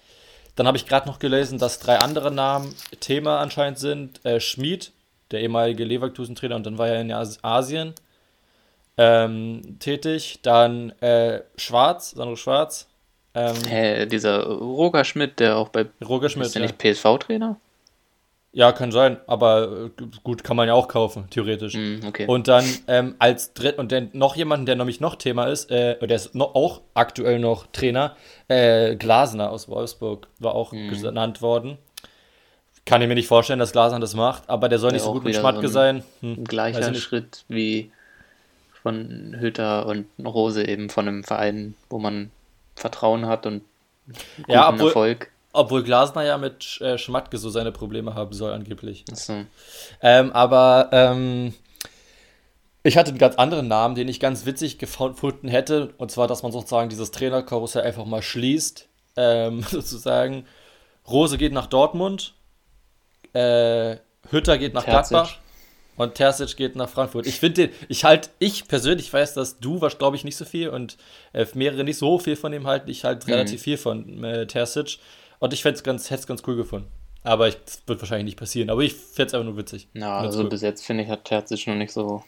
Dann 0.56 0.66
habe 0.66 0.78
ich 0.78 0.86
gerade 0.86 1.06
noch 1.06 1.18
gelesen, 1.18 1.58
dass 1.58 1.78
drei 1.78 1.98
andere 1.98 2.32
Namen 2.32 2.74
Thema 3.00 3.40
anscheinend 3.40 3.78
sind. 3.78 4.24
Äh, 4.24 4.40
Schmid, 4.40 4.92
der 5.30 5.40
ehemalige 5.40 5.84
Leverkusen-Trainer, 5.84 6.56
und 6.56 6.66
dann 6.66 6.78
war 6.78 6.88
er 6.88 7.00
in 7.00 7.12
Asien 7.12 7.94
ähm, 8.96 9.78
tätig. 9.78 10.40
Dann 10.42 10.90
äh, 11.00 11.42
Schwarz, 11.56 12.12
Sandro 12.12 12.36
Schwarz, 12.36 12.88
ähm, 13.34 13.56
hey, 13.68 14.08
dieser 14.08 14.46
Roger 14.46 15.04
Schmidt, 15.04 15.38
der 15.40 15.58
auch 15.58 15.68
bei. 15.68 15.86
Roger 16.06 16.30
Schmidt. 16.30 16.46
Ist 16.46 16.54
der 16.54 16.62
ja. 16.62 16.68
nicht 16.68 16.78
PSV-Trainer? 16.78 17.56
Ja, 18.52 18.72
kann 18.72 18.90
sein, 18.90 19.18
aber 19.26 19.90
äh, 19.98 20.04
gut, 20.24 20.42
kann 20.42 20.56
man 20.56 20.66
ja 20.66 20.72
auch 20.72 20.88
kaufen, 20.88 21.28
theoretisch. 21.28 21.74
Mm, 21.74 22.06
okay. 22.08 22.24
Und 22.26 22.48
dann 22.48 22.64
ähm, 22.88 23.14
als 23.18 23.52
dritt 23.52 23.76
und 23.76 23.92
dann 23.92 24.08
noch 24.14 24.34
jemanden, 24.34 24.64
der 24.64 24.76
nämlich 24.76 24.98
noch 24.98 25.16
Thema 25.16 25.44
ist, 25.44 25.70
äh, 25.70 25.98
der 25.98 26.16
ist 26.16 26.34
noch, 26.34 26.54
auch 26.54 26.80
aktuell 26.94 27.38
noch 27.38 27.66
Trainer, 27.66 28.16
äh, 28.48 28.96
Glasner 28.96 29.50
aus 29.50 29.68
Wolfsburg 29.68 30.28
war 30.38 30.54
auch 30.54 30.72
mm. 30.72 30.88
genannt 30.88 31.42
worden. 31.42 31.76
Kann 32.86 33.02
ich 33.02 33.08
mir 33.08 33.14
nicht 33.14 33.26
vorstellen, 33.26 33.58
dass 33.58 33.72
Glasner 33.72 34.00
das 34.00 34.14
macht, 34.14 34.48
aber 34.48 34.68
der 34.68 34.78
soll 34.78 34.92
nicht 34.92 35.02
so 35.02 35.12
gut 35.12 35.24
mit 35.24 35.34
Schmatke 35.34 35.66
so 35.66 35.74
sein. 35.74 36.04
Hm, 36.20 36.44
gleicher 36.44 36.94
Schritt 36.94 37.44
wie 37.48 37.90
von 38.80 39.36
Hütter 39.40 39.86
und 39.86 40.06
Rose 40.24 40.64
eben 40.66 40.88
von 40.88 41.08
einem 41.08 41.24
Verein, 41.24 41.74
wo 41.90 41.98
man 41.98 42.30
Vertrauen 42.76 43.26
hat 43.26 43.44
und 43.44 43.62
guten 44.36 44.52
ja, 44.52 44.68
obwohl, 44.68 44.86
Erfolg. 44.86 45.32
Obwohl 45.52 45.82
Glasner 45.82 46.22
ja 46.22 46.38
mit 46.38 46.80
äh, 46.80 46.96
Schmatke 46.96 47.38
so 47.38 47.50
seine 47.50 47.72
Probleme 47.72 48.14
haben 48.14 48.32
soll, 48.32 48.52
angeblich. 48.52 49.04
So. 49.12 49.44
Ähm, 50.00 50.32
aber 50.32 50.90
ähm, 50.92 51.54
ich 52.84 52.96
hatte 52.96 53.10
einen 53.10 53.18
ganz 53.18 53.34
anderen 53.34 53.66
Namen, 53.66 53.96
den 53.96 54.06
ich 54.06 54.20
ganz 54.20 54.46
witzig 54.46 54.78
gefunden 54.78 55.48
hätte. 55.48 55.92
Und 55.98 56.12
zwar, 56.12 56.28
dass 56.28 56.44
man 56.44 56.52
sozusagen 56.52 56.88
dieses 56.88 57.10
Trainerkarussell 57.10 57.82
einfach 57.82 58.04
mal 58.04 58.22
schließt. 58.22 58.86
Ähm, 59.16 59.62
sozusagen. 59.68 60.46
Rose 61.08 61.36
geht 61.36 61.52
nach 61.52 61.66
Dortmund. 61.66 62.35
Äh, 63.36 63.98
Hütter 64.30 64.58
geht 64.58 64.74
nach 64.74 64.84
Terzic. 64.84 65.10
Gladbach. 65.10 65.38
Und 65.96 66.14
Terzic 66.14 66.56
geht 66.56 66.76
nach 66.76 66.88
Frankfurt. 66.88 67.26
Ich 67.26 67.40
finde 67.40 67.68
den, 67.68 67.76
ich 67.88 68.04
halt, 68.04 68.30
ich 68.38 68.68
persönlich 68.68 69.10
weiß, 69.12 69.34
dass 69.34 69.58
du 69.58 69.80
was 69.80 69.98
glaube 69.98 70.16
ich 70.16 70.24
nicht 70.24 70.36
so 70.36 70.44
viel 70.44 70.68
und 70.68 70.96
äh, 71.32 71.46
mehrere 71.54 71.84
nicht 71.84 71.98
so 71.98 72.18
viel 72.18 72.36
von 72.36 72.52
ihm 72.52 72.66
halten. 72.66 72.90
Ich 72.90 73.04
halte 73.04 73.26
mhm. 73.26 73.32
relativ 73.32 73.62
viel 73.62 73.78
von 73.78 74.22
äh, 74.24 74.46
Terzic. 74.46 74.98
Und 75.38 75.52
ich 75.52 75.64
hätte 75.64 75.76
es 75.76 75.82
ganz, 75.82 76.08
ganz 76.26 76.42
cool 76.46 76.56
gefunden. 76.56 76.88
Aber 77.22 77.48
ich, 77.48 77.56
das 77.64 77.82
wird 77.86 78.00
wahrscheinlich 78.00 78.26
nicht 78.26 78.38
passieren. 78.38 78.70
Aber 78.70 78.82
ich 78.82 78.94
fände 78.94 79.28
es 79.28 79.34
einfach 79.34 79.46
nur 79.46 79.56
witzig. 79.56 79.88
Ja, 79.94 80.18
also 80.18 80.42
cool. 80.42 80.48
bis 80.48 80.62
jetzt 80.62 80.84
finde 80.84 81.04
ich, 81.04 81.08
hat 81.08 81.24
Terzic 81.24 81.66
noch 81.66 81.74
nicht 81.74 81.92
so 81.92 82.22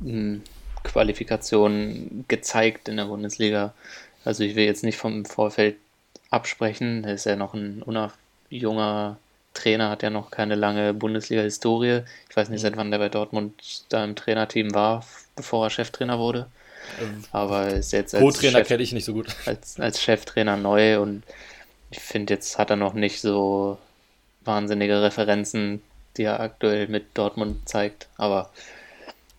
hm, 0.00 0.42
Qualifikationen 0.82 2.24
gezeigt 2.28 2.88
in 2.88 2.96
der 2.96 3.06
Bundesliga. 3.06 3.74
Also 4.24 4.44
ich 4.44 4.54
will 4.54 4.64
jetzt 4.64 4.84
nicht 4.84 4.98
vom 4.98 5.24
Vorfeld 5.24 5.76
absprechen. 6.30 7.04
Er 7.04 7.14
ist 7.14 7.26
ja 7.26 7.36
noch 7.36 7.54
ein 7.54 7.82
junger 8.50 9.18
Trainer, 9.54 9.90
hat 9.90 10.02
ja 10.02 10.10
noch 10.10 10.30
keine 10.30 10.56
lange 10.56 10.92
Bundesliga-Historie. 10.92 12.02
Ich 12.28 12.36
weiß 12.36 12.48
nicht, 12.48 12.60
seit 12.60 12.76
wann 12.76 12.90
der 12.90 12.98
bei 12.98 13.08
Dortmund 13.08 13.54
da 13.88 14.04
im 14.04 14.16
Trainerteam 14.16 14.74
war, 14.74 15.06
bevor 15.36 15.66
er 15.66 15.70
Cheftrainer 15.70 16.18
wurde. 16.18 16.46
Ähm, 17.00 17.24
Aber 17.32 17.68
ist 17.68 17.92
jetzt 17.92 18.14
als 18.14 18.22
Co-Trainer 18.22 18.62
kenne 18.62 18.82
ich 18.82 18.92
nicht 18.92 19.04
so 19.04 19.14
gut. 19.14 19.28
Als, 19.46 19.80
als 19.80 20.02
Cheftrainer 20.02 20.56
neu 20.56 21.00
und 21.00 21.22
ich 21.90 22.00
finde, 22.00 22.34
jetzt 22.34 22.58
hat 22.58 22.70
er 22.70 22.76
noch 22.76 22.94
nicht 22.94 23.20
so 23.20 23.78
wahnsinnige 24.44 25.00
Referenzen, 25.02 25.82
die 26.16 26.24
er 26.24 26.40
aktuell 26.40 26.88
mit 26.88 27.16
Dortmund 27.16 27.68
zeigt. 27.68 28.08
Aber 28.16 28.50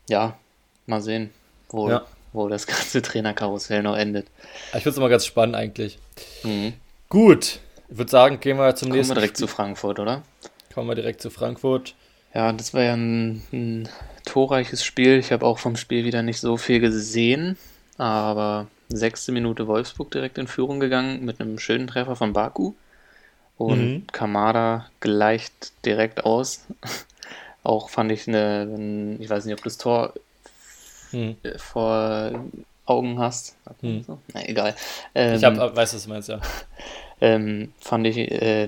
ja, 0.10 0.38
mal 0.86 1.01
sehen, 1.01 1.32
wo, 1.69 1.89
ja. 1.89 2.06
wo 2.34 2.47
das 2.47 2.67
ganze 2.67 3.01
Trainerkarussell 3.01 3.84
noch 3.84 3.97
endet. 3.97 4.28
Ich 4.67 4.84
finde 4.84 4.89
es 4.89 4.97
immer 4.97 5.10
ganz 5.10 5.25
spannend 5.25 5.56
eigentlich. 5.56 5.99
Mhm. 6.43 6.73
Gut, 7.10 7.60
ich 7.89 7.97
würde 7.97 8.11
sagen, 8.11 8.39
gehen 8.39 8.57
wir 8.57 8.75
zum 8.75 8.89
Kommen 8.89 8.97
nächsten. 8.97 9.13
Kommen 9.13 9.17
wir 9.17 9.21
direkt 9.21 9.37
Spiel. 9.37 9.47
zu 9.47 9.55
Frankfurt, 9.55 9.99
oder? 9.99 10.23
Kommen 10.73 10.87
wir 10.89 10.95
direkt 10.95 11.21
zu 11.21 11.29
Frankfurt. 11.29 11.95
Ja, 12.33 12.51
das 12.51 12.73
war 12.73 12.83
ja 12.83 12.93
ein, 12.93 13.43
ein 13.53 13.89
torreiches 14.25 14.83
Spiel. 14.83 15.19
Ich 15.19 15.31
habe 15.31 15.45
auch 15.45 15.57
vom 15.57 15.77
Spiel 15.77 16.03
wieder 16.03 16.21
nicht 16.21 16.39
so 16.39 16.57
viel 16.57 16.79
gesehen, 16.81 17.57
aber 17.97 18.67
sechste 18.89 19.31
Minute 19.31 19.67
Wolfsburg 19.67 20.11
direkt 20.11 20.37
in 20.37 20.47
Führung 20.47 20.79
gegangen 20.79 21.23
mit 21.23 21.39
einem 21.39 21.59
schönen 21.59 21.87
Treffer 21.87 22.15
von 22.15 22.33
Baku. 22.33 22.73
Und 23.57 23.79
mhm. 23.79 24.07
Kamada 24.07 24.87
gleicht 24.99 25.71
direkt 25.85 26.25
aus. 26.25 26.65
auch 27.63 27.89
fand 27.89 28.11
ich 28.11 28.27
eine, 28.27 29.17
ich 29.19 29.29
weiß 29.29 29.45
nicht, 29.45 29.57
ob 29.57 29.63
das 29.63 29.77
Tor 29.77 30.13
mhm. 31.11 31.37
vor 31.55 32.45
Augen 32.85 33.17
hast. 33.17 33.55
Mhm. 33.81 34.05
Na, 34.33 34.45
egal. 34.45 34.75
Ähm, 35.15 35.35
ich 35.35 35.43
hab, 35.43 35.75
weiß, 35.75 35.95
was 35.95 36.03
du 36.03 36.09
meinst, 36.09 36.29
ja. 36.29 36.39
Ähm, 37.25 37.71
fand 37.79 38.05
ich 38.05 38.19
äh, 38.19 38.63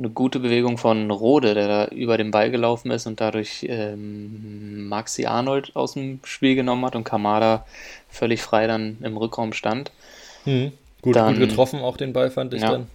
eine 0.00 0.10
gute 0.14 0.40
Bewegung 0.40 0.78
von 0.78 1.10
Rode, 1.10 1.52
der 1.52 1.68
da 1.68 1.84
über 1.88 2.16
den 2.16 2.30
Ball 2.30 2.50
gelaufen 2.50 2.90
ist 2.90 3.06
und 3.06 3.20
dadurch 3.20 3.66
ähm, 3.68 4.88
Maxi 4.88 5.26
Arnold 5.26 5.76
aus 5.76 5.92
dem 5.92 6.20
Spiel 6.24 6.54
genommen 6.54 6.86
hat 6.86 6.96
und 6.96 7.04
Kamada 7.04 7.66
völlig 8.08 8.40
frei 8.40 8.66
dann 8.66 8.96
im 9.02 9.18
Rückraum 9.18 9.52
stand. 9.52 9.92
Mhm. 10.46 10.72
Gut, 11.02 11.16
dann, 11.16 11.38
gut 11.38 11.50
getroffen 11.50 11.80
auch 11.80 11.98
den 11.98 12.14
Ball, 12.14 12.30
fand 12.30 12.54
ich 12.54 12.62
ja, 12.62 12.70
dann. 12.70 12.86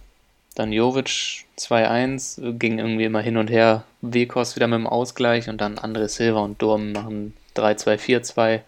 Dann 0.56 0.72
Jovic 0.72 1.44
2-1, 1.58 2.58
ging 2.58 2.80
irgendwie 2.80 3.04
immer 3.04 3.20
hin 3.20 3.36
und 3.36 3.50
her. 3.50 3.84
Wekos 4.00 4.56
wieder 4.56 4.66
mit 4.66 4.80
dem 4.80 4.88
Ausgleich 4.88 5.48
und 5.48 5.60
dann 5.60 5.76
André 5.76 6.08
Silva 6.08 6.40
und 6.40 6.60
Durm 6.60 6.90
machen 6.90 7.34
3-2-4-2 7.54 8.62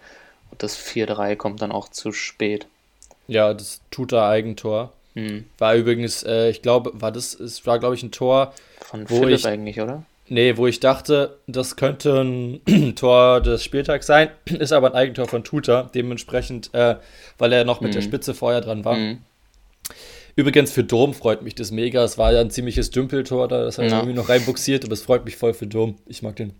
und 0.52 0.62
das 0.62 0.78
4-3 0.78 1.34
kommt 1.34 1.60
dann 1.60 1.72
auch 1.72 1.88
zu 1.88 2.12
spät. 2.12 2.68
Ja, 3.26 3.52
das 3.52 3.80
tut 3.90 4.12
er 5.18 5.24
Eigentor. 5.24 5.36
Hm. 5.36 5.44
War 5.58 5.74
übrigens, 5.74 6.22
äh, 6.22 6.50
ich 6.50 6.62
glaube, 6.62 6.92
war 6.94 7.12
das, 7.12 7.34
es 7.34 7.66
war 7.66 7.78
glaube 7.78 7.94
ich 7.94 8.02
ein 8.02 8.10
Tor. 8.10 8.54
Von 8.80 9.08
wo 9.08 9.20
Philipp 9.20 9.38
ich, 9.38 9.46
eigentlich, 9.46 9.80
oder? 9.80 10.04
Nee, 10.28 10.56
wo 10.56 10.66
ich 10.66 10.80
dachte, 10.80 11.38
das 11.46 11.76
könnte 11.76 12.20
ein 12.20 12.94
Tor 12.96 13.40
des 13.40 13.64
Spieltags 13.64 14.06
sein, 14.06 14.30
ist 14.46 14.72
aber 14.72 14.88
ein 14.88 14.94
Eigentor 14.94 15.26
von 15.28 15.44
Tuta, 15.44 15.90
dementsprechend, 15.94 16.72
äh, 16.74 16.96
weil 17.38 17.52
er 17.52 17.64
noch 17.64 17.80
mit 17.80 17.94
hm. 17.94 18.00
der 18.00 18.02
Spitze 18.02 18.34
vorher 18.34 18.60
dran 18.60 18.84
war. 18.84 18.96
Hm. 18.96 19.18
Übrigens 20.36 20.70
für 20.70 20.84
Dom 20.84 21.14
freut 21.14 21.42
mich 21.42 21.56
das 21.56 21.72
mega. 21.72 22.04
Es 22.04 22.16
war 22.16 22.32
ja 22.32 22.40
ein 22.40 22.50
ziemliches 22.50 22.90
Dümpeltor 22.90 23.48
da, 23.48 23.64
das 23.64 23.78
hat 23.78 23.86
ja. 23.86 23.96
irgendwie 23.96 24.14
noch 24.14 24.28
reinbuxiert, 24.28 24.84
aber 24.84 24.92
es 24.92 25.02
freut 25.02 25.24
mich 25.24 25.36
voll 25.36 25.52
für 25.52 25.66
Dom. 25.66 25.96
Ich 26.06 26.22
mag 26.22 26.36
den. 26.36 26.52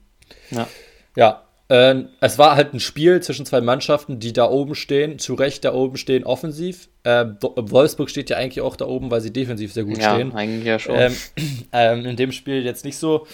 Ja. 0.51 0.66
Ja, 1.14 1.44
äh, 1.68 2.04
es 2.20 2.38
war 2.38 2.57
halt 2.57 2.72
ein 2.72 2.81
Spiel 2.81 3.20
zwischen 3.20 3.44
zwei 3.44 3.61
Mannschaften, 3.61 4.18
die 4.18 4.33
da 4.33 4.48
oben 4.48 4.74
stehen, 4.74 5.18
zu 5.18 5.35
Recht 5.35 5.64
da 5.64 5.74
oben 5.74 5.96
stehen, 5.96 6.24
offensiv. 6.24 6.88
Äh, 7.04 7.26
Wolfsburg 7.40 8.09
steht 8.09 8.31
ja 8.31 8.37
eigentlich 8.37 8.62
auch 8.62 8.76
da 8.76 8.87
oben, 8.87 9.11
weil 9.11 9.20
sie 9.20 9.33
defensiv 9.33 9.72
sehr 9.72 9.85
gut 9.85 9.98
ja, 9.98 10.14
stehen. 10.14 10.35
eigentlich 10.35 10.64
ja 10.64 10.78
schon. 10.78 10.96
Ähm, 10.96 11.16
ähm, 11.72 12.07
in 12.07 12.16
dem 12.16 12.33
Spiel 12.33 12.64
jetzt 12.64 12.85
nicht 12.85 12.96
so. 12.96 13.26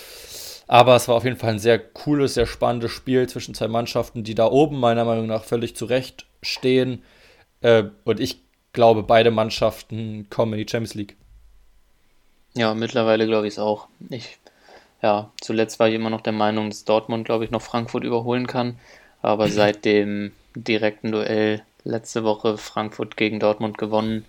Aber 0.67 0.97
es 0.97 1.09
war 1.09 1.17
auf 1.17 1.25
jeden 1.25 1.37
Fall 1.37 1.51
ein 1.51 1.59
sehr 1.59 1.79
cooles, 1.79 2.35
sehr 2.35 2.47
spannendes 2.47 2.91
Spiel 2.91 3.29
zwischen 3.29 3.55
zwei 3.55 3.69
Mannschaften, 3.69 4.25
die 4.25 4.35
da 4.35 4.47
oben 4.47 4.81
meiner 4.81 5.05
Meinung 5.05 5.27
nach 5.27 5.45
völlig 5.45 5.77
zu 5.77 5.85
Recht 5.85 6.27
stehen. 6.43 7.03
Äh, 7.61 7.85
und 8.05 8.19
ich 8.19 8.41
glaube, 8.73 9.03
beide 9.03 9.31
Mannschaften 9.31 10.29
kommen 10.31 10.55
in 10.55 10.59
die 10.59 10.71
Champions 10.71 10.95
League. 10.95 11.17
Ja, 12.55 12.75
mittlerweile 12.75 13.27
glaube 13.27 13.47
ich 13.47 13.55
es 13.55 13.59
auch. 13.59 13.89
Ich 14.11 14.39
ja, 15.05 15.31
zuletzt 15.39 15.79
war 15.79 15.89
ich 15.89 15.95
immer 15.95 16.09
noch 16.09 16.23
der 16.23 16.33
Meinung, 16.33 16.71
dass 16.71 16.87
Dortmund, 16.87 17.27
glaube 17.27 17.45
ich, 17.45 17.51
noch 17.51 17.61
Frankfurt 17.61 18.05
überholen 18.05 18.47
kann. 18.47 18.79
Aber 19.21 19.49
seit 19.49 19.85
dem 19.85 20.33
direkten 20.57 21.13
Duell 21.13 21.63
letzte 21.85 22.25
Woche 22.25 22.57
Frankfurt 22.57 23.19
gegen 23.19 23.39
Dortmund 23.39 23.77
gewonnen, 23.77 24.25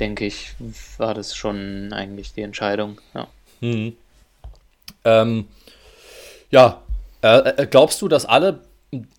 denke 0.00 0.24
ich, 0.24 0.54
war 0.96 1.12
das 1.12 1.36
schon 1.36 1.92
eigentlich 1.92 2.32
die 2.32 2.40
Entscheidung. 2.40 2.98
Ja, 3.12 3.26
hm. 3.60 3.94
ähm, 5.04 5.48
ja. 6.50 6.80
Äh, 7.20 7.64
äh, 7.64 7.66
glaubst 7.66 8.00
du, 8.00 8.08
dass 8.08 8.24
alle, 8.24 8.60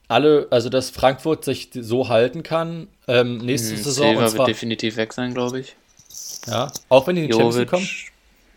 alle, 0.07 0.47
also 0.49 0.69
dass 0.69 0.89
Frankfurt 0.89 1.45
sich 1.45 1.69
so 1.73 2.09
halten 2.09 2.41
kann 2.41 2.87
ähm, 3.07 3.37
nächste 3.37 3.75
hm, 3.75 3.83
Saison? 3.83 4.17
Silva 4.17 4.33
wird 4.33 4.47
definitiv 4.47 4.97
weg 4.97 5.13
sein, 5.13 5.35
glaube 5.35 5.59
ich. 5.59 5.75
Ja, 6.47 6.71
auch 6.89 7.05
wenn 7.05 7.17
die 7.17 7.25
in 7.25 7.27
die 7.27 7.33
Champions 7.33 7.57
League 7.57 7.69
kommen? 7.69 7.87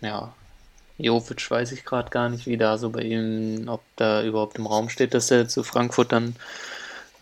Ja, 0.01 0.33
Jovic 1.03 1.51
weiß 1.51 1.73
ich 1.73 1.85
gerade 1.85 2.11
gar 2.11 2.29
nicht, 2.29 2.47
wie 2.47 2.57
da 2.57 2.79
so 2.79 2.91
bei 2.91 3.03
ihm, 3.03 3.65
ob 3.69 3.83
da 3.97 4.23
überhaupt 4.23 4.59
im 4.59 4.67
Raum 4.67 4.89
steht, 4.89 5.15
dass 5.15 5.31
er 5.31 5.49
zu 5.49 5.63
Frankfurt 5.63 6.13
dann 6.13 6.35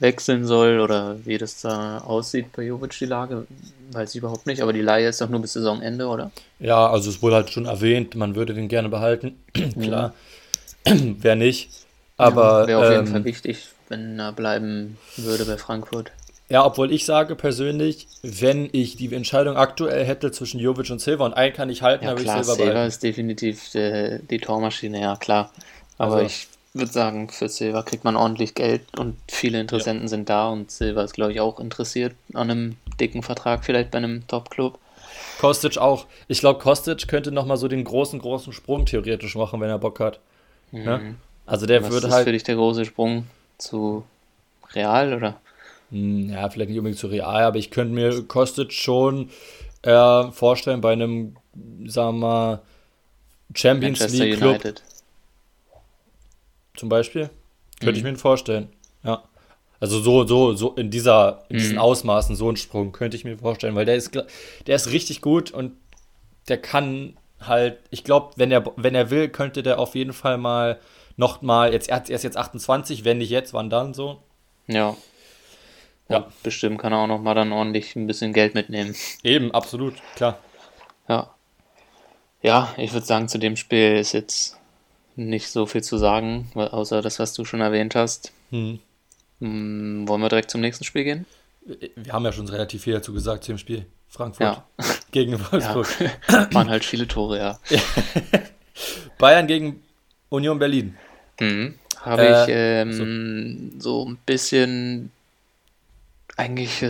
wechseln 0.00 0.46
soll 0.46 0.80
oder 0.80 1.16
wie 1.24 1.38
das 1.38 1.60
da 1.60 1.98
aussieht 1.98 2.52
bei 2.52 2.62
Jovic 2.62 2.96
die 2.98 3.06
Lage, 3.06 3.46
weiß 3.92 4.10
ich 4.10 4.16
überhaupt 4.16 4.46
nicht. 4.46 4.62
Aber 4.62 4.72
die 4.72 4.82
Leihe 4.82 5.08
ist 5.08 5.20
doch 5.20 5.28
nur 5.28 5.40
bis 5.40 5.54
Saisonende, 5.54 6.06
oder? 6.06 6.30
Ja, 6.60 6.88
also 6.88 7.10
es 7.10 7.22
wurde 7.22 7.36
halt 7.36 7.50
schon 7.50 7.66
erwähnt, 7.66 8.14
man 8.14 8.34
würde 8.34 8.54
den 8.54 8.68
gerne 8.68 8.88
behalten. 8.88 9.36
Klar, 9.80 10.14
wer 10.84 11.36
nicht. 11.36 11.70
Aber 12.16 12.62
ja, 12.62 12.66
wäre 12.68 12.78
auf 12.80 12.86
ähm, 12.86 12.92
jeden 12.92 13.06
Fall 13.06 13.24
wichtig, 13.24 13.68
wenn 13.88 14.18
er 14.18 14.32
bleiben 14.32 14.98
würde 15.16 15.44
bei 15.44 15.56
Frankfurt. 15.56 16.12
Ja, 16.50 16.64
obwohl 16.64 16.92
ich 16.92 17.04
sage 17.04 17.36
persönlich, 17.36 18.08
wenn 18.22 18.70
ich 18.72 18.96
die 18.96 19.12
Entscheidung 19.14 19.56
aktuell 19.56 20.04
hätte 20.04 20.30
zwischen 20.30 20.58
Jovic 20.58 20.90
und 20.90 21.00
Silva 21.00 21.26
und 21.26 21.34
einen 21.34 21.52
kann 21.52 21.68
ich 21.68 21.82
halten, 21.82 22.04
ja, 22.04 22.10
habe 22.10 22.20
ich 22.20 22.26
Silva 22.26 22.42
Silva 22.42 22.70
behalten. 22.70 22.88
ist 22.88 23.02
definitiv 23.02 23.74
äh, 23.74 24.20
die 24.30 24.38
Tormaschine, 24.38 25.00
ja 25.00 25.16
klar. 25.16 25.52
Aber 25.98 26.16
also, 26.16 26.26
ich 26.26 26.48
würde 26.72 26.90
sagen, 26.90 27.28
für 27.28 27.50
Silva 27.50 27.82
kriegt 27.82 28.04
man 28.04 28.16
ordentlich 28.16 28.54
Geld 28.54 28.82
und 28.98 29.16
viele 29.28 29.60
Interessenten 29.60 30.04
ja. 30.04 30.08
sind 30.08 30.30
da 30.30 30.48
und 30.48 30.70
Silva 30.70 31.02
ist, 31.02 31.12
glaube 31.12 31.32
ich, 31.32 31.40
auch 31.40 31.60
interessiert 31.60 32.14
an 32.32 32.50
einem 32.50 32.76
dicken 32.98 33.22
Vertrag, 33.22 33.64
vielleicht 33.64 33.90
bei 33.90 33.98
einem 33.98 34.26
Top-Club. 34.26 34.78
Kostic 35.40 35.76
auch. 35.76 36.06
Ich 36.28 36.40
glaube, 36.40 36.60
Kostic 36.60 37.08
könnte 37.08 37.30
nochmal 37.30 37.58
so 37.58 37.68
den 37.68 37.84
großen, 37.84 38.18
großen 38.18 38.54
Sprung 38.54 38.86
theoretisch 38.86 39.36
machen, 39.36 39.60
wenn 39.60 39.68
er 39.68 39.78
Bock 39.78 40.00
hat. 40.00 40.18
Mhm. 40.72 40.84
Ne? 40.84 41.14
Also 41.44 41.66
der 41.66 41.82
Was 41.82 41.90
würde 41.90 42.06
ist 42.08 42.12
halt. 42.14 42.24
für 42.24 42.32
dich 42.32 42.42
der 42.42 42.56
große 42.56 42.86
Sprung 42.86 43.26
zu 43.58 44.04
Real 44.74 45.14
oder? 45.14 45.40
Hm, 45.90 46.30
ja, 46.30 46.48
vielleicht 46.50 46.70
nicht 46.70 46.78
unbedingt 46.78 46.98
zu 46.98 47.06
real, 47.06 47.42
aber 47.44 47.56
ich 47.56 47.70
könnte 47.70 47.94
mir 47.94 48.22
Kostic 48.22 48.72
schon 48.72 49.30
äh, 49.82 50.30
vorstellen 50.32 50.80
bei 50.80 50.92
einem, 50.92 51.36
sagen 51.86 52.18
wir 52.18 52.26
mal, 52.26 52.62
Champions 53.54 54.00
Manchester 54.00 54.24
League 54.24 54.36
Club. 54.36 54.50
United. 54.50 54.82
Zum 56.76 56.88
Beispiel. 56.88 57.30
Könnte 57.80 58.00
mhm. 58.00 58.06
ich 58.06 58.12
mir 58.12 58.18
vorstellen. 58.18 58.68
Ja. 59.02 59.22
Also 59.80 60.00
so, 60.00 60.26
so, 60.26 60.54
so 60.54 60.72
in 60.72 60.90
dieser, 60.90 61.44
in 61.48 61.58
diesen 61.58 61.74
mhm. 61.74 61.80
Ausmaßen, 61.80 62.34
so 62.34 62.50
ein 62.50 62.56
Sprung, 62.56 62.92
könnte 62.92 63.16
ich 63.16 63.24
mir 63.24 63.38
vorstellen, 63.38 63.76
weil 63.76 63.84
der 63.84 63.94
ist, 63.94 64.14
der 64.14 64.76
ist 64.76 64.90
richtig 64.90 65.20
gut 65.20 65.52
und 65.52 65.72
der 66.48 66.60
kann 66.60 67.16
halt, 67.40 67.78
ich 67.90 68.02
glaube, 68.02 68.32
wenn 68.36 68.50
er, 68.50 68.64
wenn 68.76 68.94
er 68.94 69.10
will, 69.10 69.28
könnte 69.28 69.62
der 69.62 69.78
auf 69.78 69.94
jeden 69.94 70.12
Fall 70.12 70.38
mal 70.38 70.80
noch 71.16 71.42
mal, 71.42 71.72
jetzt, 71.72 71.88
er 71.88 72.08
ist 72.08 72.24
jetzt 72.24 72.36
28, 72.36 73.04
wenn 73.04 73.18
nicht 73.18 73.30
jetzt, 73.30 73.52
wann 73.52 73.70
dann 73.70 73.94
so? 73.94 74.22
Ja. 74.66 74.96
Ja. 76.08 76.18
Und 76.18 76.42
bestimmt 76.42 76.80
kann 76.80 76.92
er 76.92 76.98
auch 76.98 77.06
noch 77.06 77.20
mal 77.20 77.34
dann 77.34 77.52
ordentlich 77.52 77.94
ein 77.96 78.06
bisschen 78.06 78.32
Geld 78.32 78.54
mitnehmen. 78.54 78.94
Eben, 79.22 79.52
absolut, 79.52 79.94
klar. 80.16 80.38
Ja. 81.08 81.30
Ja, 82.40 82.72
ich 82.76 82.92
würde 82.92 83.06
sagen, 83.06 83.28
zu 83.28 83.38
dem 83.38 83.56
Spiel 83.56 83.96
ist 83.96 84.12
jetzt 84.12 84.56
nicht 85.16 85.48
so 85.48 85.66
viel 85.66 85.82
zu 85.82 85.98
sagen, 85.98 86.50
außer 86.54 87.02
das, 87.02 87.18
was 87.18 87.34
du 87.34 87.44
schon 87.44 87.60
erwähnt 87.60 87.94
hast. 87.94 88.32
Hm. 88.50 88.78
Hm, 89.40 90.08
wollen 90.08 90.20
wir 90.20 90.28
direkt 90.28 90.50
zum 90.50 90.60
nächsten 90.60 90.84
Spiel 90.84 91.04
gehen? 91.04 91.26
Wir 91.96 92.12
haben 92.12 92.24
ja 92.24 92.32
schon 92.32 92.48
relativ 92.48 92.84
viel 92.84 92.94
dazu 92.94 93.12
gesagt 93.12 93.44
zu 93.44 93.52
dem 93.52 93.58
Spiel. 93.58 93.86
Frankfurt 94.08 94.40
ja. 94.40 94.64
gegen 95.10 95.38
Wolfsburg. 95.38 95.88
Ja. 96.28 96.48
Waren 96.52 96.70
halt 96.70 96.84
viele 96.84 97.06
Tore, 97.06 97.38
ja. 97.38 97.58
Bayern 99.18 99.46
gegen 99.46 99.82
Union 100.30 100.58
Berlin. 100.58 100.96
Mhm. 101.40 101.74
Habe 102.00 102.22
äh, 102.22 102.42
ich 102.42 102.48
ähm, 102.50 103.72
so. 103.78 104.04
so. 104.04 104.08
ein 104.08 104.18
bisschen 104.24 105.10
eigentlich 106.38 106.82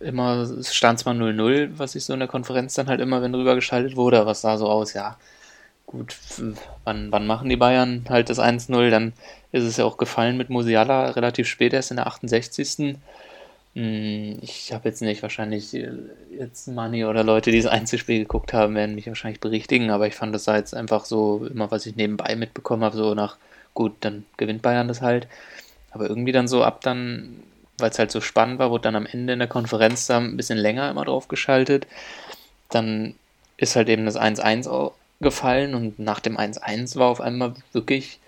immer, 0.00 0.36
es 0.42 0.74
stand 0.74 1.00
zwar 1.00 1.12
0-0, 1.12 1.70
was 1.76 1.96
ich 1.96 2.04
so 2.04 2.12
in 2.12 2.20
der 2.20 2.28
Konferenz 2.28 2.74
dann 2.74 2.86
halt 2.86 3.00
immer, 3.00 3.20
wenn 3.20 3.32
drüber 3.32 3.56
geschaltet 3.56 3.96
wurde, 3.96 4.20
aber 4.20 4.30
es 4.30 4.42
sah 4.42 4.56
so 4.56 4.68
aus, 4.68 4.94
ja, 4.94 5.16
gut, 5.86 6.16
wann, 6.84 7.10
wann 7.10 7.26
machen 7.26 7.48
die 7.48 7.56
Bayern 7.56 8.04
halt 8.08 8.30
das 8.30 8.38
1-0? 8.38 8.90
Dann 8.90 9.12
ist 9.52 9.64
es 9.64 9.76
ja 9.76 9.84
auch 9.84 9.96
gefallen 9.96 10.36
mit 10.36 10.50
Musiala 10.50 11.10
relativ 11.10 11.48
spät 11.48 11.72
erst 11.72 11.90
in 11.90 11.96
der 11.96 12.06
68. 12.06 12.96
Hm, 13.74 14.38
ich 14.40 14.72
habe 14.72 14.88
jetzt 14.88 15.02
nicht, 15.02 15.22
wahrscheinlich 15.22 15.74
äh, 15.74 15.90
jetzt 16.38 16.68
Money 16.68 17.04
oder 17.04 17.24
Leute, 17.24 17.50
die 17.50 17.60
das 17.60 17.70
Einzelspiel 17.70 18.20
geguckt 18.20 18.52
haben, 18.52 18.74
werden 18.74 18.94
mich 18.94 19.06
wahrscheinlich 19.06 19.40
berichtigen, 19.40 19.90
aber 19.90 20.06
ich 20.06 20.14
fand 20.14 20.34
das 20.34 20.46
jetzt 20.46 20.74
einfach 20.74 21.04
so, 21.04 21.46
immer 21.50 21.70
was 21.70 21.86
ich 21.86 21.96
nebenbei 21.96 22.36
mitbekommen 22.36 22.84
habe, 22.84 22.96
so 22.96 23.14
nach, 23.14 23.36
gut, 23.74 23.92
dann 24.00 24.24
gewinnt 24.36 24.62
Bayern 24.62 24.88
das 24.88 25.02
halt. 25.02 25.28
Aber 25.90 26.08
irgendwie 26.08 26.32
dann 26.32 26.48
so 26.48 26.64
ab 26.64 26.80
dann, 26.82 27.42
weil 27.78 27.90
es 27.90 27.98
halt 27.98 28.10
so 28.10 28.20
spannend 28.20 28.58
war, 28.58 28.70
wurde 28.70 28.82
dann 28.82 28.96
am 28.96 29.06
Ende 29.06 29.32
in 29.32 29.38
der 29.38 29.48
Konferenz 29.48 30.06
da 30.06 30.18
ein 30.18 30.36
bisschen 30.36 30.58
länger 30.58 30.90
immer 30.90 31.04
drauf 31.04 31.28
geschaltet. 31.28 31.86
Dann 32.70 33.14
ist 33.56 33.76
halt 33.76 33.88
eben 33.88 34.06
das 34.06 34.18
1-1 34.18 34.92
gefallen 35.20 35.74
und 35.74 35.98
nach 35.98 36.20
dem 36.20 36.36
1-1 36.36 36.96
war 36.96 37.08
auf 37.08 37.20
einmal 37.20 37.54
wirklich, 37.72 38.18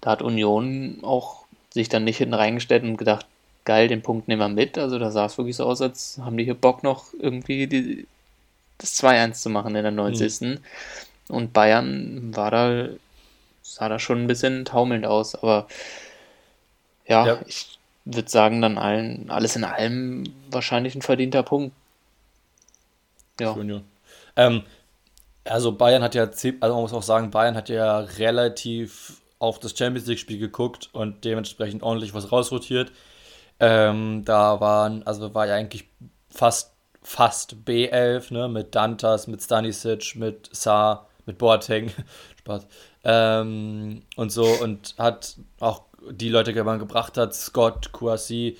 da 0.00 0.10
hat 0.10 0.22
Union 0.22 0.98
auch 1.02 1.44
sich 1.70 1.88
dann 1.88 2.04
nicht 2.04 2.18
hinten 2.18 2.34
reingestellt 2.34 2.84
und 2.84 2.96
gedacht, 2.96 3.26
geil, 3.64 3.88
den 3.88 4.02
Punkt 4.02 4.28
nehmen 4.28 4.40
wir 4.40 4.48
mit. 4.48 4.78
Also 4.78 4.98
da 4.98 5.10
sah 5.10 5.26
es 5.26 5.36
wirklich 5.36 5.56
so 5.56 5.64
aus, 5.64 5.82
als 5.82 6.18
haben 6.22 6.36
die 6.36 6.44
hier 6.44 6.54
Bock 6.54 6.82
noch 6.82 7.12
irgendwie 7.20 7.66
die, 7.66 8.06
das 8.78 8.98
2-1 9.02 9.32
zu 9.34 9.50
machen 9.50 9.74
in 9.74 9.82
der 9.82 9.92
90. 9.92 10.40
Mhm. 10.40 10.58
Und 11.28 11.52
Bayern 11.52 12.34
war 12.34 12.50
da, 12.50 12.88
sah 13.62 13.88
da 13.88 13.98
schon 13.98 14.22
ein 14.22 14.26
bisschen 14.26 14.64
taumelnd 14.64 15.04
aus, 15.04 15.34
aber 15.34 15.66
ja, 17.06 17.26
ja. 17.26 17.38
ich 17.46 17.77
würde 18.14 18.30
sagen, 18.30 18.62
dann 18.62 18.78
allen, 18.78 19.30
alles 19.30 19.56
in 19.56 19.64
allem 19.64 20.24
wahrscheinlich 20.50 20.94
ein 20.94 21.02
verdienter 21.02 21.42
Punkt. 21.42 21.74
Ja. 23.38 23.54
Schön, 23.54 23.68
ja. 23.68 23.80
Ähm, 24.36 24.62
also 25.44 25.72
Bayern 25.72 26.02
hat 26.02 26.14
ja, 26.14 26.24
also 26.24 26.74
man 26.74 26.82
muss 26.82 26.92
auch 26.92 27.02
sagen, 27.02 27.30
Bayern 27.30 27.54
hat 27.54 27.68
ja 27.68 27.98
relativ 28.00 29.20
auf 29.38 29.58
das 29.58 29.76
Champions 29.76 30.06
League-Spiel 30.08 30.38
geguckt 30.38 30.88
und 30.92 31.24
dementsprechend 31.24 31.82
ordentlich 31.82 32.14
was 32.14 32.32
rausrotiert. 32.32 32.92
Ähm, 33.60 34.24
da 34.24 34.60
waren, 34.60 35.02
also 35.04 35.34
war 35.34 35.46
ja 35.46 35.54
eigentlich 35.54 35.88
fast, 36.30 36.74
fast 37.02 37.56
B11, 37.66 38.32
ne, 38.32 38.48
mit 38.48 38.74
Dantas, 38.74 39.26
mit 39.26 39.42
Stanisic, 39.42 40.16
mit 40.16 40.48
Saar, 40.52 41.08
mit 41.26 41.38
Boateng, 41.38 41.92
Spaß, 42.38 42.66
ähm, 43.04 44.02
und 44.16 44.30
so 44.30 44.44
und 44.44 44.94
hat 44.98 45.36
auch 45.60 45.87
die 46.10 46.28
Leute, 46.28 46.52
die 46.52 46.62
man 46.62 46.78
gebracht 46.78 47.16
hat, 47.16 47.34
Scott, 47.34 47.92
Kouassi, 47.92 48.56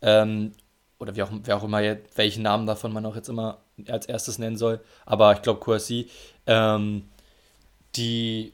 ähm, 0.00 0.52
oder 0.98 1.16
wie 1.16 1.22
auch, 1.22 1.30
wer 1.44 1.56
auch 1.56 1.64
immer, 1.64 1.80
welchen 2.14 2.42
Namen 2.42 2.66
davon 2.66 2.92
man 2.92 3.06
auch 3.06 3.16
jetzt 3.16 3.28
immer 3.28 3.58
als 3.88 4.06
erstes 4.06 4.38
nennen 4.38 4.56
soll, 4.56 4.80
aber 5.06 5.32
ich 5.32 5.42
glaube 5.42 5.60
Kouassi, 5.60 6.08
ähm, 6.46 7.08
die 7.96 8.52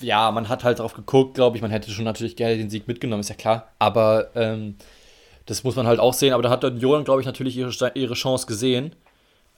ja, 0.00 0.30
man 0.30 0.48
hat 0.48 0.64
halt 0.64 0.78
drauf 0.78 0.94
geguckt, 0.94 1.34
glaube 1.34 1.56
ich. 1.56 1.62
Man 1.62 1.70
hätte 1.70 1.90
schon 1.90 2.04
natürlich 2.04 2.36
gerne 2.36 2.56
den 2.56 2.70
Sieg 2.70 2.88
mitgenommen, 2.88 3.20
ist 3.20 3.28
ja 3.28 3.34
klar. 3.34 3.68
Aber 3.78 4.30
ähm, 4.34 4.76
das 5.46 5.64
muss 5.64 5.76
man 5.76 5.86
halt 5.86 6.00
auch 6.00 6.14
sehen, 6.14 6.32
aber 6.32 6.42
da 6.42 6.50
hat 6.50 6.64
dann 6.64 6.80
Joran, 6.80 7.04
glaube 7.04 7.20
ich, 7.20 7.26
natürlich 7.26 7.56
ihre, 7.56 7.92
ihre 7.94 8.14
Chance 8.14 8.46
gesehen 8.46 8.94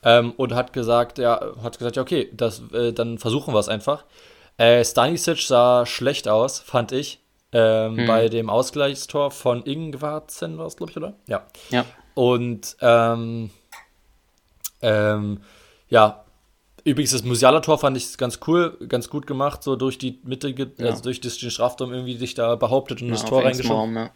ähm, 0.03 0.33
und 0.37 0.53
hat 0.53 0.73
gesagt, 0.73 1.17
ja, 1.17 1.39
hat 1.63 1.77
gesagt, 1.77 1.95
ja, 1.95 2.01
okay, 2.01 2.29
das, 2.33 2.61
äh, 2.73 2.93
dann 2.93 3.17
versuchen 3.17 3.53
wir 3.53 3.59
es 3.59 3.69
einfach. 3.69 4.05
Äh, 4.57 4.83
Stanisic 4.83 5.39
sah 5.39 5.85
schlecht 5.85 6.27
aus, 6.27 6.59
fand 6.59 6.91
ich. 6.91 7.19
Ähm, 7.51 7.97
hm. 7.97 8.07
Bei 8.07 8.29
dem 8.29 8.49
Ausgleichstor 8.49 9.31
von 9.31 9.63
Ingwarzen 9.63 10.57
war 10.57 10.67
es, 10.67 10.77
glaube 10.77 10.91
ich, 10.91 10.97
oder? 10.97 11.15
Ja. 11.27 11.47
Ja. 11.69 11.85
Und 12.13 12.77
ähm, 12.81 13.49
ähm, 14.81 15.39
ja, 15.87 16.25
übrigens 16.83 17.11
das 17.11 17.23
Musiala-Tor 17.23 17.79
fand 17.79 17.97
ich 17.97 18.17
ganz 18.17 18.39
cool, 18.47 18.77
ganz 18.87 19.09
gut 19.09 19.25
gemacht, 19.25 19.63
so 19.63 19.75
durch 19.75 19.97
die 19.97 20.19
Mitte, 20.23 20.49
ja. 20.49 20.67
also 20.85 21.03
durch 21.03 21.21
den 21.21 21.31
Strafraum 21.31 21.91
irgendwie 21.93 22.17
sich 22.17 22.35
da 22.35 22.55
behauptet 22.55 23.01
und 23.01 23.07
ja, 23.07 23.13
das 23.13 23.25
Tor 23.25 23.43
reingeschoben. 23.43 23.95
Ja. 23.95 24.11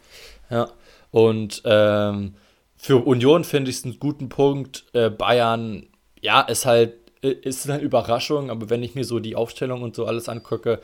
ja. 0.50 0.68
Und 1.10 1.62
ähm, 1.64 2.34
für 2.76 3.04
Union 3.04 3.44
finde 3.44 3.70
ich 3.70 3.78
es 3.78 3.84
einen 3.84 3.98
guten 3.98 4.28
Punkt. 4.28 4.84
Äh, 4.92 5.10
Bayern, 5.10 5.86
ja, 6.20 6.40
ist 6.42 6.66
halt, 6.66 6.94
ist 7.22 7.68
eine 7.68 7.80
Überraschung, 7.80 8.50
aber 8.50 8.68
wenn 8.70 8.82
ich 8.82 8.94
mir 8.94 9.04
so 9.04 9.18
die 9.18 9.36
Aufstellung 9.36 9.82
und 9.82 9.96
so 9.96 10.06
alles 10.06 10.28
angucke, 10.28 10.80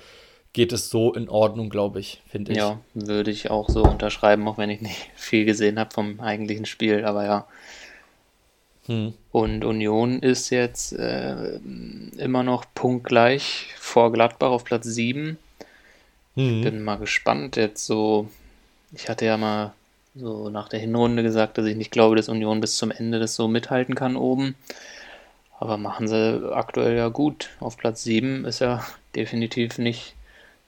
geht 0.53 0.73
es 0.73 0.91
so 0.91 1.13
in 1.15 1.29
Ordnung, 1.29 1.71
glaube 1.71 2.01
ich, 2.01 2.23
finde 2.29 2.53
ich. 2.53 2.59
Ja, 2.59 2.81
würde 2.95 3.31
ich 3.31 3.51
auch 3.51 3.69
so 3.69 3.83
unterschreiben, 3.83 4.47
auch 4.49 4.59
wenn 4.59 4.71
ich 4.71 4.81
nicht 4.81 5.11
viel 5.15 5.45
gesehen 5.45 5.79
habe 5.79 5.93
vom 5.93 6.21
eigentlichen 6.21 6.67
Spiel, 6.67 7.05
aber 7.05 7.25
ja. 7.25 7.47
Hm. 8.87 9.15
Und 9.31 9.65
Union 9.65 10.21
ist 10.21 10.51
jetzt 10.51 10.93
äh, 10.93 11.61
immer 12.17 12.43
noch 12.43 12.65
punktgleich 12.75 13.69
vor 13.77 14.13
Gladbach 14.13 14.51
auf 14.51 14.65
Platz 14.65 14.87
7. 14.87 15.39
Hm. 16.35 16.57
Ich 16.57 16.65
bin 16.65 16.83
mal 16.83 16.97
gespannt 16.97 17.57
jetzt 17.57 17.87
so. 17.87 18.29
Ich 18.93 19.09
hatte 19.09 19.27
ja 19.27 19.37
mal 19.37 19.73
so 20.17 20.49
nach 20.49 20.69
der 20.69 20.81
Hinrunde 20.81 21.23
gesagt, 21.23 21.59
dass 21.59 21.67
ich 21.67 21.77
nicht 21.77 21.93
glaube, 21.93 22.17
dass 22.17 22.29
Union 22.29 22.61
bis 22.61 22.77
zum 22.77 22.91
Ende 22.91 23.21
das 23.21 23.37
so 23.37 23.47
mithalten 23.47 23.95
kann 23.95 24.17
oben. 24.17 24.57
Aber 25.61 25.77
machen 25.77 26.09
sie 26.09 26.51
aktuell 26.53 26.97
ja 26.97 27.09
gut. 27.09 27.51
Auf 27.61 27.77
Platz 27.77 28.03
7 28.03 28.45
ist 28.45 28.61
ja 28.61 28.85
definitiv 29.15 29.79
nicht, 29.79 30.15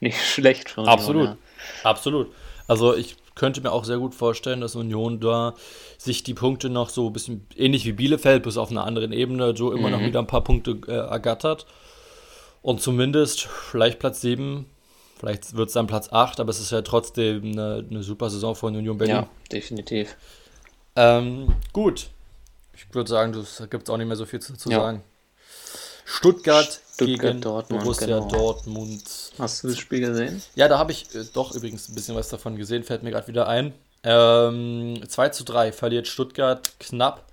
nicht 0.02 0.20
schlecht 0.22 0.70
für 0.70 0.82
Union. 0.82 0.92
Absolut. 0.92 1.28
Ja. 1.28 1.36
Absolut. 1.84 2.32
Also 2.68 2.94
ich 2.94 3.16
könnte 3.34 3.62
mir 3.62 3.72
auch 3.72 3.84
sehr 3.84 3.98
gut 3.98 4.14
vorstellen, 4.14 4.60
dass 4.60 4.76
Union 4.76 5.20
da 5.20 5.54
sich 5.96 6.22
die 6.22 6.34
Punkte 6.34 6.68
noch 6.68 6.90
so 6.90 7.06
ein 7.06 7.12
bisschen 7.12 7.46
ähnlich 7.56 7.86
wie 7.86 7.92
Bielefeld, 7.92 8.42
bis 8.42 8.58
auf 8.58 8.70
einer 8.70 8.84
anderen 8.84 9.12
Ebene, 9.12 9.56
so 9.56 9.72
immer 9.72 9.88
mhm. 9.88 9.94
noch 9.94 10.00
wieder 10.00 10.18
ein 10.18 10.26
paar 10.26 10.44
Punkte 10.44 10.78
äh, 10.86 10.92
ergattert. 10.92 11.66
Und 12.60 12.80
zumindest 12.80 13.40
vielleicht 13.42 13.98
Platz 13.98 14.20
7 14.20 14.66
Vielleicht 15.22 15.54
wird 15.54 15.68
es 15.68 15.74
dann 15.74 15.86
Platz 15.86 16.08
8, 16.10 16.40
aber 16.40 16.50
es 16.50 16.58
ist 16.58 16.72
ja 16.72 16.82
trotzdem 16.82 17.52
eine, 17.52 17.86
eine 17.88 18.02
super 18.02 18.28
Saison 18.28 18.56
von 18.56 18.74
Union 18.74 18.98
Berlin. 18.98 19.14
Ja, 19.14 19.28
definitiv. 19.52 20.16
Ähm, 20.96 21.54
gut. 21.72 22.08
Ich 22.74 22.92
würde 22.92 23.08
sagen, 23.08 23.32
da 23.32 23.66
gibt 23.66 23.84
es 23.84 23.90
auch 23.90 23.98
nicht 23.98 24.08
mehr 24.08 24.16
so 24.16 24.26
viel 24.26 24.40
zu, 24.40 24.56
zu 24.56 24.68
ja. 24.68 24.80
sagen. 24.80 25.04
Stuttgart, 26.04 26.80
Stuttgart, 26.92 27.20
gegen 27.20 27.40
Dortmund, 27.40 27.82
Borussia 27.82 28.06
genau. 28.06 28.28
Dortmund. 28.28 29.02
Hast 29.38 29.64
du 29.64 29.68
das 29.68 29.78
Spiel 29.78 30.00
gesehen? 30.00 30.42
Ja, 30.54 30.68
da 30.68 30.78
habe 30.78 30.92
ich 30.92 31.14
äh, 31.14 31.24
doch 31.32 31.54
übrigens 31.54 31.88
ein 31.88 31.94
bisschen 31.94 32.14
was 32.14 32.28
davon 32.28 32.56
gesehen, 32.56 32.84
fällt 32.84 33.02
mir 33.02 33.10
gerade 33.10 33.28
wieder 33.28 33.48
ein. 33.48 33.72
Ähm, 34.04 35.00
2 35.06 35.28
zu 35.30 35.44
3 35.44 35.72
verliert 35.72 36.08
Stuttgart 36.08 36.72
knapp. 36.78 37.24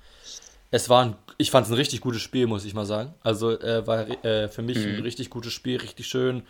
Es 0.71 0.87
war 0.87 1.05
ein, 1.05 1.15
ich 1.37 1.51
fand 1.51 1.65
es 1.65 1.71
ein 1.71 1.75
richtig 1.75 2.01
gutes 2.01 2.21
Spiel, 2.21 2.47
muss 2.47 2.63
ich 2.63 2.73
mal 2.73 2.85
sagen. 2.85 3.13
Also 3.23 3.59
äh, 3.59 3.85
war 3.87 4.07
äh, 4.23 4.47
für 4.47 4.61
mich 4.61 4.77
mhm. 4.77 4.95
ein 4.95 5.01
richtig 5.01 5.29
gutes 5.29 5.51
Spiel, 5.51 5.77
richtig 5.77 6.07
schön. 6.07 6.43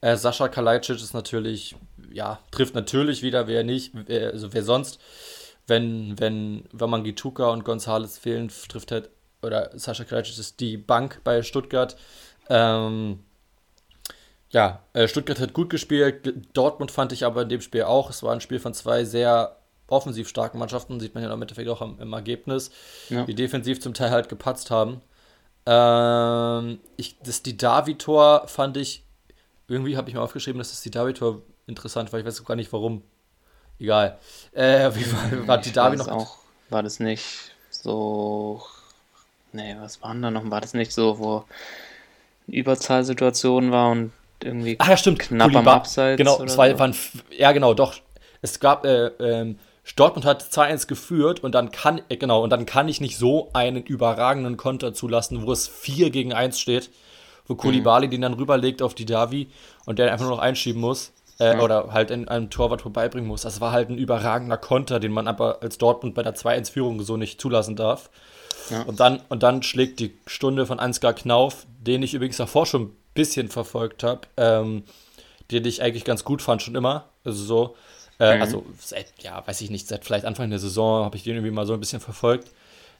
Äh, 0.00 0.16
Sascha 0.16 0.48
Kalajdzic 0.48 0.96
ist 0.96 1.14
natürlich, 1.14 1.76
ja, 2.10 2.40
trifft 2.50 2.74
natürlich 2.74 3.22
wieder, 3.22 3.46
wer 3.46 3.64
nicht, 3.64 3.92
wer, 4.06 4.30
also 4.30 4.52
wer 4.52 4.62
sonst. 4.62 4.98
Wenn, 5.66 6.18
wenn, 6.18 6.64
wenn 6.72 6.90
man 6.90 7.04
Gituka 7.04 7.48
und 7.48 7.64
Gonzales 7.64 8.18
fehlen, 8.18 8.50
trifft 8.68 8.92
halt, 8.92 9.10
oder 9.42 9.70
Sascha 9.74 10.04
Kalajdzic 10.04 10.38
ist 10.38 10.60
die 10.60 10.76
Bank 10.76 11.20
bei 11.24 11.42
Stuttgart. 11.42 11.96
Ähm, 12.48 13.20
ja, 14.50 14.80
äh, 14.92 15.08
Stuttgart 15.08 15.40
hat 15.40 15.52
gut 15.52 15.70
gespielt. 15.70 16.34
Dortmund 16.52 16.90
fand 16.90 17.12
ich 17.12 17.24
aber 17.24 17.42
in 17.42 17.48
dem 17.48 17.60
Spiel 17.60 17.82
auch. 17.82 18.10
Es 18.10 18.22
war 18.22 18.32
ein 18.32 18.40
Spiel 18.40 18.60
von 18.60 18.74
zwei 18.74 19.04
sehr 19.04 19.56
offensiv 19.88 20.28
starken 20.28 20.58
Mannschaften, 20.58 20.98
sieht 20.98 21.14
man 21.14 21.22
ja 21.22 21.32
im 21.32 21.42
Endeffekt 21.42 21.68
auch 21.68 21.80
im, 21.80 22.00
im 22.00 22.12
Ergebnis, 22.12 22.70
ja. 23.08 23.24
die 23.24 23.34
defensiv 23.34 23.80
zum 23.80 23.94
Teil 23.94 24.10
halt 24.10 24.28
gepatzt 24.28 24.70
haben. 24.70 25.00
Ähm, 25.64 26.80
ich, 26.96 27.18
das 27.20 27.42
die 27.42 27.56
Davi-Tor 27.56 28.48
fand 28.48 28.76
ich 28.76 29.06
irgendwie 29.68 29.96
habe 29.96 30.08
ich 30.08 30.14
mir 30.14 30.22
aufgeschrieben, 30.22 30.58
dass 30.58 30.70
das 30.70 30.82
die 30.82 30.90
David-Tor 30.90 31.42
interessant 31.66 32.12
war. 32.12 32.20
Ich 32.20 32.26
weiß 32.26 32.44
gar 32.44 32.56
nicht 32.56 32.72
warum. 32.72 33.02
Egal. 33.78 34.18
Äh, 34.52 34.90
wie 34.94 35.12
war, 35.12 35.48
war 35.48 35.58
die 35.58 35.72
David 35.72 35.98
noch? 35.98 36.08
Auch, 36.08 36.38
war 36.70 36.82
das 36.82 37.00
nicht 37.00 37.52
so. 37.70 38.62
Nee, 39.52 39.76
was 39.78 40.02
waren 40.02 40.22
da 40.22 40.30
noch? 40.30 40.48
War 40.50 40.60
das 40.60 40.74
nicht 40.74 40.92
so, 40.92 41.18
wo 41.18 41.44
Überzahlsituation 42.46 43.70
war 43.70 43.90
und 43.90 44.12
irgendwie 44.42 44.76
Ach 44.78 44.88
ja, 44.88 44.96
stimmt. 44.96 45.18
knapp 45.18 45.48
Kulibar 45.52 45.74
am 45.74 45.80
Abseits? 45.80 46.18
Genau, 46.18 46.42
es 46.42 46.56
war, 46.56 46.70
so? 46.70 46.78
waren, 46.78 46.94
ja 47.36 47.52
genau, 47.52 47.74
doch. 47.74 47.94
Es 48.42 48.60
gab, 48.60 48.84
äh, 48.84 49.06
ähm, 49.18 49.58
Dortmund 49.94 50.26
hat 50.26 50.42
2-1 50.42 50.88
geführt 50.88 51.40
und 51.42 51.54
dann 51.54 51.70
kann, 51.70 52.02
äh, 52.08 52.16
genau, 52.16 52.42
und 52.42 52.50
dann 52.50 52.66
kann 52.66 52.88
ich 52.88 53.00
nicht 53.00 53.16
so 53.16 53.50
einen 53.52 53.82
überragenden 53.82 54.56
Konter 54.56 54.94
zulassen, 54.94 55.46
wo 55.46 55.52
es 55.52 55.68
4 55.68 56.10
gegen 56.10 56.32
1 56.32 56.60
steht 56.60 56.90
wo 57.48 57.54
Kulibali 57.54 58.06
mhm. 58.06 58.10
den 58.10 58.20
dann 58.22 58.34
rüberlegt 58.34 58.82
auf 58.82 58.94
die 58.94 59.06
Davi 59.06 59.48
und 59.84 59.98
der 59.98 60.12
einfach 60.12 60.26
nur 60.26 60.36
noch 60.36 60.42
einschieben 60.42 60.80
muss. 60.80 61.12
Äh, 61.38 61.52
ja. 61.52 61.60
Oder 61.60 61.92
halt 61.92 62.10
in 62.10 62.28
einem 62.28 62.48
Torwart 62.48 62.82
vorbeibringen 62.82 63.28
muss. 63.28 63.42
Das 63.42 63.60
war 63.60 63.70
halt 63.70 63.90
ein 63.90 63.98
überragender 63.98 64.56
Konter, 64.56 65.00
den 65.00 65.12
man 65.12 65.28
aber 65.28 65.62
als 65.62 65.76
Dortmund 65.76 66.14
bei 66.14 66.22
der 66.22 66.34
2-1-Führung 66.34 67.02
so 67.02 67.18
nicht 67.18 67.40
zulassen 67.40 67.76
darf. 67.76 68.08
Ja. 68.70 68.82
Und, 68.82 69.00
dann, 69.00 69.20
und 69.28 69.42
dann 69.42 69.62
schlägt 69.62 70.00
die 70.00 70.16
Stunde 70.26 70.64
von 70.64 70.80
Ansgar 70.80 71.12
Knauf, 71.12 71.66
den 71.86 72.02
ich 72.02 72.14
übrigens 72.14 72.36
davor 72.36 72.66
schon 72.66 72.82
ein 72.82 72.96
bisschen 73.14 73.48
verfolgt 73.48 74.02
habe, 74.02 74.22
ähm, 74.36 74.84
den 75.50 75.64
ich 75.64 75.82
eigentlich 75.82 76.04
ganz 76.04 76.24
gut 76.24 76.42
fand, 76.42 76.62
schon 76.62 76.74
immer. 76.74 77.06
Also 77.24 77.44
so. 77.44 77.76
Äh, 78.18 78.36
mhm. 78.36 78.42
Also 78.42 78.66
seit, 78.78 79.12
ja, 79.18 79.46
weiß 79.46 79.60
ich 79.60 79.70
nicht, 79.70 79.88
seit 79.88 80.04
vielleicht 80.04 80.24
Anfang 80.24 80.50
der 80.50 80.58
Saison 80.58 81.04
habe 81.04 81.16
ich 81.16 81.22
den 81.22 81.34
irgendwie 81.34 81.52
mal 81.52 81.66
so 81.66 81.74
ein 81.74 81.80
bisschen 81.80 82.00
verfolgt. 82.00 82.48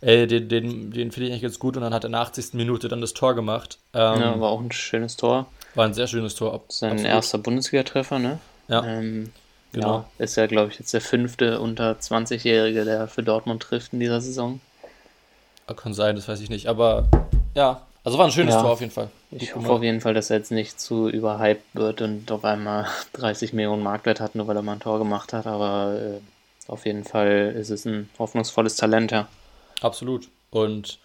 Äh, 0.03 0.26
den 0.26 0.49
den, 0.49 0.91
den 0.91 1.11
finde 1.11 1.26
ich 1.26 1.32
eigentlich 1.32 1.43
ganz 1.43 1.59
gut 1.59 1.76
und 1.76 1.82
dann 1.82 1.95
hat 1.95 2.05
er 2.05 2.09
in 2.09 2.12
der 2.12 2.20
80. 2.20 2.53
Minute 2.53 2.89
dann 2.89 3.01
das 3.01 3.14
Tor 3.14 3.34
gemacht. 3.34 3.78
Ähm, 3.95 4.20
ja, 4.20 4.41
war 4.41 4.51
auch 4.51 4.61
ein 4.61 4.72
schönes 4.72 5.16
Tor. 5.16 5.47
War 5.74 5.87
ein 5.87 5.95
sehr 5.95 6.07
schönes 6.07 6.34
Tor. 6.34 6.64
Sein 6.68 6.93
absolut. 6.93 7.12
erster 7.12 7.39
Bundesliga-Treffer, 7.39 8.18
ne? 8.18 8.39
Ja. 8.68 8.84
Ähm, 8.84 9.32
genau. 9.72 10.07
Ja, 10.18 10.24
ist 10.24 10.37
ja, 10.37 10.47
glaube 10.47 10.70
ich, 10.70 10.78
jetzt 10.78 10.93
der 10.93 11.01
fünfte 11.01 11.61
unter 11.61 11.93
20-Jährige, 11.93 12.84
der 12.84 13.09
für 13.09 13.22
Dortmund 13.22 13.62
trifft 13.62 13.93
in 13.93 14.01
dieser 14.01 14.20
Saison. 14.20 14.61
Kann 15.74 15.95
sein, 15.95 16.14
das 16.14 16.28
weiß 16.28 16.41
ich 16.41 16.51
nicht. 16.51 16.68
Aber 16.68 17.09
ja, 17.55 17.87
also 18.07 18.18
war 18.18 18.26
ein 18.26 18.30
schönes 18.30 18.54
ja. 18.54 18.62
Tor 18.62 18.70
auf 18.70 18.80
jeden 18.80 18.92
Fall. 18.92 19.11
Ich, 19.32 19.42
ich 19.42 19.54
hoffe 19.57 19.68
auf 19.68 19.82
jeden 19.82 20.00
Fall, 20.00 20.14
dass 20.14 20.30
er 20.30 20.36
jetzt 20.36 20.52
nicht 20.52 20.78
zu 20.80 21.09
überhyped 21.09 21.64
wird 21.74 22.02
und 22.02 22.30
auf 22.30 22.44
einmal 22.44 22.86
30 23.14 23.52
Millionen 23.52 23.82
Marktwert 23.82 24.20
hat, 24.20 24.36
nur 24.36 24.46
weil 24.46 24.54
er 24.54 24.62
mal 24.62 24.74
ein 24.74 24.80
Tor 24.80 24.98
gemacht 24.98 25.32
hat. 25.32 25.48
Aber 25.48 25.98
äh, 26.00 26.70
auf 26.70 26.86
jeden 26.86 27.02
Fall 27.02 27.52
ist 27.59 27.70
es 27.70 27.84
ein 27.84 28.09
hoffnungsvolles 28.16 28.76
Talent, 28.76 29.11
ja. 29.11 29.26
Absolut. 29.80 30.28
Und 30.50 31.00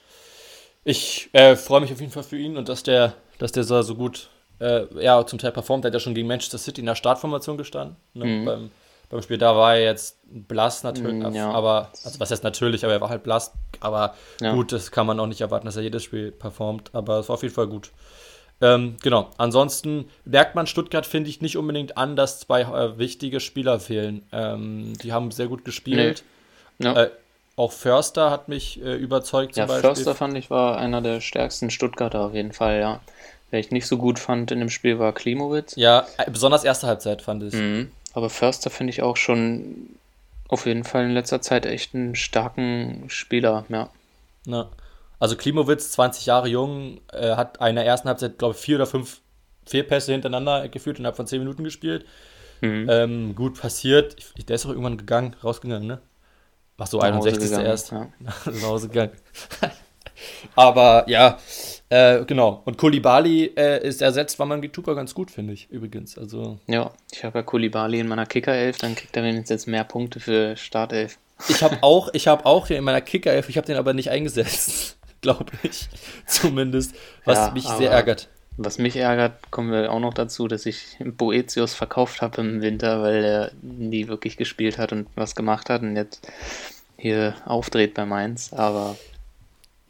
ich 0.84 1.30
äh, 1.34 1.56
freue 1.56 1.82
mich 1.82 1.92
auf 1.92 2.00
jeden 2.00 2.12
Fall 2.12 2.22
für 2.22 2.38
ihn 2.38 2.56
und 2.56 2.70
dass 2.70 2.84
der, 2.84 3.16
dass 3.40 3.52
der 3.52 3.64
so 3.64 3.96
gut 3.96 4.30
äh, 4.60 4.86
ja, 5.04 5.26
zum 5.26 5.40
Teil 5.40 5.52
performt. 5.52 5.84
Der 5.84 5.90
hat 5.90 5.96
ja 5.96 6.00
schon 6.00 6.14
gegen 6.14 6.28
Manchester 6.28 6.60
City 6.60 6.82
in 6.82 6.86
der 6.86 6.94
Startformation 6.94 7.58
gestanden. 7.58 7.96
Ne? 8.14 8.26
Mhm. 8.26 8.46
Beim, 8.46 8.72
beim 9.12 9.22
Spiel 9.22 9.38
da 9.38 9.56
war 9.56 9.76
er 9.76 9.84
jetzt 9.84 10.18
blass 10.24 10.84
natürlich, 10.84 11.24
mm, 11.24 11.36
ja. 11.36 11.52
aber, 11.52 11.92
also 12.04 12.20
was 12.20 12.32
heißt 12.32 12.44
natürlich, 12.44 12.86
aber 12.86 12.94
er 12.94 13.02
war 13.02 13.10
halt 13.10 13.24
blass. 13.24 13.54
Aber 13.82 14.16
ja. 14.40 14.54
gut, 14.54 14.72
das 14.72 14.92
kann 14.92 15.06
man 15.06 15.20
auch 15.20 15.28
nicht 15.28 15.42
erwarten, 15.42 15.66
dass 15.66 15.76
er 15.76 15.84
jedes 15.84 16.04
Spiel 16.04 16.32
performt. 16.32 16.90
Aber 16.94 17.20
es 17.20 17.30
war 17.30 17.36
auf 17.36 17.44
jeden 17.44 17.54
Fall 17.54 17.68
gut. 17.68 17.92
Ähm, 18.62 18.96
genau. 19.02 19.30
Ansonsten 19.38 20.10
merkt 20.24 20.56
man 20.56 20.68
Stuttgart, 20.68 21.06
finde 21.06 21.30
ich, 21.30 21.42
nicht 21.42 21.58
unbedingt 21.58 21.98
an, 21.98 22.16
dass 22.16 22.40
zwei 22.40 22.62
äh, 22.62 22.98
wichtige 22.98 23.40
Spieler 23.40 23.80
fehlen. 23.80 24.24
Ähm, 24.32 24.94
die 25.02 25.12
haben 25.12 25.32
sehr 25.32 25.48
gut 25.48 25.66
gespielt. 25.66 26.24
Nee. 26.78 26.86
Ja. 26.86 27.04
Äh, 27.04 27.12
auch 27.58 27.72
Förster 27.72 28.32
hat 28.32 28.48
mich 28.48 28.82
äh, 28.82 28.96
überzeugt. 28.96 29.58
ja, 29.58 29.66
Beispiel. 29.66 29.90
Förster 29.90 30.16
fand 30.16 30.38
ich 30.38 30.50
war 30.50 30.78
einer 30.78 31.02
der 31.02 31.22
stärksten 31.22 31.70
Stuttgarter 31.70 32.22
auf 32.22 32.34
jeden 32.34 32.54
Fall, 32.54 32.80
ja. 32.80 33.02
Wer 33.50 33.60
ich 33.60 33.72
nicht 33.72 33.88
so 33.88 33.98
gut 33.98 34.18
fand 34.18 34.52
in 34.52 34.60
dem 34.60 34.70
Spiel 34.70 34.98
war 34.98 35.12
Klimowitz. 35.12 35.76
Ja, 35.76 36.08
äh, 36.18 36.32
besonders 36.32 36.64
erste 36.64 36.88
Halbzeit 36.88 37.22
fand 37.22 37.44
ich. 37.44 37.54
Mhm. 37.54 37.92
Aber 38.14 38.30
Förster 38.30 38.70
finde 38.70 38.92
ich 38.92 39.02
auch 39.02 39.18
schon 39.18 39.98
auf 40.48 40.66
jeden 40.66 40.84
Fall 40.84 41.06
in 41.06 41.12
letzter 41.12 41.42
Zeit 41.42 41.66
echt 41.66 41.96
einen 41.96 42.16
starken 42.16 43.06
Spieler, 43.08 43.66
ja. 43.70 43.90
ja. 44.46 44.70
Also 45.20 45.38
Klimowitz, 45.38 45.92
20 45.92 46.26
Jahre 46.26 46.50
jung, 46.50 47.00
äh, 47.14 47.36
hat 47.36 47.58
in 47.66 47.76
der 47.76 47.86
ersten 47.86 48.08
Halbzeit, 48.10 48.38
glaube 48.38 48.56
ich, 48.56 48.62
vier 48.62 48.76
oder 48.76 48.88
fünf 48.88 49.22
Fehlpässe 49.66 50.12
hintereinander 50.12 50.68
geführt, 50.68 51.00
innerhalb 51.00 51.16
von 51.16 51.28
10 51.28 51.40
Minuten 51.40 51.64
gespielt. 51.64 52.06
Mhm. 52.62 52.88
Ähm, 52.90 53.36
gut 53.36 53.60
passiert. 53.60 54.16
Ich, 54.36 54.46
der 54.46 54.56
ist 54.56 54.66
auch 54.66 54.72
irgendwann 54.72 54.98
gegangen, 54.98 55.36
rausgegangen, 55.44 55.88
ne? 55.88 56.02
Ach 56.78 56.88
so, 56.88 57.00
61. 57.00 57.52
erst. 57.52 57.92
Ja. 57.92 58.08
Nach 58.20 58.46
Hause 58.64 58.88
gegangen. 58.88 59.12
Aber 60.56 61.06
ja, 61.08 61.38
äh, 61.90 62.24
genau. 62.26 62.62
Und 62.66 62.78
Kulibali 62.78 63.52
äh, 63.56 63.86
ist 63.86 64.02
ersetzt 64.02 64.40
war 64.40 64.46
man 64.46 64.62
Gituka 64.62 64.94
ganz 64.94 65.14
gut, 65.14 65.30
finde 65.30 65.54
ich, 65.54 65.70
übrigens. 65.70 66.18
Also, 66.18 66.58
ja, 66.68 66.92
ich 67.12 67.24
habe 67.24 67.40
ja 67.40 67.44
Kulibali 67.44 68.00
in 68.00 68.08
meiner 68.08 68.26
Kickerelf, 68.26 68.78
dann 68.78 68.96
kriegt 68.96 69.16
er 69.18 69.24
wenigstens 69.24 69.50
jetzt 69.50 69.68
mehr 69.68 69.84
Punkte 69.84 70.20
für 70.20 70.56
Startelf. 70.56 71.18
Ich 71.50 71.62
habe 71.64 71.80
auch, 71.82 72.10
ich 72.14 72.28
habe 72.28 72.46
auch 72.46 72.70
in 72.70 72.84
meiner 72.84 73.02
Kickerelf, 73.02 73.50
ich 73.50 73.58
habe 73.58 73.68
den 73.68 73.78
aber 73.78 73.94
nicht 73.94 74.10
eingesetzt, 74.10 74.98
glaube 75.22 75.52
ich. 75.64 75.90
Zumindest, 76.28 76.96
was 77.26 77.38
ja, 77.38 77.52
mich 77.52 77.68
sehr 77.68 77.92
ärgert. 77.92 78.30
Was 78.58 78.78
mich 78.78 78.96
ärgert, 78.96 79.50
kommen 79.50 79.72
wir 79.72 79.92
auch 79.92 80.00
noch 80.00 80.14
dazu, 80.14 80.48
dass 80.48 80.66
ich 80.66 80.98
Boetius 81.00 81.74
verkauft 81.74 82.22
habe 82.22 82.42
im 82.42 82.62
Winter, 82.62 83.02
weil 83.02 83.24
er 83.24 83.52
nie 83.62 84.08
wirklich 84.08 84.38
gespielt 84.38 84.78
hat 84.78 84.92
und 84.92 85.08
was 85.16 85.36
gemacht 85.36 85.70
hat 85.70 85.82
und 85.82 85.96
jetzt 85.96 86.28
hier 86.98 87.36
aufdreht 87.46 87.94
bei 87.96 88.06
Mainz. 88.06 88.54
Aber 88.54 88.98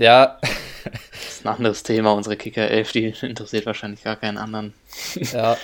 ja. 0.01 0.39
Das 0.83 1.37
ist 1.37 1.45
ein 1.45 1.53
anderes 1.53 1.83
Thema. 1.83 2.13
Unsere 2.13 2.35
Kicker 2.37 2.69
11, 2.69 2.91
die 2.91 3.13
interessiert 3.21 3.65
wahrscheinlich 3.65 4.03
gar 4.03 4.15
keinen 4.15 4.37
anderen. 4.37 4.73
Ja, 5.15 5.57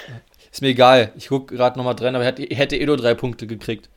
ist 0.52 0.62
mir 0.62 0.70
egal. 0.70 1.12
Ich 1.18 1.28
gucke 1.28 1.56
gerade 1.56 1.78
nochmal 1.78 1.96
drin, 1.96 2.16
aber 2.16 2.24
er 2.24 2.58
hätte 2.58 2.78
eh 2.78 2.86
nur 2.86 2.98
drei 2.98 3.14
Punkte 3.14 3.48
gekriegt. 3.48 3.90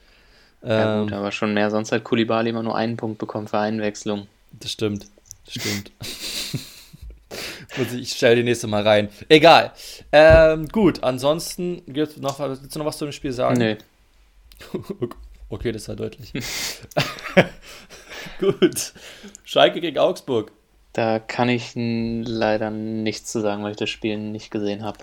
Ja, 0.62 1.00
gut, 1.00 1.12
ähm, 1.12 1.18
aber 1.18 1.32
schon 1.32 1.54
mehr. 1.54 1.70
Sonst 1.70 1.92
hat 1.92 2.04
Kulibali 2.04 2.50
immer 2.50 2.62
nur 2.62 2.76
einen 2.76 2.96
Punkt 2.96 3.18
bekommen 3.18 3.48
für 3.48 3.58
Einwechslung. 3.58 4.26
Das 4.52 4.72
stimmt. 4.72 5.06
Das 5.44 5.54
stimmt. 5.54 5.92
ich 7.94 8.12
stelle 8.12 8.36
die 8.36 8.42
nächste 8.42 8.66
Mal 8.66 8.82
rein. 8.82 9.08
Egal. 9.28 9.72
Ähm, 10.12 10.68
gut, 10.68 11.02
ansonsten 11.02 11.82
gibt 11.86 12.18
noch, 12.18 12.38
willst 12.38 12.74
du 12.74 12.78
noch 12.78 12.86
was 12.86 12.98
zu 12.98 13.06
dem 13.06 13.12
Spiel 13.12 13.32
sagen? 13.32 13.58
Nee. 13.58 13.78
okay, 15.48 15.72
das 15.72 15.86
ja 15.86 15.94
deutlich. 15.94 16.32
Gut. 18.38 18.92
Schalke 19.44 19.80
gegen 19.80 19.98
Augsburg. 19.98 20.52
Da 20.92 21.18
kann 21.18 21.48
ich 21.48 21.72
leider 21.74 22.70
nichts 22.70 23.30
zu 23.30 23.40
sagen, 23.40 23.62
weil 23.62 23.72
ich 23.72 23.76
das 23.76 23.90
Spiel 23.90 24.18
nicht 24.18 24.50
gesehen 24.50 24.82
habe. 24.82 24.98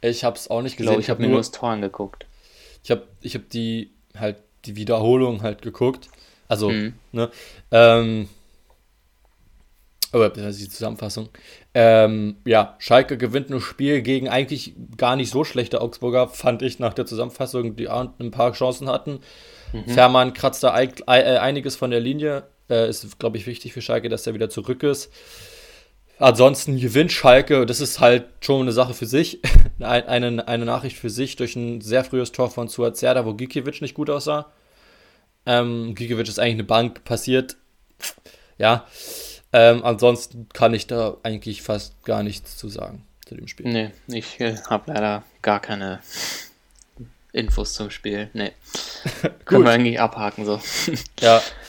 Ich 0.00 0.24
habe 0.24 0.36
es 0.36 0.48
auch 0.48 0.62
nicht 0.62 0.76
gesehen. 0.76 0.94
Ich, 0.94 1.00
ich 1.00 1.10
habe 1.10 1.18
hab 1.18 1.26
mir 1.26 1.28
nur 1.28 1.38
das 1.38 1.50
Tor 1.50 1.70
angeguckt. 1.70 2.26
Ich 2.84 2.90
habe 2.90 3.06
ich 3.20 3.34
hab 3.34 3.48
die 3.50 3.90
halt 4.16 4.36
die 4.64 4.76
Wiederholung 4.76 5.42
halt 5.42 5.62
geguckt. 5.62 6.08
Also, 6.48 6.70
mhm. 6.70 6.94
ne? 7.12 7.30
Ähm, 7.70 8.28
aber 10.12 10.28
das 10.28 10.56
ist 10.56 10.60
die 10.60 10.68
Zusammenfassung. 10.68 11.30
Ähm, 11.72 12.36
ja, 12.44 12.76
Schalke 12.78 13.16
gewinnt 13.16 13.50
ein 13.50 13.60
Spiel 13.60 14.02
gegen 14.02 14.28
eigentlich 14.28 14.74
gar 14.98 15.16
nicht 15.16 15.30
so 15.30 15.42
schlechte 15.42 15.80
Augsburger, 15.80 16.28
fand 16.28 16.60
ich 16.60 16.78
nach 16.78 16.92
der 16.92 17.06
Zusammenfassung, 17.06 17.76
die 17.76 17.88
ein 17.88 18.30
paar 18.30 18.52
Chancen 18.52 18.90
hatten. 18.90 19.20
Mhm. 19.72 19.88
Fährmann 19.88 20.34
kratzt 20.34 20.62
da 20.62 20.78
äh, 20.78 20.88
einiges 21.06 21.76
von 21.76 21.90
der 21.90 22.00
Linie. 22.00 22.44
Äh, 22.72 22.88
ist, 22.88 23.18
glaube 23.18 23.36
ich, 23.36 23.46
wichtig 23.46 23.74
für 23.74 23.82
Schalke, 23.82 24.08
dass 24.08 24.26
er 24.26 24.32
wieder 24.32 24.48
zurück 24.48 24.82
ist. 24.82 25.12
Ansonsten 26.18 26.78
gewinnt 26.78 27.12
Schalke, 27.12 27.66
das 27.66 27.80
ist 27.80 28.00
halt 28.00 28.24
schon 28.40 28.62
eine 28.62 28.72
Sache 28.72 28.94
für 28.94 29.06
sich, 29.06 29.40
eine, 29.80 30.46
eine 30.48 30.64
Nachricht 30.64 30.96
für 30.96 31.10
sich 31.10 31.36
durch 31.36 31.54
ein 31.54 31.82
sehr 31.82 32.02
frühes 32.04 32.32
Tor 32.32 32.50
von 32.50 32.68
Suazerda, 32.68 33.26
wo 33.26 33.34
Gikiewicz 33.34 33.82
nicht 33.82 33.94
gut 33.94 34.08
aussah. 34.08 34.50
Ähm, 35.44 35.94
Gikiewicz 35.94 36.28
ist 36.28 36.38
eigentlich 36.38 36.54
eine 36.54 36.64
Bank 36.64 37.04
passiert. 37.04 37.56
Ja, 38.56 38.86
ähm, 39.52 39.84
ansonsten 39.84 40.48
kann 40.54 40.72
ich 40.72 40.86
da 40.86 41.18
eigentlich 41.24 41.60
fast 41.60 42.02
gar 42.04 42.22
nichts 42.22 42.56
zu 42.56 42.68
sagen 42.68 43.04
zu 43.26 43.34
dem 43.34 43.48
Spiel. 43.48 43.70
Nee, 43.70 43.90
ich 44.06 44.40
äh, 44.40 44.56
habe 44.70 44.92
leider 44.92 45.24
gar 45.42 45.60
keine 45.60 46.00
Infos 47.32 47.74
zum 47.74 47.90
Spiel. 47.90 48.30
Nee. 48.32 48.52
Können 49.44 49.64
wir 49.64 49.72
eigentlich 49.72 50.00
abhaken 50.00 50.44
so. 50.44 50.60
ja, 51.20 51.42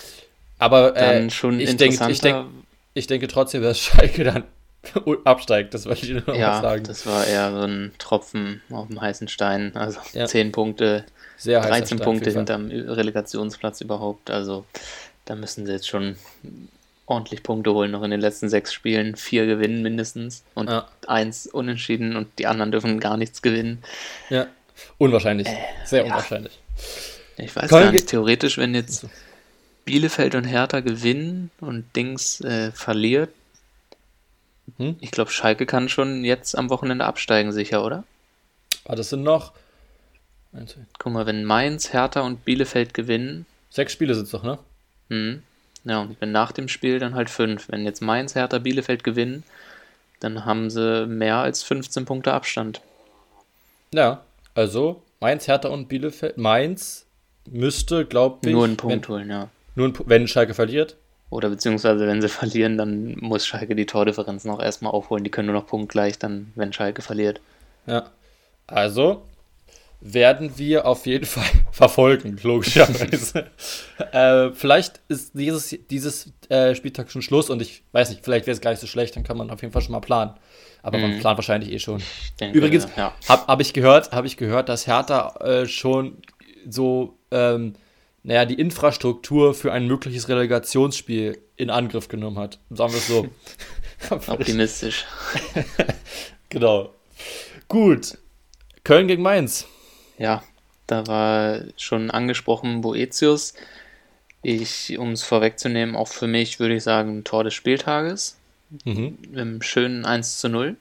aber 0.64 0.96
äh, 0.96 1.30
schon 1.30 1.60
ich, 1.60 1.76
denk, 1.76 2.00
ich, 2.10 2.22
denk, 2.22 2.48
ich 2.94 3.08
denke 3.08 3.28
trotzdem, 3.28 3.62
dass 3.62 3.80
Schalke 3.80 4.24
dann 4.24 4.44
absteigt, 5.26 5.74
das 5.74 5.86
wollte 5.86 6.06
ich 6.06 6.26
nur 6.26 6.36
ja, 6.36 6.62
sagen. 6.62 6.84
das 6.84 7.06
war 7.06 7.26
eher 7.26 7.52
so 7.52 7.62
ein 7.62 7.92
Tropfen 7.98 8.62
auf 8.70 8.88
dem 8.88 9.02
heißen 9.02 9.28
Stein. 9.28 9.76
Also 9.76 10.00
ja. 10.14 10.26
10 10.26 10.52
Punkte, 10.52 11.06
Sehr 11.38 11.62
13 11.62 12.00
Punkte 12.00 12.32
hinterm 12.32 12.70
Relegationsplatz 12.70 13.82
überhaupt. 13.82 14.30
Also 14.30 14.66
da 15.26 15.36
müssen 15.36 15.66
sie 15.66 15.74
jetzt 15.74 15.88
schon 15.88 16.16
ordentlich 17.06 17.44
Punkte 17.44 17.74
holen, 17.74 17.92
noch 17.92 18.04
in 18.04 18.12
den 18.12 18.22
letzten 18.22 18.50
sechs 18.50 18.74
Spielen. 18.74 19.16
Vier 19.16 19.46
gewinnen 19.46 19.82
mindestens 19.82 20.44
und 20.54 20.70
ja. 20.70 20.88
eins 21.08 21.48
unentschieden 21.48 22.16
und 22.16 22.28
die 22.40 22.48
anderen 22.48 22.72
dürfen 22.72 23.00
gar 23.00 23.18
nichts 23.18 23.42
gewinnen. 23.42 23.84
Ja, 24.30 24.48
unwahrscheinlich. 24.98 25.48
Äh, 25.48 25.58
Sehr 25.86 26.06
unwahrscheinlich. 26.06 26.60
Ich 27.38 27.56
weiß 27.56 27.70
Köln 27.70 27.84
gar 27.86 27.92
nicht, 27.92 28.08
theoretisch, 28.08 28.58
wenn 28.58 28.76
jetzt 28.76 29.08
Bielefeld 29.86 30.36
und 30.36 30.46
Hertha 30.46 30.80
gewinnen 30.80 31.52
und 31.60 31.86
Dings 31.96 32.42
äh, 32.42 32.72
verliert, 32.72 33.30
hm? 34.78 34.96
ich 35.02 35.12
glaube, 35.12 35.32
Schalke 35.32 35.66
kann 35.66 35.90
schon 35.90 36.24
jetzt 36.24 36.58
am 36.58 36.70
Wochenende 36.70 37.06
absteigen, 37.06 37.52
sicher, 37.52 37.86
oder? 37.86 38.04
Ah, 38.86 38.96
das 38.96 39.10
sind 39.10 39.24
noch. 39.24 39.54
Guck 41.00 41.14
mal, 41.14 41.26
wenn 41.26 41.46
Mainz, 41.46 41.94
Hertha 41.94 42.22
und 42.22 42.46
Bielefeld 42.46 42.94
gewinnen. 42.94 43.46
Sechs 43.70 43.94
Spiele 43.94 44.14
sind 44.14 44.26
es 44.26 44.32
doch, 44.32 44.44
ne? 44.44 44.60
Hm. 45.10 45.42
Ja, 45.84 46.02
und 46.02 46.22
wenn 46.22 46.32
nach 46.32 46.52
dem 46.52 46.68
Spiel 46.68 47.00
dann 47.00 47.16
halt 47.16 47.30
fünf. 47.30 47.70
Wenn 47.70 47.86
jetzt 47.86 48.02
Mainz, 48.02 48.36
Hertha, 48.36 48.60
Bielefeld 48.60 49.04
gewinnen, 49.04 49.44
dann 50.20 50.46
haben 50.46 50.70
sie 50.70 51.06
mehr 51.08 51.38
als 51.38 51.64
15 51.64 52.06
Punkte 52.06 52.34
Abstand. 52.34 52.82
Ja, 53.94 54.24
also 54.56 55.02
Mainz, 55.20 55.48
Hertha 55.48 55.70
und 55.70 55.90
Bielefeld. 55.90 56.38
Mainz 56.38 57.06
müsste, 57.50 58.06
glaube 58.06 58.48
ich. 58.48 58.54
Nur 58.54 58.66
einen 58.66 58.78
Punkt 58.78 59.10
wenn, 59.10 59.16
holen, 59.16 59.30
ja. 59.30 59.50
Nur 59.76 59.94
wenn 60.06 60.28
Schalke 60.28 60.54
verliert? 60.54 60.98
Oder 61.30 61.50
beziehungsweise 61.50 62.06
wenn 62.06 62.22
sie 62.22 62.30
verlieren, 62.30 62.78
dann 62.78 63.16
muss 63.20 63.46
Schalke 63.46 63.76
die 63.76 63.88
Tordifferenz 63.88 64.46
noch 64.46 64.62
erstmal 64.62 64.94
aufholen. 64.94 65.24
Die 65.24 65.32
können 65.32 65.48
nur 65.48 65.56
noch 65.56 65.66
punktgleich, 65.66 66.20
dann, 66.20 66.52
wenn 66.56 66.74
Schalke 66.74 67.02
verliert. 67.02 67.42
Ja. 67.88 68.12
Also 68.68 69.24
werden 70.00 70.58
wir 70.58 70.86
auf 70.86 71.06
jeden 71.06 71.26
Fall 71.26 71.50
verfolgen, 71.72 72.38
logischerweise. 72.44 73.48
äh, 74.12 74.52
vielleicht 74.52 75.02
ist 75.08 75.32
dieses, 75.34 75.76
dieses 75.90 76.32
äh, 76.50 76.76
Spieltag 76.76 77.10
schon 77.10 77.22
Schluss 77.22 77.50
und 77.50 77.62
ich 77.62 77.84
weiß 77.94 78.10
nicht, 78.10 78.24
vielleicht 78.24 78.46
wäre 78.46 78.54
es 78.54 78.62
gar 78.62 78.72
nicht 78.72 78.82
so 78.82 78.88
schlecht, 78.88 79.16
dann 79.16 79.24
kann 79.24 79.38
man 79.38 79.50
auf 79.50 79.62
jeden 79.62 79.72
Fall 79.72 79.82
schon 79.82 79.94
mal 79.94 80.02
planen. 80.02 80.34
Aber 80.84 80.98
mhm. 80.98 81.04
man 81.04 81.20
plant 81.20 81.38
wahrscheinlich 81.38 81.72
eh 81.72 81.80
schon. 81.80 82.04
Denke, 82.40 82.58
Übrigens, 82.58 82.88
ja. 82.98 83.14
habe 83.30 83.48
hab 83.48 83.62
ich 83.62 83.74
gehört, 83.74 84.12
habe 84.12 84.28
ich 84.28 84.36
gehört, 84.36 84.68
dass 84.68 84.86
Hertha 84.86 85.36
äh, 85.38 85.66
schon 85.66 86.18
so 86.70 87.18
ähm, 87.32 87.74
naja, 88.24 88.46
die 88.46 88.56
Infrastruktur 88.56 89.54
für 89.54 89.74
ein 89.74 89.86
mögliches 89.86 90.30
Relegationsspiel 90.30 91.38
in 91.58 91.70
Angriff 91.70 92.08
genommen 92.08 92.40
hat. 92.40 92.58
Sagen 92.70 92.94
wir 92.94 93.00
es 93.00 93.08
so. 93.08 93.28
Optimistisch. 94.28 95.06
genau. 96.50 96.94
Gut. 97.68 98.18
Köln 98.86 99.08
gegen 99.08 99.24
Mainz. 99.24 99.68
Ja, 100.18 100.44
da 100.88 101.06
war 101.08 101.62
schon 101.76 102.12
angesprochen 102.12 102.82
Boetius. 102.82 103.56
Ich, 104.42 104.98
um 104.98 105.12
es 105.12 105.24
vorwegzunehmen, 105.24 105.96
auch 105.96 106.10
für 106.10 106.28
mich 106.28 106.60
würde 106.60 106.76
ich 106.76 106.84
sagen, 106.84 107.20
ein 107.20 107.24
Tor 107.24 107.44
des 107.44 107.54
Spieltages. 107.54 108.38
Mhm. 108.86 109.18
Im 109.34 109.62
schönen 109.62 110.06
1 110.06 110.40
zu 110.40 110.50
0. 110.50 110.78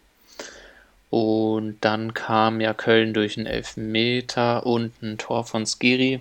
Und 1.11 1.77
dann 1.81 2.15
kam 2.15 2.61
ja 2.61 2.73
Köln 2.73 3.15
durch 3.15 3.37
einen 3.37 3.47
Elfmeter 3.47 4.65
und 4.65 5.03
ein 5.03 5.19
Tor 5.19 5.45
von 5.45 5.67
Skiri 5.67 6.21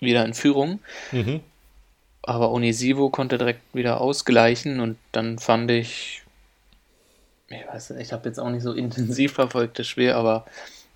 wieder 0.00 0.24
in 0.24 0.34
Führung. 0.34 0.80
Mhm. 1.12 1.40
Aber 2.22 2.52
Onisivo 2.52 3.08
konnte 3.10 3.38
direkt 3.38 3.62
wieder 3.72 4.00
ausgleichen 4.00 4.80
und 4.80 4.98
dann 5.12 5.38
fand 5.38 5.70
ich, 5.70 6.22
ich 7.48 7.66
weiß 7.66 7.90
nicht, 7.90 8.02
ich 8.02 8.12
habe 8.12 8.28
jetzt 8.28 8.38
auch 8.38 8.50
nicht 8.50 8.62
so 8.62 8.72
intensiv 8.74 9.32
verfolgt 9.32 9.78
das 9.78 9.86
Spiel, 9.86 10.12
aber 10.12 10.44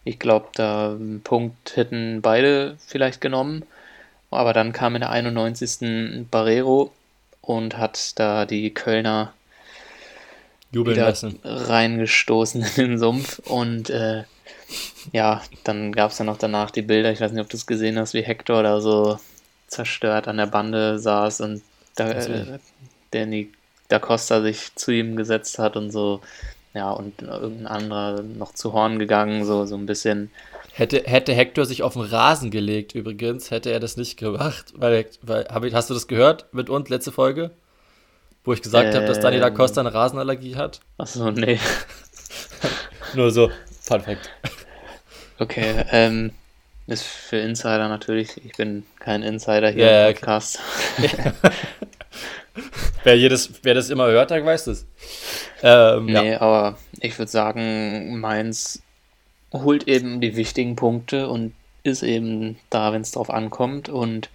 ich 0.05 0.19
glaube, 0.19 0.49
da 0.55 0.91
einen 0.91 1.23
Punkt 1.23 1.77
hätten 1.77 2.21
beide 2.21 2.77
vielleicht 2.87 3.21
genommen. 3.21 3.65
Aber 4.31 4.53
dann 4.53 4.73
kam 4.73 4.97
in 4.97 5.01
der 5.01 5.11
91. 5.11 6.27
Barrero 6.31 6.93
und 7.41 7.79
hat 7.79 8.19
da 8.19 8.45
die 8.47 8.73
Kölner 8.75 9.33
Jubeln 10.73 10.99
lassen. 10.99 11.39
reingestoßen 11.45 12.63
in 12.77 12.89
den 12.91 12.99
Sumpf. 12.99 13.39
Und 13.39 13.91
äh, 13.91 14.25
ja, 15.12 15.42
dann 15.64 15.92
gab 15.92 16.11
es 16.11 16.18
ja 16.18 16.24
noch 16.24 16.38
danach 16.38 16.70
die 16.70 16.82
Bilder, 16.82 17.12
ich 17.12 17.20
weiß 17.20 17.32
nicht, 17.32 17.42
ob 17.42 17.49
du 17.49 17.57
es 17.57 17.66
gesehen 17.66 17.99
hast, 17.99 18.14
wie 18.14 18.22
Hector 18.22 18.62
da 18.62 18.80
so 18.80 19.18
zerstört 19.66 20.28
an 20.28 20.36
der 20.36 20.47
Bande 20.47 20.99
saß 20.99 21.40
und 21.40 21.62
da, 21.97 22.11
äh, 22.11 22.59
Danny 23.11 23.53
Da 23.88 23.99
Costa 23.99 24.42
sich 24.42 24.74
zu 24.74 24.90
ihm 24.92 25.16
gesetzt 25.16 25.59
hat 25.59 25.76
und 25.76 25.90
so 25.90 26.20
ja, 26.74 26.90
und 26.90 27.22
irgendein 27.22 27.68
anderer 27.68 28.22
noch 28.22 28.53
zu 28.53 28.72
Horn 28.72 28.99
gegangen, 28.99 29.45
so, 29.45 29.64
so 29.64 29.76
ein 29.76 29.86
bisschen. 29.86 30.30
Hätte, 30.72 31.05
hätte 31.07 31.32
Hector 31.32 31.64
sich 31.66 31.84
auf 31.84 31.92
den 31.92 32.03
Rasen 32.03 32.51
gelegt, 32.51 32.97
übrigens, 32.97 33.53
hätte 33.53 33.70
er 33.70 33.78
das 33.78 33.97
nicht 33.97 34.16
gemacht. 34.16 34.74
Weil, 34.74 35.07
weil 35.22 35.45
hab 35.45 35.62
ich, 35.62 35.72
hast 35.72 35.88
du 35.88 35.95
das 35.95 36.09
gehört 36.09 36.53
mit 36.53 36.68
uns, 36.68 36.88
letzte 36.88 37.12
Folge? 37.12 37.53
Wo 38.42 38.53
ich 38.53 38.61
gesagt 38.61 38.88
ähm, 38.88 38.95
habe, 38.95 39.07
dass 39.07 39.20
Dani 39.20 39.38
da 39.38 39.51
Costa 39.51 39.80
eine 39.80 39.95
Rasenallergie 39.95 40.57
hat? 40.57 40.80
Achso, 40.99 41.30
nee. 41.30 41.61
Nur 43.14 43.30
so, 43.30 43.51
Fun 43.85 44.01
Fact. 44.01 44.30
Okay, 45.39 45.85
ähm, 45.91 46.32
ist 46.87 47.05
für 47.05 47.37
Insider 47.37 47.87
natürlich. 47.91 48.43
Ich 48.43 48.53
bin 48.53 48.85
kein 48.99 49.22
Insider 49.22 49.68
hier 49.68 49.85
ja, 49.85 50.09
im 50.09 50.14
Podcast. 50.14 50.59
Ja. 50.97 51.35
wer, 53.05 53.18
jedes, 53.18 53.51
wer 53.62 53.74
das 53.74 53.91
immer 53.91 54.07
hört, 54.07 54.30
der 54.30 54.43
weiß 54.43 54.64
das. 54.64 54.87
Ähm, 55.62 56.07
nee, 56.07 56.30
ja. 56.30 56.41
aber 56.41 56.78
ich 57.01 57.18
würde 57.18 57.30
sagen, 57.30 58.18
Mainz 58.20 58.82
holt 59.53 59.87
eben 59.87 60.22
die 60.22 60.35
wichtigen 60.35 60.76
Punkte 60.76 61.28
und 61.28 61.53
ist 61.82 62.03
eben 62.03 62.59
da, 62.70 62.95
wenn 62.95 63.03
es 63.03 63.12
drauf 63.12 63.28
ankommt 63.28 63.91
und 63.91 64.30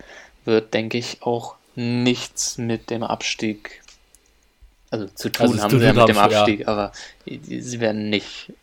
wird, 0.45 0.75
denke 0.75 0.99
ich, 0.99 1.23
auch 1.23 1.55
nichts 1.73 2.59
mit 2.59 2.91
dem 2.91 3.01
Abstieg, 3.01 3.81
also 4.91 5.07
zu 5.07 5.29
tun 5.29 5.47
also 5.47 5.63
haben 5.63 5.79
sie 5.79 5.85
ja 5.85 5.93
mit 5.93 6.07
dem 6.07 6.17
Abstieg, 6.19 6.59
ja. 6.59 6.67
aber 6.67 6.91
sie 7.25 7.79
werden 7.79 8.11
nicht 8.11 8.53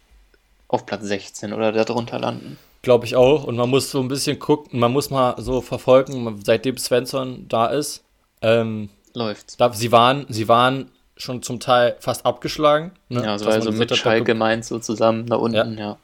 auf 0.69 0.87
Platz 0.87 1.05
16 1.05 1.53
oder 1.53 1.73
darunter 1.73 2.19
landen. 2.19 2.59
Glaube 2.83 3.07
ich 3.07 3.17
auch. 3.17 3.45
Und 3.45 3.57
man 3.57 3.69
muss 3.69 3.91
so 3.91 4.01
ein 4.01 4.09
bisschen 4.09 4.39
gucken, 4.39 4.79
man 4.79 4.93
muss 4.93 5.11
mal 5.11 5.35
so 5.39 5.61
verfolgen, 5.61 6.41
seitdem 6.45 6.77
Svensson 6.77 7.47
da 7.49 7.67
ist. 7.67 8.05
Ähm, 8.43 8.91
Läuft's. 9.15 9.57
sie 9.73 9.93
waren, 9.93 10.27
sie 10.29 10.49
waren 10.49 10.91
schon 11.17 11.43
zum 11.43 11.61
Teil 11.61 11.97
fast 12.01 12.27
abgeschlagen. 12.27 12.93
Ne? 13.09 13.25
Ja, 13.25 13.33
also, 13.33 13.49
also 13.49 13.73
mit 13.73 13.95
Schalke 13.97 14.35
Mainz 14.35 14.69
so 14.69 14.79
zusammen 14.79 15.27
da 15.27 15.37
unten, 15.37 15.79
ja. 15.79 15.85
ja. 15.85 15.99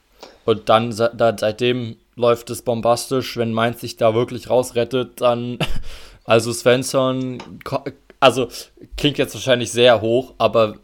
Und 0.44 0.68
dann 0.68 0.90
da, 0.96 1.36
seitdem 1.38 1.96
läuft 2.16 2.50
es 2.50 2.62
bombastisch. 2.62 3.36
Wenn 3.36 3.52
Mainz 3.52 3.80
sich 3.80 3.96
da 3.96 4.14
wirklich 4.14 4.50
rausrettet, 4.50 5.20
dann, 5.20 5.58
also 6.24 6.52
Svensson, 6.52 7.38
also 8.20 8.48
klingt 8.96 9.18
jetzt 9.18 9.34
wahrscheinlich 9.34 9.70
sehr 9.70 10.00
hoch, 10.00 10.34
aber 10.38 10.76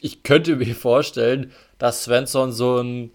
ich 0.00 0.22
könnte 0.22 0.56
mir 0.56 0.74
vorstellen, 0.74 1.52
dass 1.82 2.04
Svensson 2.04 2.52
so 2.52 2.78
ein, 2.78 3.10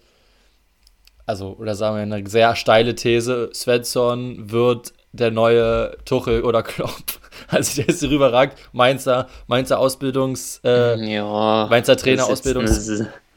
also, 1.24 1.56
oder 1.58 1.74
sagen 1.74 1.96
wir 1.96 2.02
eine 2.02 2.28
sehr 2.28 2.54
steile 2.54 2.94
These, 2.94 3.48
Svensson 3.54 4.50
wird 4.52 4.92
der 5.12 5.30
neue 5.30 5.96
Tuchel 6.04 6.42
oder 6.42 6.62
Klopp. 6.62 6.92
Also 7.46 7.80
der 7.80 7.88
ist 7.88 8.02
rüberragt. 8.02 8.58
Mainzer, 8.72 9.28
Mainzer 9.46 9.78
Ausbildungs, 9.78 10.60
äh, 10.64 10.98
ja, 11.00 11.66
Mainzer 11.70 11.96
Trainer 11.96 12.26
Ausbildungs. 12.26 12.84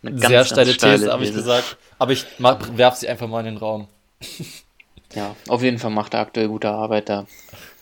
sehr 0.02 0.44
steile 0.44 0.76
These, 0.76 1.14
habe 1.14 1.24
ich 1.24 1.34
gesagt. 1.34 1.78
Aber 2.00 2.12
ich 2.12 2.26
werfe 2.40 2.98
sie 2.98 3.08
einfach 3.08 3.28
mal 3.28 3.42
in 3.42 3.46
den 3.46 3.58
Raum. 3.58 3.88
Ja, 5.14 5.36
auf 5.48 5.62
jeden 5.62 5.78
Fall 5.78 5.92
macht 5.92 6.16
er 6.16 6.22
aktuell 6.22 6.48
gute 6.48 6.70
Arbeit 6.72 7.10
da. 7.10 7.28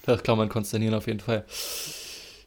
Das 0.06 0.22
kann 0.22 0.38
man 0.38 0.50
konstatieren, 0.50 0.94
auf 0.94 1.08
jeden 1.08 1.22
Fall. 1.22 1.46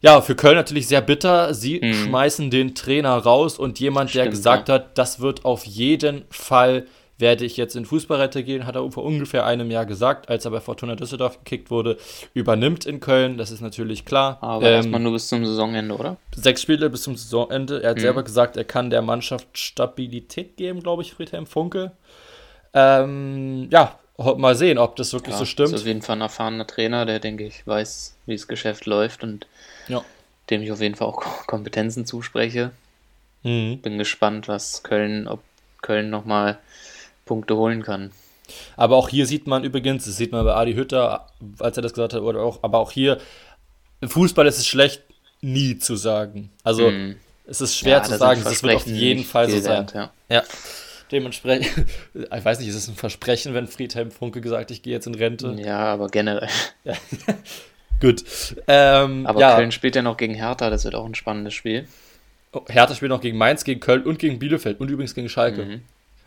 Ja, 0.03 0.21
für 0.21 0.35
Köln 0.35 0.57
natürlich 0.57 0.89
sehr 0.89 1.01
bitter. 1.01 1.55
Sie 1.55 1.81
mhm. 1.81 1.95
schmeißen 1.95 2.51
den 2.51 2.75
Trainer 2.75 3.17
raus 3.17 3.59
und 3.59 3.81
jemand, 3.81 4.11
Stimmt, 4.11 4.25
der 4.25 4.31
gesagt 4.31 4.69
ja. 4.69 4.75
hat, 4.75 4.99
das 4.99 5.21
wird 5.21 5.45
auf 5.45 5.65
jeden 5.65 6.25
Fall 6.29 6.87
werde 7.19 7.45
ich 7.45 7.57
jetzt 7.57 7.77
in 7.77 7.87
Fußballrette 7.87 8.43
gehen, 8.43 8.67
hat 8.67 8.75
er 8.75 8.91
vor 8.91 9.05
ungefähr 9.05 9.47
einem 9.47 9.71
Jahr 9.71 9.87
gesagt, 9.87 10.29
als 10.29 10.45
er 10.45 10.51
bei 10.51 10.61
Fortuna 10.61 10.97
Düsseldorf 10.97 11.39
gekickt 11.39 11.71
wurde, 11.71 11.97
übernimmt 12.35 12.85
in 12.85 12.99
Köln, 12.99 13.39
das 13.39 13.53
ist 13.53 13.61
natürlich 13.61 14.05
klar. 14.05 14.39
Aber 14.41 14.67
ähm, 14.67 14.75
erstmal 14.75 15.01
nur 15.01 15.13
bis 15.13 15.29
zum 15.29 15.47
Saisonende, 15.47 15.95
oder? 15.97 16.17
Sechs 16.35 16.63
Spiele 16.63 16.91
bis 16.91 17.03
zum 17.03 17.17
Saisonende. 17.17 17.81
Er 17.83 17.91
hat 17.91 17.99
mhm. 17.99 18.03
selber 18.03 18.25
gesagt, 18.25 18.57
er 18.57 18.65
kann 18.65 18.91
der 18.91 19.03
Mannschaft 19.03 19.57
Stabilität 19.57 20.57
geben, 20.57 20.83
glaube 20.83 21.03
ich, 21.03 21.15
Friedhelm 21.15 21.47
Funke. 21.47 21.93
Ähm, 22.75 23.69
ja, 23.71 23.99
mal 24.37 24.57
sehen, 24.57 24.79
ob 24.79 24.97
das 24.97 25.13
wirklich 25.13 25.35
ja, 25.35 25.39
so 25.39 25.45
stimmt. 25.45 25.75
Ist 25.75 25.83
auf 25.83 25.87
jeden 25.87 26.03
Fall 26.03 26.17
ein 26.17 26.23
erfahrener 26.23 26.67
Trainer, 26.67 27.07
der, 27.07 27.21
denke 27.21 27.45
ich, 27.47 27.65
weiß, 27.67 28.17
wie 28.27 28.35
das 28.35 28.49
Geschäft 28.49 28.87
läuft 28.87 29.23
und 29.23 29.47
ja. 29.89 30.05
dem 30.51 30.63
ich 30.63 30.73
auf 30.73 30.81
jeden 30.81 30.95
Fall 30.95 31.09
auch 31.09 31.47
Kompetenzen 31.47 32.07
zuspreche. 32.07 32.73
Mhm. 33.43 33.79
Bin 33.81 33.99
gespannt, 33.99 34.49
was 34.49 34.83
Köln, 34.83 35.27
ob 35.27 35.43
Köln 35.81 36.11
nochmal 36.11 36.59
Punkte 37.25 37.57
holen 37.57 37.83
kann. 37.83 38.13
Aber 38.77 38.97
auch 38.97 39.09
hier 39.09 39.27
sieht 39.27 39.47
man 39.47 39.65
übrigens, 39.65 40.05
das 40.05 40.17
sieht 40.17 40.33
man 40.33 40.45
bei 40.45 40.55
Adi 40.55 40.75
Hütter, 40.75 41.27
als 41.59 41.77
er 41.77 41.83
das 41.83 41.93
gesagt 41.93 42.15
hat, 42.15 42.21
oder 42.21 42.41
auch, 42.41 42.63
aber 42.63 42.79
auch 42.79 42.91
hier, 42.91 43.19
im 44.01 44.09
Fußball 44.09 44.47
ist 44.47 44.59
es 44.59 44.67
schlecht, 44.67 45.03
nie 45.41 45.79
zu 45.79 45.97
sagen. 45.97 46.51
Also 46.63 46.91
mm. 46.91 47.17
es 47.47 47.61
ist 47.61 47.77
schwer 47.77 47.99
ja, 47.99 48.03
zu 48.03 48.17
sagen, 48.17 48.43
es 48.45 48.63
wird 48.63 48.75
auf 48.75 48.87
jeden 48.87 49.25
Fall 49.25 49.49
so 49.49 49.59
sein. 49.61 49.79
Wert, 49.79 49.95
ja. 49.95 50.13
ja. 50.29 50.43
Dementsprechend, 51.11 51.87
ich 52.15 52.45
weiß 52.45 52.59
nicht, 52.59 52.69
ist 52.69 52.75
es 52.75 52.89
ein 52.89 52.95
Versprechen, 52.95 53.55
wenn 53.55 53.67
Friedhelm 53.67 54.11
Funke 54.11 54.41
gesagt, 54.41 54.71
ich 54.71 54.83
gehe 54.83 54.93
jetzt 54.93 55.07
in 55.07 55.15
Rente? 55.15 55.55
Ja, 55.59 55.79
aber 55.79 56.09
generell. 56.09 56.49
Ja. 56.85 56.95
Gut. 58.03 58.25
Ähm, 58.67 59.27
aber 59.27 59.41
ja. 59.41 59.57
Köln 59.57 59.73
spielt 59.73 59.97
ja 59.97 60.03
noch 60.03 60.17
gegen 60.17 60.35
Hertha, 60.35 60.69
das 60.69 60.85
wird 60.85 60.97
auch 60.97 61.07
ein 61.07 61.15
spannendes 61.15 61.55
Spiel. 61.55 61.87
Oh, 62.53 62.63
Hertha 62.69 62.95
spielt 62.95 63.11
noch 63.11 63.21
gegen 63.21 63.39
Mainz, 63.39 63.65
gegen 63.65 63.81
Köln 63.81 64.03
und 64.03 64.19
gegen 64.19 64.39
Bielefeld 64.39 64.81
und 64.81 64.91
übrigens 64.91 65.15
gegen 65.15 65.29
Schalke. 65.29 65.65
Mhm. 65.65 65.83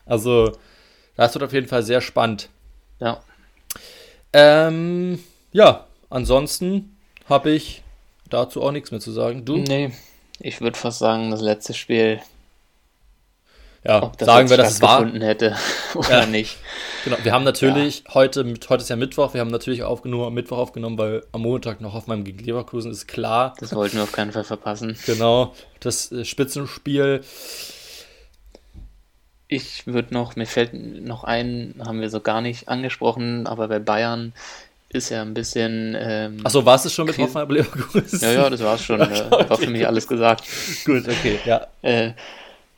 Also 0.06 0.58
das 1.18 1.34
wird 1.36 1.44
auf 1.44 1.54
jeden 1.54 1.68
Fall 1.68 1.84
sehr 1.84 2.02
spannend. 2.02 2.50
Ja. 3.00 3.22
Ähm, 4.34 5.20
ja, 5.52 5.86
ansonsten 6.10 6.98
habe 7.28 7.52
ich 7.52 7.84
dazu 8.30 8.64
auch 8.64 8.72
nichts 8.72 8.92
mehr 8.92 9.02
zu 9.02 9.12
sagen. 9.12 9.46
Du? 9.46 9.58
Nee, 9.58 9.92
ich 10.40 10.62
würde 10.62 10.78
fast 10.78 11.00
sagen, 11.00 11.30
das 11.30 11.42
letzte 11.42 11.74
Spiel. 11.74 12.22
Ja, 13.86 14.12
sagen 14.20 14.50
wir, 14.50 14.58
dass 14.58 14.74
es 14.74 14.82
war. 14.82 15.06
hätte 15.06 15.56
oder 15.94 16.22
ja. 16.22 16.26
nicht. 16.26 16.58
Genau, 17.04 17.18
wir 17.22 17.32
haben 17.32 17.44
natürlich 17.44 18.04
ja. 18.08 18.16
heute, 18.16 18.44
heute 18.68 18.82
ist 18.82 18.90
ja 18.90 18.96
Mittwoch, 18.96 19.34
wir 19.34 19.42
haben 19.42 19.52
natürlich 19.52 19.84
aufgenommen, 19.84 20.26
am 20.26 20.34
Mittwoch 20.34 20.58
aufgenommen, 20.58 20.98
weil 20.98 21.24
am 21.32 21.42
Montag 21.42 21.82
noch 21.82 21.94
auf 21.94 22.08
meinem 22.08 22.24
gegen 22.24 22.40
Leverkusen 22.40 22.92
ist 22.92 23.08
klar. 23.08 23.54
Das 23.60 23.76
wollten 23.76 23.98
wir 23.98 24.04
auf 24.04 24.12
keinen 24.12 24.32
Fall 24.32 24.44
verpassen. 24.44 24.98
Genau, 25.06 25.54
das 25.80 26.12
äh, 26.12 26.26
Spitzenspiel 26.26 27.22
ich 29.48 29.86
würde 29.86 30.14
noch, 30.14 30.36
mir 30.36 30.48
fällt 30.48 30.74
noch 30.74 31.24
ein, 31.24 31.76
haben 31.86 32.02
wir 32.02 32.10
so 32.10 32.20
gar 32.20 32.42
nicht 32.42 32.68
angesprochen, 32.68 33.46
aber 33.48 33.68
bei 33.68 33.80
Bayern 33.80 34.34
ist 34.90 35.10
ja 35.10 35.22
ein 35.22 35.34
bisschen. 35.34 35.96
Ähm, 36.00 36.40
Achso, 36.44 36.66
war 36.66 36.76
es 36.76 36.92
schon 36.92 37.06
mit 37.06 37.18
Hoffenheim 37.18 37.50
Leverkusen? 37.50 38.20
Ja, 38.22 38.32
ja, 38.32 38.50
das 38.50 38.64
war 38.64 38.76
es 38.76 38.84
schon. 38.84 39.02
äh, 39.02 39.32
war 39.32 39.58
für 39.58 39.70
mich 39.70 39.86
alles 39.86 40.08
gesagt. 40.08 40.44
Gut, 40.86 41.08
okay, 41.08 41.40
ja. 41.46 41.68
Äh, 41.82 42.14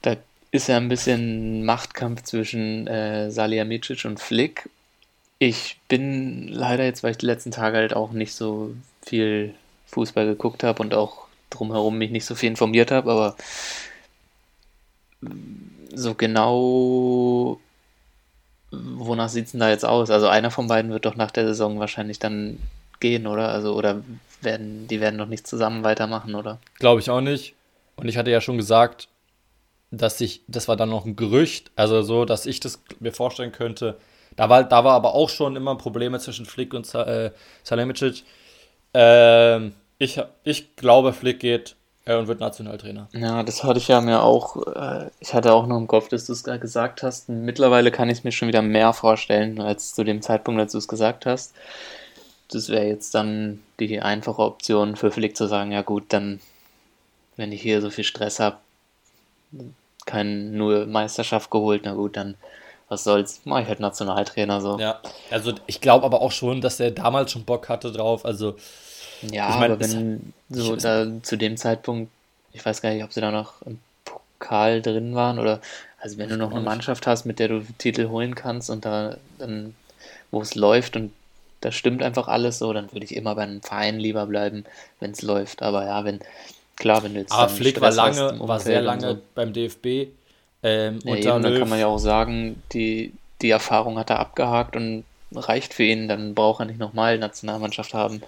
da 0.02 0.16
ist 0.58 0.68
ja 0.68 0.78
ein 0.78 0.90
bisschen 0.90 1.64
Machtkampf 1.64 2.24
zwischen 2.24 2.88
äh, 2.88 3.32
Salihamidzic 3.32 4.06
und 4.06 4.20
Flick. 4.20 4.70
Ich 5.40 5.78
bin 5.88 6.48
leider 6.48 6.84
jetzt, 6.84 7.04
weil 7.04 7.12
ich 7.12 7.18
die 7.18 7.28
letzten 7.28 7.52
Tage 7.52 7.78
halt 7.78 7.96
auch 7.96 8.12
nicht 8.12 8.34
so 8.34 8.74
viel 9.02 9.54
Fußball 9.88 10.26
geguckt 10.26 10.64
habe 10.64 10.82
und 10.82 10.94
auch 10.94 11.28
drumherum 11.50 11.98
mich 11.98 12.12
nicht 12.12 12.26
so 12.26 12.36
viel 12.36 12.50
informiert 12.50 12.92
habe, 12.92 13.12
aber 13.12 13.36
so 15.94 16.14
genau 16.14 17.60
wonach 18.72 19.30
sieht 19.30 19.46
es 19.46 19.52
denn 19.52 19.60
da 19.60 19.70
jetzt 19.70 19.86
aus? 19.86 20.10
Also 20.10 20.28
einer 20.28 20.52
von 20.52 20.68
beiden 20.68 20.92
wird 20.92 21.06
doch 21.06 21.16
nach 21.16 21.32
der 21.32 21.48
Saison 21.48 21.80
wahrscheinlich 21.80 22.20
dann 22.20 22.60
gehen, 23.00 23.28
oder? 23.28 23.50
Also, 23.50 23.76
oder 23.76 24.02
werden, 24.42 24.88
die 24.88 25.00
werden 25.00 25.18
doch 25.18 25.28
nicht 25.28 25.48
zusammen 25.48 25.84
weitermachen, 25.84 26.36
oder? 26.36 26.60
Glaube 26.80 27.02
ich 27.02 27.10
auch 27.10 27.22
nicht. 27.22 27.56
Und 27.96 28.08
ich 28.08 28.18
hatte 28.18 28.32
ja 28.32 28.42
schon 28.42 28.58
gesagt, 28.58 29.08
dass 29.92 30.20
ich, 30.22 30.42
das 30.48 30.68
war 30.68 30.76
dann 30.76 30.90
noch 30.90 31.06
ein 31.06 31.16
Gerücht, 31.16 31.72
also 31.76 32.02
so, 32.02 32.26
dass 32.26 32.46
ich 32.46 32.60
das 32.60 32.82
mir 33.00 33.14
vorstellen 33.14 33.52
könnte. 33.52 33.98
Da 34.36 34.50
war, 34.50 34.64
da 34.64 34.84
war 34.84 34.94
aber 34.94 35.16
auch 35.16 35.30
schon 35.30 35.56
immer 35.56 35.76
Probleme 35.76 36.20
zwischen 36.20 36.46
Flick 36.46 36.74
und 36.74 36.94
äh, 36.94 37.32
Salihamidzic. 37.64 38.24
Ähm, 38.94 39.74
ich, 39.98 40.22
ich 40.44 40.76
glaube, 40.76 41.14
Flick 41.14 41.40
geht 41.40 41.76
äh, 42.06 42.16
und 42.16 42.28
wird 42.28 42.40
Nationaltrainer. 42.40 43.08
Ja, 43.14 43.44
das 43.44 43.64
hatte 43.64 43.80
ich 43.80 43.88
ja 43.88 44.02
mir 44.02 44.22
auch, 44.22 44.68
äh, 44.68 45.10
ich 45.20 45.34
hatte 45.34 45.54
auch 45.54 45.68
noch 45.68 45.78
im 45.78 45.88
Kopf, 45.88 46.10
dass 46.10 46.26
du 46.26 46.34
es 46.34 46.44
gerade 46.44 46.60
gesagt 46.60 47.02
hast. 47.04 47.30
Mittlerweile 47.30 47.92
kann 47.92 48.10
ich 48.10 48.20
es 48.20 48.24
mir 48.24 48.32
schon 48.32 48.48
wieder 48.48 48.62
mehr 48.62 48.94
vorstellen, 48.94 49.60
als 49.60 49.94
zu 49.94 50.04
dem 50.04 50.22
Zeitpunkt, 50.22 50.60
als 50.60 50.74
du 50.74 50.78
es 50.78 50.88
gesagt 50.88 51.26
hast. 51.26 51.54
Das 52.50 52.70
wäre 52.70 52.86
jetzt 52.86 53.16
dann 53.16 53.62
die 53.80 54.02
einfache 54.02 54.42
Option 54.42 54.96
für 54.96 55.12
Flick 55.12 55.36
zu 55.36 55.48
sagen, 55.48 55.72
ja 55.72 55.82
gut, 55.82 56.06
dann, 56.10 56.40
wenn 57.36 57.52
ich 57.52 57.62
hier 57.62 57.82
so 57.82 57.90
viel 57.90 58.06
Stress 58.06 58.40
habe, 58.40 58.58
keine 60.08 60.32
nur 60.32 60.88
Meisterschaft 60.88 61.52
geholt, 61.52 61.84
na 61.86 61.94
gut, 61.94 62.18
dann 62.18 62.36
was 62.90 63.04
soll's, 63.04 63.42
mach 63.44 63.60
ich 63.60 63.68
halt 63.68 63.80
Nationaltrainer 63.80 64.62
so. 64.62 64.80
Ja, 64.80 65.02
also 65.30 65.54
ich 65.68 65.82
glaube 65.82 66.06
aber 66.06 66.22
auch 66.22 66.32
schon, 66.32 66.62
dass 66.62 66.80
er 66.80 66.92
damals 66.92 67.32
schon 67.32 67.44
Bock 67.44 67.70
hatte 67.70 67.92
drauf, 67.92 68.26
also 68.26 68.56
ja, 69.22 69.50
ich 69.50 69.56
mein, 69.56 69.72
aber 69.72 69.80
wenn 69.80 70.34
so 70.50 70.76
da 70.76 71.06
zu 71.22 71.38
dem 71.38 71.58
Zeitpunkt, 71.58 72.12
ich 72.54 72.66
weiß 72.66 72.82
gar 72.82 72.92
nicht, 72.92 73.04
ob 73.04 73.14
sie 73.14 73.22
da 73.22 73.32
noch 73.32 73.62
im 73.64 73.80
Pokal 74.06 74.82
drin 74.82 75.16
waren 75.16 75.38
oder 75.38 75.60
also 76.00 76.18
wenn 76.18 76.30
du 76.30 76.38
noch 76.38 76.52
eine 76.52 76.62
Mannschaft 76.62 77.08
hast, 77.08 77.26
mit 77.26 77.40
der 77.40 77.50
du 77.50 77.66
Titel 77.78 78.10
holen 78.10 78.36
kannst 78.36 78.70
und 78.70 78.86
da 78.86 79.18
dann, 79.40 79.76
wo 80.32 80.42
es 80.42 80.56
läuft 80.56 80.96
und 80.96 81.12
da 81.62 81.72
stimmt 81.72 82.04
einfach 82.04 82.28
alles 82.28 82.60
so, 82.60 82.72
dann 82.72 82.92
würde 82.94 83.06
ich 83.06 83.16
immer 83.16 83.36
bei 83.36 83.44
einem 83.44 83.62
Verein 83.62 84.00
lieber 84.00 84.28
bleiben, 84.28 84.64
wenn 85.00 85.12
es 85.12 85.24
läuft. 85.24 85.64
Aber 85.64 85.86
ja, 85.86 86.06
wenn, 86.06 86.20
klar, 86.78 87.04
wenn 87.04 87.14
du 87.14 87.20
jetzt. 87.22 87.32
Aber 87.32 87.50
Flick 87.50 87.82
war 87.82 87.92
lange, 87.92 88.40
war 88.40 88.60
sehr 88.60 88.82
lange 88.82 89.10
so. 89.10 89.18
beim 89.36 89.54
DFB. 89.54 90.10
Ähm, 90.64 91.00
ja, 91.04 91.16
eben, 91.16 91.44
dann 91.44 91.60
kann 91.60 91.70
man 91.70 91.80
ja 91.80 91.88
auch 91.88 92.00
sagen, 92.00 92.62
die, 92.74 93.14
die 93.42 93.50
Erfahrung 93.50 94.00
hat 94.00 94.10
er 94.10 94.20
abgehakt 94.20 94.76
und 94.76 95.04
reicht 95.34 95.74
für 95.74 95.84
ihn, 95.84 96.08
dann 96.08 96.34
braucht 96.34 96.62
er 96.62 96.66
nicht 96.66 96.80
nochmal 96.80 97.18
Nationalmannschaft 97.18 97.94
haben. 97.94 98.22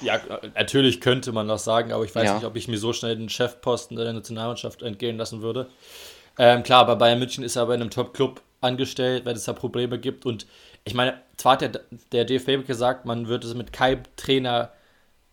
Ja, 0.00 0.20
natürlich 0.54 1.00
könnte 1.00 1.32
man 1.32 1.46
das 1.46 1.64
sagen, 1.64 1.92
aber 1.92 2.04
ich 2.04 2.14
weiß 2.14 2.24
ja. 2.24 2.34
nicht, 2.34 2.44
ob 2.44 2.56
ich 2.56 2.66
mir 2.66 2.78
so 2.78 2.92
schnell 2.92 3.16
den 3.16 3.28
Chefposten 3.28 3.96
der 3.96 4.12
Nationalmannschaft 4.12 4.82
entgehen 4.82 5.16
lassen 5.16 5.42
würde. 5.42 5.68
Ähm, 6.38 6.62
klar, 6.62 6.86
bei 6.86 6.96
Bayern 6.96 7.20
München 7.20 7.44
ist 7.44 7.56
er 7.56 7.66
bei 7.66 7.74
einem 7.74 7.90
Top-Club 7.90 8.40
angestellt, 8.60 9.24
weil 9.24 9.34
es 9.34 9.44
da 9.44 9.52
Probleme 9.52 9.98
gibt. 9.98 10.26
Und 10.26 10.46
ich 10.84 10.94
meine, 10.94 11.20
zwar 11.36 11.52
hat 11.52 11.62
der, 11.62 11.80
der 12.10 12.24
DFB 12.24 12.66
gesagt, 12.66 13.06
man 13.06 13.28
würde 13.28 13.52
mit 13.54 13.72
keinem 13.72 14.02
Trainer 14.16 14.70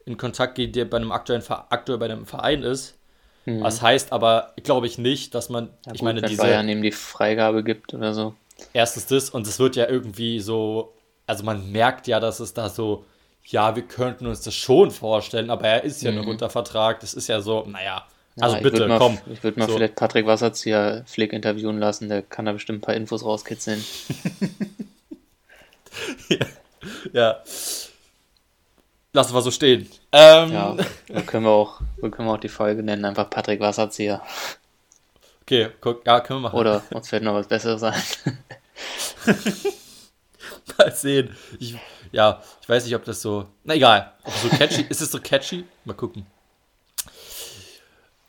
in 0.09 0.17
Kontakt 0.17 0.55
gehen, 0.55 0.71
der 0.71 0.85
bei 0.85 0.97
einem 0.97 1.11
aktuellen 1.11 1.43
aktuell 1.47 1.97
bei 1.97 2.05
einem 2.05 2.25
Verein 2.25 2.63
ist. 2.63 2.97
Mhm. 3.45 3.61
Das 3.61 3.81
heißt 3.81 4.11
aber, 4.11 4.53
glaube 4.63 4.87
ich 4.87 4.97
nicht, 4.97 5.33
dass 5.35 5.49
man, 5.49 5.69
ja, 5.85 5.93
ich 5.93 5.99
gut, 5.99 6.03
meine, 6.03 6.21
diese 6.21 6.41
Bayern 6.41 6.67
ihm 6.67 6.81
die 6.81 6.91
Freigabe 6.91 7.63
gibt 7.63 7.93
oder 7.93 8.13
so. 8.13 8.33
Erstens 8.73 9.07
das 9.07 9.29
und 9.29 9.47
es 9.47 9.59
wird 9.59 9.75
ja 9.75 9.87
irgendwie 9.87 10.39
so, 10.39 10.93
also 11.25 11.43
man 11.43 11.71
merkt 11.71 12.07
ja, 12.07 12.19
dass 12.19 12.39
es 12.39 12.53
da 12.53 12.69
so 12.69 13.05
ja, 13.45 13.75
wir 13.75 13.83
könnten 13.83 14.27
uns 14.27 14.41
das 14.41 14.53
schon 14.53 14.91
vorstellen, 14.91 15.49
aber 15.49 15.67
er 15.67 15.83
ist 15.83 16.03
ja 16.03 16.11
mhm. 16.11 16.17
noch 16.17 16.27
unter 16.27 16.49
Vertrag. 16.51 16.99
Das 16.99 17.15
ist 17.15 17.27
ja 17.27 17.41
so, 17.41 17.65
naja, 17.65 18.05
also 18.39 18.55
ja, 18.55 18.61
bitte, 18.61 18.87
mal, 18.87 18.99
komm. 18.99 19.17
Ich 19.31 19.43
würde 19.43 19.59
mal 19.59 19.67
so. 19.67 19.75
vielleicht 19.75 19.95
Patrick 19.95 20.25
Wasserzieher 20.25 21.03
Flick 21.05 21.33
interviewen 21.33 21.79
lassen, 21.79 22.09
der 22.09 22.21
kann 22.21 22.45
da 22.45 22.53
bestimmt 22.53 22.79
ein 22.79 22.81
paar 22.81 22.95
Infos 22.95 23.23
rauskitzeln. 23.25 23.83
ja. 26.29 26.45
ja. 27.11 27.43
Lassen 29.13 29.33
wir 29.33 29.41
so 29.41 29.51
stehen. 29.51 29.89
Ähm. 30.11 30.51
Ja, 30.51 30.75
dann 31.07 31.25
können 31.25 31.45
wir, 31.45 31.51
auch, 31.51 31.81
dann 32.01 32.11
können 32.11 32.27
wir 32.27 32.33
auch 32.33 32.39
die 32.39 32.49
Folge 32.49 32.83
nennen, 32.83 33.05
einfach 33.05 33.29
Patrick 33.29 33.59
Wasserzieher. 33.59 34.21
Okay, 35.41 35.69
guck, 35.81 36.05
ja, 36.05 36.19
können 36.19 36.41
wir 36.41 36.49
machen. 36.49 36.59
Oder 36.59 36.83
uns 36.91 37.09
fällt 37.09 37.23
noch 37.23 37.33
was 37.33 37.47
Besseres 37.47 37.81
ein. 37.81 38.01
mal 40.77 40.95
sehen. 40.95 41.35
Ich, 41.59 41.75
ja, 42.11 42.41
ich 42.61 42.69
weiß 42.69 42.85
nicht, 42.85 42.95
ob 42.95 43.03
das 43.03 43.21
so. 43.21 43.45
Na 43.63 43.75
egal. 43.75 44.13
So 44.41 44.49
catchy. 44.49 44.85
ist 44.89 45.01
es 45.01 45.11
so 45.11 45.19
catchy? 45.19 45.65
Mal 45.85 45.93
gucken. 45.93 46.25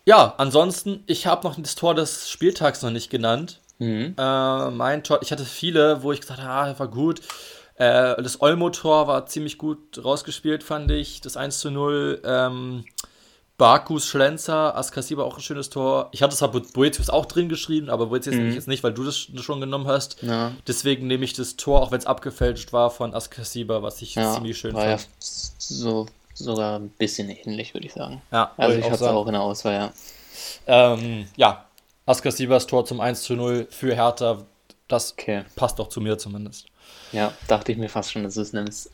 Ja, 0.05 0.35
ansonsten, 0.39 1.05
ich 1.07 1.27
habe 1.27 1.47
noch 1.47 1.61
das 1.61 1.75
Tor 1.75 1.95
des 1.95 2.31
Spieltags 2.31 2.83
noch 2.83 2.91
nicht 2.91 3.11
genannt. 3.11 3.61
Mhm. 3.79 4.15
Äh, 4.19 4.71
mein 4.71 5.05
Tor, 5.05 5.21
ich 5.23 5.31
hatte 5.31 5.45
viele, 5.45 6.03
wo 6.03 6.13
ich 6.13 6.21
gesagt 6.21 6.41
habe, 6.41 6.51
ah, 6.51 6.79
war 6.79 6.89
gut. 6.89 7.21
Äh, 7.81 8.23
das 8.23 8.43
Olmo-Tor 8.43 9.07
war 9.07 9.25
ziemlich 9.25 9.57
gut 9.57 10.05
rausgespielt, 10.05 10.63
fand 10.63 10.91
ich. 10.91 11.23
Das 11.23 11.39
1 11.39 11.61
zu 11.61 11.71
0. 11.71 12.21
Ähm, 12.25 12.85
Bakus 13.57 14.07
Schlenzer, 14.07 14.77
Askasiba 14.77 15.23
auch 15.23 15.37
ein 15.37 15.43
schönes 15.43 15.69
Tor. 15.69 16.09
Ich 16.13 16.23
hatte 16.23 16.33
es 16.33 16.39
zwar 16.39 16.51
Boetius 16.51 17.11
auch 17.11 17.27
drin 17.27 17.49
geschrieben, 17.49 17.91
aber 17.91 18.07
Boetius 18.07 18.35
mhm. 18.35 18.53
jetzt 18.53 18.69
nicht, 18.69 18.83
weil 18.83 18.93
du 18.93 19.05
das 19.05 19.19
schon 19.19 19.61
genommen 19.61 19.87
hast. 19.87 20.23
Ja. 20.23 20.53
Deswegen 20.67 21.07
nehme 21.07 21.25
ich 21.25 21.35
das 21.35 21.57
Tor, 21.57 21.83
auch 21.83 21.91
wenn 21.91 21.99
es 21.99 22.07
abgefälscht 22.07 22.73
war, 22.73 22.91
von 22.91 23.15
Askasiba, 23.15 23.83
was 23.83 24.01
ich 24.01 24.15
ja, 24.15 24.33
ziemlich 24.33 24.59
schön 24.59 24.75
war 24.75 24.85
fand. 24.85 25.01
Ja 25.01 25.07
so, 25.59 26.07
sogar 26.35 26.79
ein 26.79 26.91
bisschen 26.91 27.31
ähnlich, 27.31 27.73
würde 27.75 27.87
ich 27.87 27.93
sagen. 27.93 28.21
Ja, 28.31 28.53
also 28.57 28.79
ich 28.79 28.85
habe 28.85 28.95
es 28.95 29.03
auch 29.03 29.27
in 29.27 29.33
der 29.33 29.43
Auswahl, 29.43 29.75
ja. 29.75 29.93
Ähm, 30.67 31.27
ja, 31.37 31.65
Askasibas 32.07 32.67
Tor 32.67 32.85
zum 32.85 33.01
1 33.01 33.23
zu 33.23 33.35
0 33.35 33.69
für 33.71 33.95
Hertha, 33.95 34.43
das 34.89 35.13
okay. 35.13 35.45
passt 35.55 35.79
doch 35.79 35.89
zu 35.89 36.01
mir 36.01 36.19
zumindest. 36.19 36.70
Ja, 37.13 37.33
dachte 37.49 37.73
ich 37.73 37.79
mir 37.79 37.89
fast 37.89 38.13
schon, 38.13 38.23
dass 38.23 38.35
du 38.35 38.41
es 38.41 38.53
nimmst. 38.53 38.91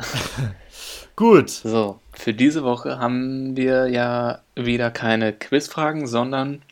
Gut. 1.17 1.51
So, 1.51 2.01
für 2.13 2.35
diese 2.35 2.65
Woche 2.65 2.99
haben 2.99 3.57
wir 3.57 3.89
ja 3.89 4.41
wieder 4.55 4.91
keine 4.91 5.33
Quizfragen, 5.33 6.07
sondern 6.07 6.63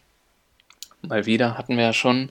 mal 1.03 1.27
wieder 1.27 1.59
hatten 1.59 1.77
wir 1.77 1.85
ja 1.85 1.93
schon 1.93 2.31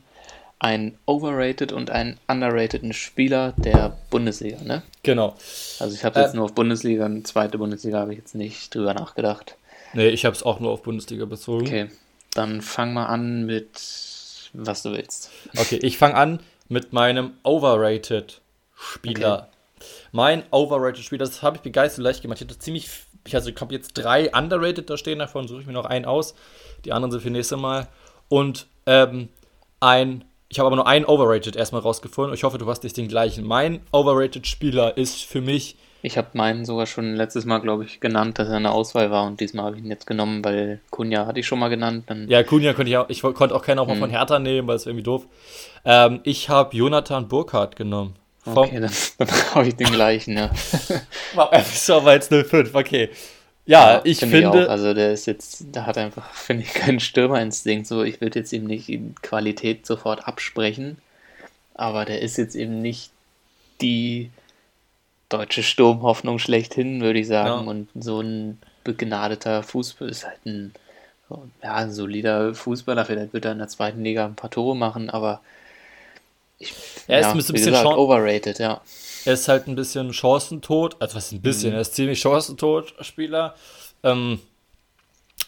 einen 0.59 0.97
overrated 1.05 1.74
und 1.74 1.89
einen 1.91 2.18
underrateden 2.28 2.93
Spieler 2.93 3.53
der 3.57 3.97
Bundesliga, 4.09 4.61
ne? 4.64 4.82
Genau. 5.03 5.36
Also 5.80 5.93
ich 5.93 6.05
habe 6.05 6.22
jetzt 6.22 6.34
äh, 6.34 6.38
nur 6.38 6.45
auf 6.45 6.55
Bundesliga, 6.55 7.05
und 7.05 7.28
zweite 7.28 7.57
Bundesliga 7.57 7.99
habe 7.99 8.14
ich 8.14 8.20
jetzt 8.20 8.34
nicht 8.34 8.74
drüber 8.74 8.93
nachgedacht. 8.93 9.57
Nee, 9.93 10.07
ich 10.07 10.26
habe 10.26 10.36
es 10.36 10.41
auch 10.41 10.59
nur 10.59 10.72
auf 10.72 10.82
Bundesliga 10.82 11.26
bezogen. 11.26 11.68
Okay, 11.68 11.89
dann 12.34 12.61
fang 12.61 12.93
mal 12.93 13.07
an 13.07 13.45
mit 13.45 13.72
was 14.53 14.84
du 14.84 14.91
willst. 14.91 15.32
Okay, 15.57 15.80
ich 15.82 15.97
fange 15.97 16.16
an 16.16 16.39
mit 16.70 16.93
meinem 16.93 17.32
overrated 17.43 18.39
Spieler. 18.84 19.48
Okay. 19.50 19.88
Mein 20.12 20.44
overrated 20.52 21.04
Spieler, 21.04 21.26
das 21.26 21.42
habe 21.42 21.58
ich 21.58 21.62
begeistert 21.62 22.04
leicht 22.04 22.22
gemacht. 22.22 22.40
Ich 22.42 22.48
hatte 22.48 22.60
ziemlich, 22.60 22.90
ich 23.26 23.36
also 23.36 23.50
ich 23.50 23.60
habe 23.60 23.74
jetzt 23.74 23.94
drei 23.94 24.32
underrated 24.34 24.90
da 24.90 24.98
stehen, 24.98 25.20
davon 25.20 25.48
suche 25.48 25.62
ich 25.62 25.68
mir 25.68 25.74
noch 25.74 25.86
einen 25.86 26.06
aus. 26.06 26.36
Die 26.86 26.92
anderen 26.94 27.12
sind 27.12 27.22
für 27.22 27.30
nächstes 27.30 27.60
Mal. 27.60 27.88
Und 28.30 28.68
ähm, 28.86 29.30
ein, 29.80 30.24
ich 30.50 30.60
habe 30.60 30.68
aber 30.68 30.76
nur 30.76 30.88
einen 30.88 31.06
overrated 31.06 31.56
erstmal 31.56 31.82
rausgefunden. 31.82 32.34
Ich 32.34 32.44
hoffe, 32.44 32.58
du 32.58 32.68
hast 32.68 32.84
nicht 32.84 32.98
den 32.98 33.08
gleichen. 33.08 33.46
Mein 33.46 33.82
overrated 33.92 34.48
Spieler 34.48 34.98
ist 34.98 35.24
für 35.24 35.42
mich. 35.42 35.78
Ich 36.06 36.18
habe 36.18 36.28
meinen 36.34 36.66
sogar 36.66 36.86
schon 36.86 37.16
letztes 37.16 37.46
Mal, 37.46 37.60
glaube 37.60 37.86
ich, 37.86 38.02
genannt, 38.02 38.38
dass 38.38 38.50
er 38.50 38.58
eine 38.58 38.72
Auswahl 38.72 39.10
war 39.10 39.26
und 39.26 39.40
diesmal 39.40 39.68
habe 39.68 39.78
ich 39.78 39.84
ihn 39.84 39.90
jetzt 39.90 40.06
genommen, 40.06 40.44
weil 40.44 40.82
Kunja 40.90 41.26
hatte 41.26 41.40
ich 41.40 41.48
schon 41.48 41.60
mal 41.60 41.70
genannt. 41.70 42.04
Dann 42.08 42.28
ja, 42.28 42.44
Kunja 42.44 42.74
konnte 42.74 42.90
ich 42.90 42.98
auch, 42.98 43.08
ich 43.08 43.22
konnte 43.22 43.56
auch 43.56 43.64
keinen 43.64 43.80
auch 43.80 43.88
mal 43.88 43.94
hm. 43.94 44.02
von 44.02 44.10
Hertha 44.10 44.38
nehmen, 44.38 44.68
weil 44.68 44.76
es 44.76 44.86
irgendwie 44.86 45.04
doof. 45.04 45.26
Ähm, 45.86 46.20
ich 46.24 46.50
habe 46.50 46.76
Jonathan 46.76 47.30
Burkhardt 47.30 47.78
genommen. 47.78 48.16
Okay, 48.46 48.80
dann, 48.80 48.91
dann 49.18 49.28
habe 49.56 49.68
ich 49.68 49.76
den 49.76 49.91
gleichen, 49.91 50.38
ja. 50.38 50.52
so, 51.64 51.96
aber 51.96 52.14
jetzt 52.14 52.30
05, 52.30 52.76
okay. 52.76 53.10
Ja, 53.66 53.94
ja 53.94 54.02
ich 54.04 54.20
find 54.20 54.32
finde. 54.32 54.64
Ich 54.64 54.70
also 54.70 54.94
der 54.94 55.14
ist 55.14 55.26
jetzt, 55.26 55.66
da 55.72 55.86
hat 55.86 55.98
einfach, 55.98 56.30
finde 56.34 56.64
ich, 56.64 56.74
keinen 56.74 57.00
Stürmerinstinkt. 57.00 57.88
So, 57.88 58.04
ich 58.04 58.22
würde 58.22 58.39
jetzt 58.39 58.52
ihm 58.52 58.66
nicht 58.66 58.89
in 58.89 59.16
Qualität 59.22 59.86
sofort 59.86 60.28
absprechen, 60.28 60.98
aber 61.74 62.06
der 62.06 62.22
ist 62.22 62.38
jetzt 62.38 62.56
eben 62.56 62.82
nicht 62.82 63.12
die 63.82 64.30
deutsche 65.30 65.64
Sturmhoffnung 65.64 66.39
schlechthin, 66.39 67.02
würde 67.02 67.20
ich 67.20 67.28
sagen. 67.28 67.66
Ja. 67.66 67.72
Und 67.72 67.88
so 67.96 68.22
ein 68.22 68.60
begnadeter 68.84 69.64
Fußball 69.64 70.10
ist 70.10 70.26
halt 70.26 70.46
ein, 70.46 70.74
ja, 71.64 71.74
ein 71.76 71.91
solider 71.91 72.54
Fußballer. 72.54 73.06
Vielleicht 73.06 73.34
wird 73.34 73.46
er 73.46 73.54
in 73.54 73.58
der 73.58 73.70
zweiten 73.70 74.04
Liga 74.04 74.26
ein 74.26 74.36
paar 74.36 74.52
Tore 74.52 74.76
machen, 74.76 75.10
aber 75.10 75.41
ich, 76.60 76.74
er 77.08 77.20
ist 77.20 77.26
ja, 77.26 77.32
ein 77.32 77.38
bisschen 77.38 77.56
gesagt, 77.56 77.86
overrated, 77.86 78.60
ja. 78.60 78.82
Er 79.26 79.34
ist 79.34 79.47
halt 79.47 79.68
ein 79.68 79.76
bisschen 79.76 80.14
chancentot, 80.14 80.97
also 80.99 81.16
was 81.16 81.32
ein 81.32 81.41
bisschen, 81.41 81.72
mhm. 81.72 81.76
er 81.76 81.82
ist 81.82 81.95
ziemlich 81.95 82.20
chancentot 82.20 82.93
Spieler. 83.01 83.56
Ähm, 84.04 84.39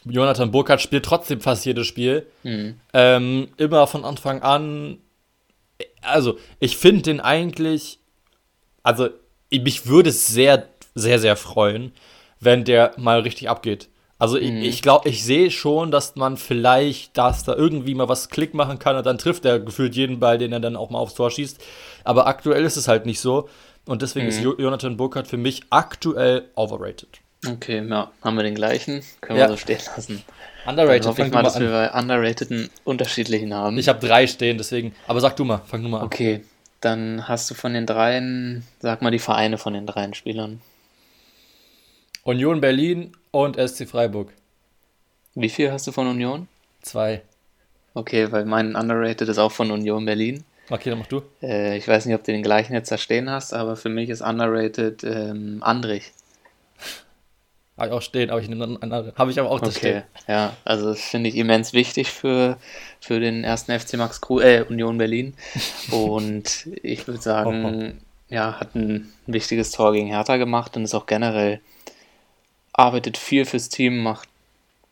Jonathan 0.06 0.52
Burkhardt 0.52 0.82
spielt 0.82 1.06
trotzdem 1.06 1.42
fast 1.42 1.66
jedes 1.66 1.88
Spiel. 1.88 2.28
Mhm. 2.44 2.80
Ähm, 2.94 3.50
immer 3.58 3.88
von 3.88 4.06
Anfang 4.06 4.42
an. 4.42 5.00
Also, 6.02 6.38
ich 6.60 6.78
finde 6.78 7.04
den 7.04 7.20
eigentlich. 7.20 8.00
Also, 8.84 9.10
mich 9.52 9.88
würde 9.88 10.12
es 10.12 10.28
sehr, 10.28 10.68
sehr, 10.94 11.20
sehr 11.20 11.36
freuen, 11.36 11.92
wenn 12.40 12.64
der 12.66 12.94
mal 12.98 13.22
richtig 13.22 13.50
abgeht. 13.50 13.90
Also 14.18 14.38
mhm. 14.38 14.62
ich, 14.62 14.68
ich 14.68 14.82
glaube, 14.82 15.10
ich 15.10 15.24
sehe 15.24 15.52
schon, 15.52 15.92
dass 15.92 16.16
man 16.16 16.38
vielleicht, 16.38 17.18
dass 17.18 17.44
da 17.44 17.54
irgendwie 17.54 17.96
mal 17.96 18.08
was 18.08 18.30
Klick 18.30 18.54
machen 18.54 18.80
kann 18.80 18.96
und 18.96 19.06
dann 19.06 19.18
trifft 19.18 19.46
er 19.46 19.60
gefühlt 19.60 19.96
jeden 19.96 20.20
Ball, 20.20 20.38
den 20.38 20.54
er 20.54 20.60
dann 20.60 20.76
auch 20.76 20.90
mal 20.90 21.00
aufs 21.00 21.16
Tor 21.16 21.32
schießt. 21.32 21.62
Aber 22.04 22.28
aktuell 22.28 22.64
ist 22.64 22.78
es 22.78 22.88
halt 22.88 23.06
nicht 23.06 23.20
so. 23.20 23.50
Und 23.86 24.02
deswegen 24.02 24.26
mhm. 24.26 24.32
ist 24.32 24.42
Jonathan 24.42 24.98
Burkhardt 24.98 25.28
für 25.28 25.38
mich 25.38 25.64
aktuell 25.70 26.50
overrated. 26.56 27.20
Okay, 27.48 27.86
ja, 27.88 28.12
haben 28.24 28.36
wir 28.38 28.44
den 28.44 28.56
gleichen. 28.56 29.04
Können 29.22 29.40
ja. 29.40 29.46
wir 29.46 29.52
so 29.52 29.58
stehen 29.58 29.80
lassen. 29.96 30.24
Underrated. 30.66 31.04
Dann 31.04 31.12
hoffe 31.12 31.22
ich 31.24 31.32
mal, 31.32 31.44
dass 31.44 31.58
an. 31.58 31.62
wir 31.62 31.70
bei 31.70 31.92
Underrateden 31.92 32.70
unterschiedlichen 32.84 33.54
haben. 33.54 33.78
Ich 33.78 33.88
habe 33.88 34.06
drei 34.06 34.26
stehen, 34.26 34.58
deswegen. 34.58 34.96
Aber 35.08 35.20
sag 35.20 35.36
du 35.36 35.46
mal, 35.46 35.62
fang 35.66 35.84
du 35.84 35.90
mal 35.90 36.00
an. 36.00 36.06
Okay, 36.06 36.42
dann 36.82 37.28
hast 37.28 37.50
du 37.52 37.54
von 37.54 37.74
den 37.74 37.86
dreien, 37.86 38.66
sag 38.80 39.02
mal 39.02 39.12
die 39.12 39.20
Vereine 39.20 39.58
von 39.58 39.74
den 39.74 39.86
dreien 39.86 40.14
Spielern. 40.16 40.62
Union 42.24 42.62
Berlin 42.62 43.12
und 43.36 43.58
SC 43.58 43.86
Freiburg. 43.88 44.30
Wie 45.34 45.50
viel 45.50 45.70
hast 45.70 45.86
du 45.88 45.92
von 45.92 46.08
Union? 46.08 46.48
Zwei. 46.82 47.22
Okay, 47.94 48.32
weil 48.32 48.46
mein 48.46 48.76
Underrated 48.76 49.28
ist 49.28 49.38
auch 49.38 49.52
von 49.52 49.72
Union 49.72 50.06
Berlin. 50.06 50.46
Okay, 50.70 50.90
dann 50.90 51.00
mach 51.00 51.08
du. 51.08 51.22
Äh, 51.42 51.78
ich 51.78 51.86
weiß 51.86 52.06
nicht, 52.06 52.16
ob 52.16 52.24
du 52.24 52.32
den 52.32 52.44
gleichen 52.44 52.74
jetzt 52.74 52.92
da 52.92 52.98
stehen 52.98 53.30
hast, 53.30 53.54
aber 53.54 53.76
für 53.76 53.90
mich 53.90 54.10
ist 54.10 54.22
underrated 54.22 55.04
ähm, 55.04 55.58
Andrich. 55.62 56.14
Habe 57.78 57.88
ich 57.88 57.94
auch 57.94 58.02
stehen, 58.02 58.30
aber 58.30 58.40
ich 58.40 58.48
nehme 58.48 58.64
einen 58.64 58.82
anderen. 58.82 59.12
Habe 59.18 59.32
ich 59.32 59.40
aber 59.40 59.52
auch 59.52 59.60
das 59.60 59.76
okay. 59.76 60.04
stehen. 60.04 60.04
Ja, 60.30 60.56
also 60.64 60.88
das 60.88 61.02
finde 61.02 61.28
ich 61.30 61.36
immens 61.36 61.74
wichtig 61.74 62.10
für, 62.10 62.58
für 63.02 63.20
den 63.20 63.44
ersten 63.44 63.78
FC 63.78 63.96
Max 63.96 64.22
Crew, 64.22 64.40
äh, 64.40 64.64
Union 64.70 64.98
Berlin. 64.98 65.34
Und 65.92 66.70
ich 66.84 67.06
würde 67.06 67.22
sagen, 67.22 68.00
ja, 68.30 68.62
hat 68.62 68.76
ein 68.76 69.12
wichtiges 69.28 69.72
Tor 69.72 69.92
gegen 69.92 70.08
Hertha 70.08 70.38
gemacht 70.38 70.78
und 70.78 70.84
ist 70.84 70.96
auch 70.96 71.06
generell, 71.06 71.60
arbeitet 72.78 73.18
viel 73.18 73.46
fürs 73.46 73.70
Team, 73.70 74.04
macht, 74.04 74.30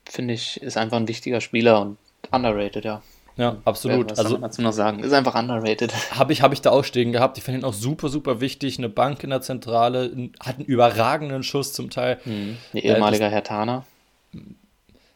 finde 0.05 0.33
ich, 0.33 0.61
ist 0.61 0.77
einfach 0.77 0.97
ein 0.97 1.07
wichtiger 1.07 1.41
Spieler 1.41 1.81
und 1.81 1.97
underrated, 2.31 2.85
ja. 2.85 3.01
Ja, 3.35 3.57
absolut. 3.65 4.11
Was 4.11 4.19
also, 4.19 4.37
dazu 4.37 4.61
noch 4.61 4.73
sagen? 4.73 4.99
Ist 4.99 5.11
einfach 5.11 5.33
underrated. 5.33 5.91
Habe 6.11 6.33
ich, 6.33 6.43
hab 6.43 6.53
ich 6.53 6.61
da 6.61 6.69
auch 6.69 6.83
stehen 6.83 7.11
gehabt. 7.11 7.37
Ich 7.37 7.43
finde 7.43 7.61
ihn 7.61 7.65
auch 7.65 7.73
super, 7.73 8.09
super 8.09 8.41
wichtig. 8.41 8.77
Eine 8.77 8.89
Bank 8.89 9.23
in 9.23 9.31
der 9.31 9.41
Zentrale, 9.41 10.29
hat 10.39 10.57
einen 10.57 10.65
überragenden 10.65 11.41
Schuss 11.41 11.73
zum 11.73 11.89
Teil. 11.89 12.19
Mhm. 12.25 12.57
Ein 12.73 12.77
ehemaliger 12.77 13.27
äh, 13.27 13.31
Herr 13.31 13.43
Tana. 13.43 13.85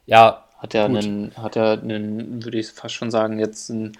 Ja. 0.07 0.43
Hat 0.57 0.73
er 0.73 0.85
einen, 0.85 1.31
hat 1.37 1.55
er 1.55 1.73
einen, 1.73 2.43
würde 2.43 2.57
ich 2.57 2.69
fast 2.69 2.95
schon 2.95 3.11
sagen, 3.11 3.37
jetzt 3.37 3.69
einen 3.69 3.95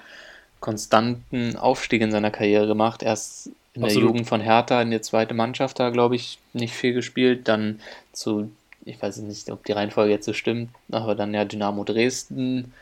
konstanten 0.60 1.56
Aufstieg 1.56 2.02
in 2.02 2.10
seiner 2.10 2.32
Karriere 2.32 2.66
gemacht. 2.66 3.04
Erst 3.04 3.52
in 3.76 3.84
absolut. 3.84 4.02
der 4.02 4.08
Jugend 4.08 4.28
von 4.28 4.42
Hertha 4.42 4.82
in 4.82 4.90
die 4.90 5.02
zweite 5.02 5.36
Mannschaft 5.36 5.80
da, 5.80 5.92
glaube 5.92 6.16
ich, 6.16 6.40
nicht 6.54 6.74
viel 6.74 6.94
gespielt. 6.94 7.48
Dann 7.48 7.80
zu, 8.18 8.52
ich 8.86 9.02
weiß 9.02 9.18
nicht, 9.18 9.50
ob 9.52 9.66
die 9.66 9.72
Reihenfolge 9.72 10.12
jetzt 10.12 10.26
so 10.26 10.34
stimmt, 10.34 10.70
aber 10.92 11.16
dann 11.16 11.34
ja 11.34 11.46
Dynamo 11.46 11.84
Dresden 11.84 12.74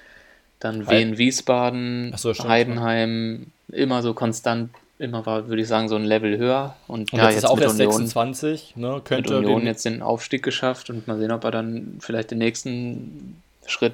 dann 0.59 0.89
Wien, 0.89 1.17
Wiesbaden, 1.17 2.13
so, 2.17 2.33
Heidenheim, 2.33 3.47
immer 3.69 4.01
so 4.01 4.13
konstant, 4.13 4.71
immer 4.97 5.25
war, 5.25 5.47
würde 5.47 5.61
ich 5.61 5.67
sagen, 5.67 5.89
so 5.89 5.95
ein 5.95 6.05
Level 6.05 6.37
höher. 6.37 6.75
Und, 6.87 7.11
und 7.11 7.19
ja, 7.19 7.25
jetzt, 7.25 7.35
jetzt 7.35 7.45
auch 7.45 7.59
erst 7.59 7.75
Union, 7.75 7.91
26, 7.91 8.75
ne? 8.77 9.01
Könnte 9.03 9.33
mit 9.33 9.39
Union 9.39 9.61
den... 9.61 9.67
jetzt 9.67 9.85
den 9.85 10.01
Aufstieg 10.01 10.43
geschafft 10.43 10.89
und 10.89 11.07
mal 11.07 11.17
sehen, 11.17 11.31
ob 11.31 11.43
er 11.43 11.51
dann 11.51 11.97
vielleicht 11.99 12.31
den 12.31 12.37
nächsten 12.37 13.41
Schritt 13.65 13.93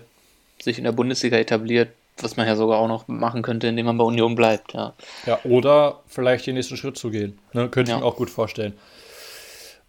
sich 0.61 0.77
in 0.77 0.83
der 0.83 0.91
Bundesliga 0.91 1.37
etabliert, 1.37 1.89
was 2.19 2.37
man 2.37 2.45
ja 2.45 2.55
sogar 2.55 2.77
auch 2.77 2.87
noch 2.87 3.07
machen 3.07 3.41
könnte, 3.41 3.67
indem 3.67 3.87
man 3.87 3.97
bei 3.97 4.03
Union 4.03 4.35
bleibt, 4.35 4.73
ja. 4.73 4.93
Ja, 5.25 5.39
oder 5.43 6.01
vielleicht 6.07 6.45
den 6.45 6.55
nächsten 6.55 6.77
Schritt 6.77 6.97
zu 6.97 7.09
gehen. 7.09 7.39
Ne? 7.53 7.67
Könnte 7.69 7.91
ich 7.91 7.95
ja. 7.95 7.99
mir 7.99 8.05
auch 8.05 8.15
gut 8.15 8.29
vorstellen. 8.29 8.73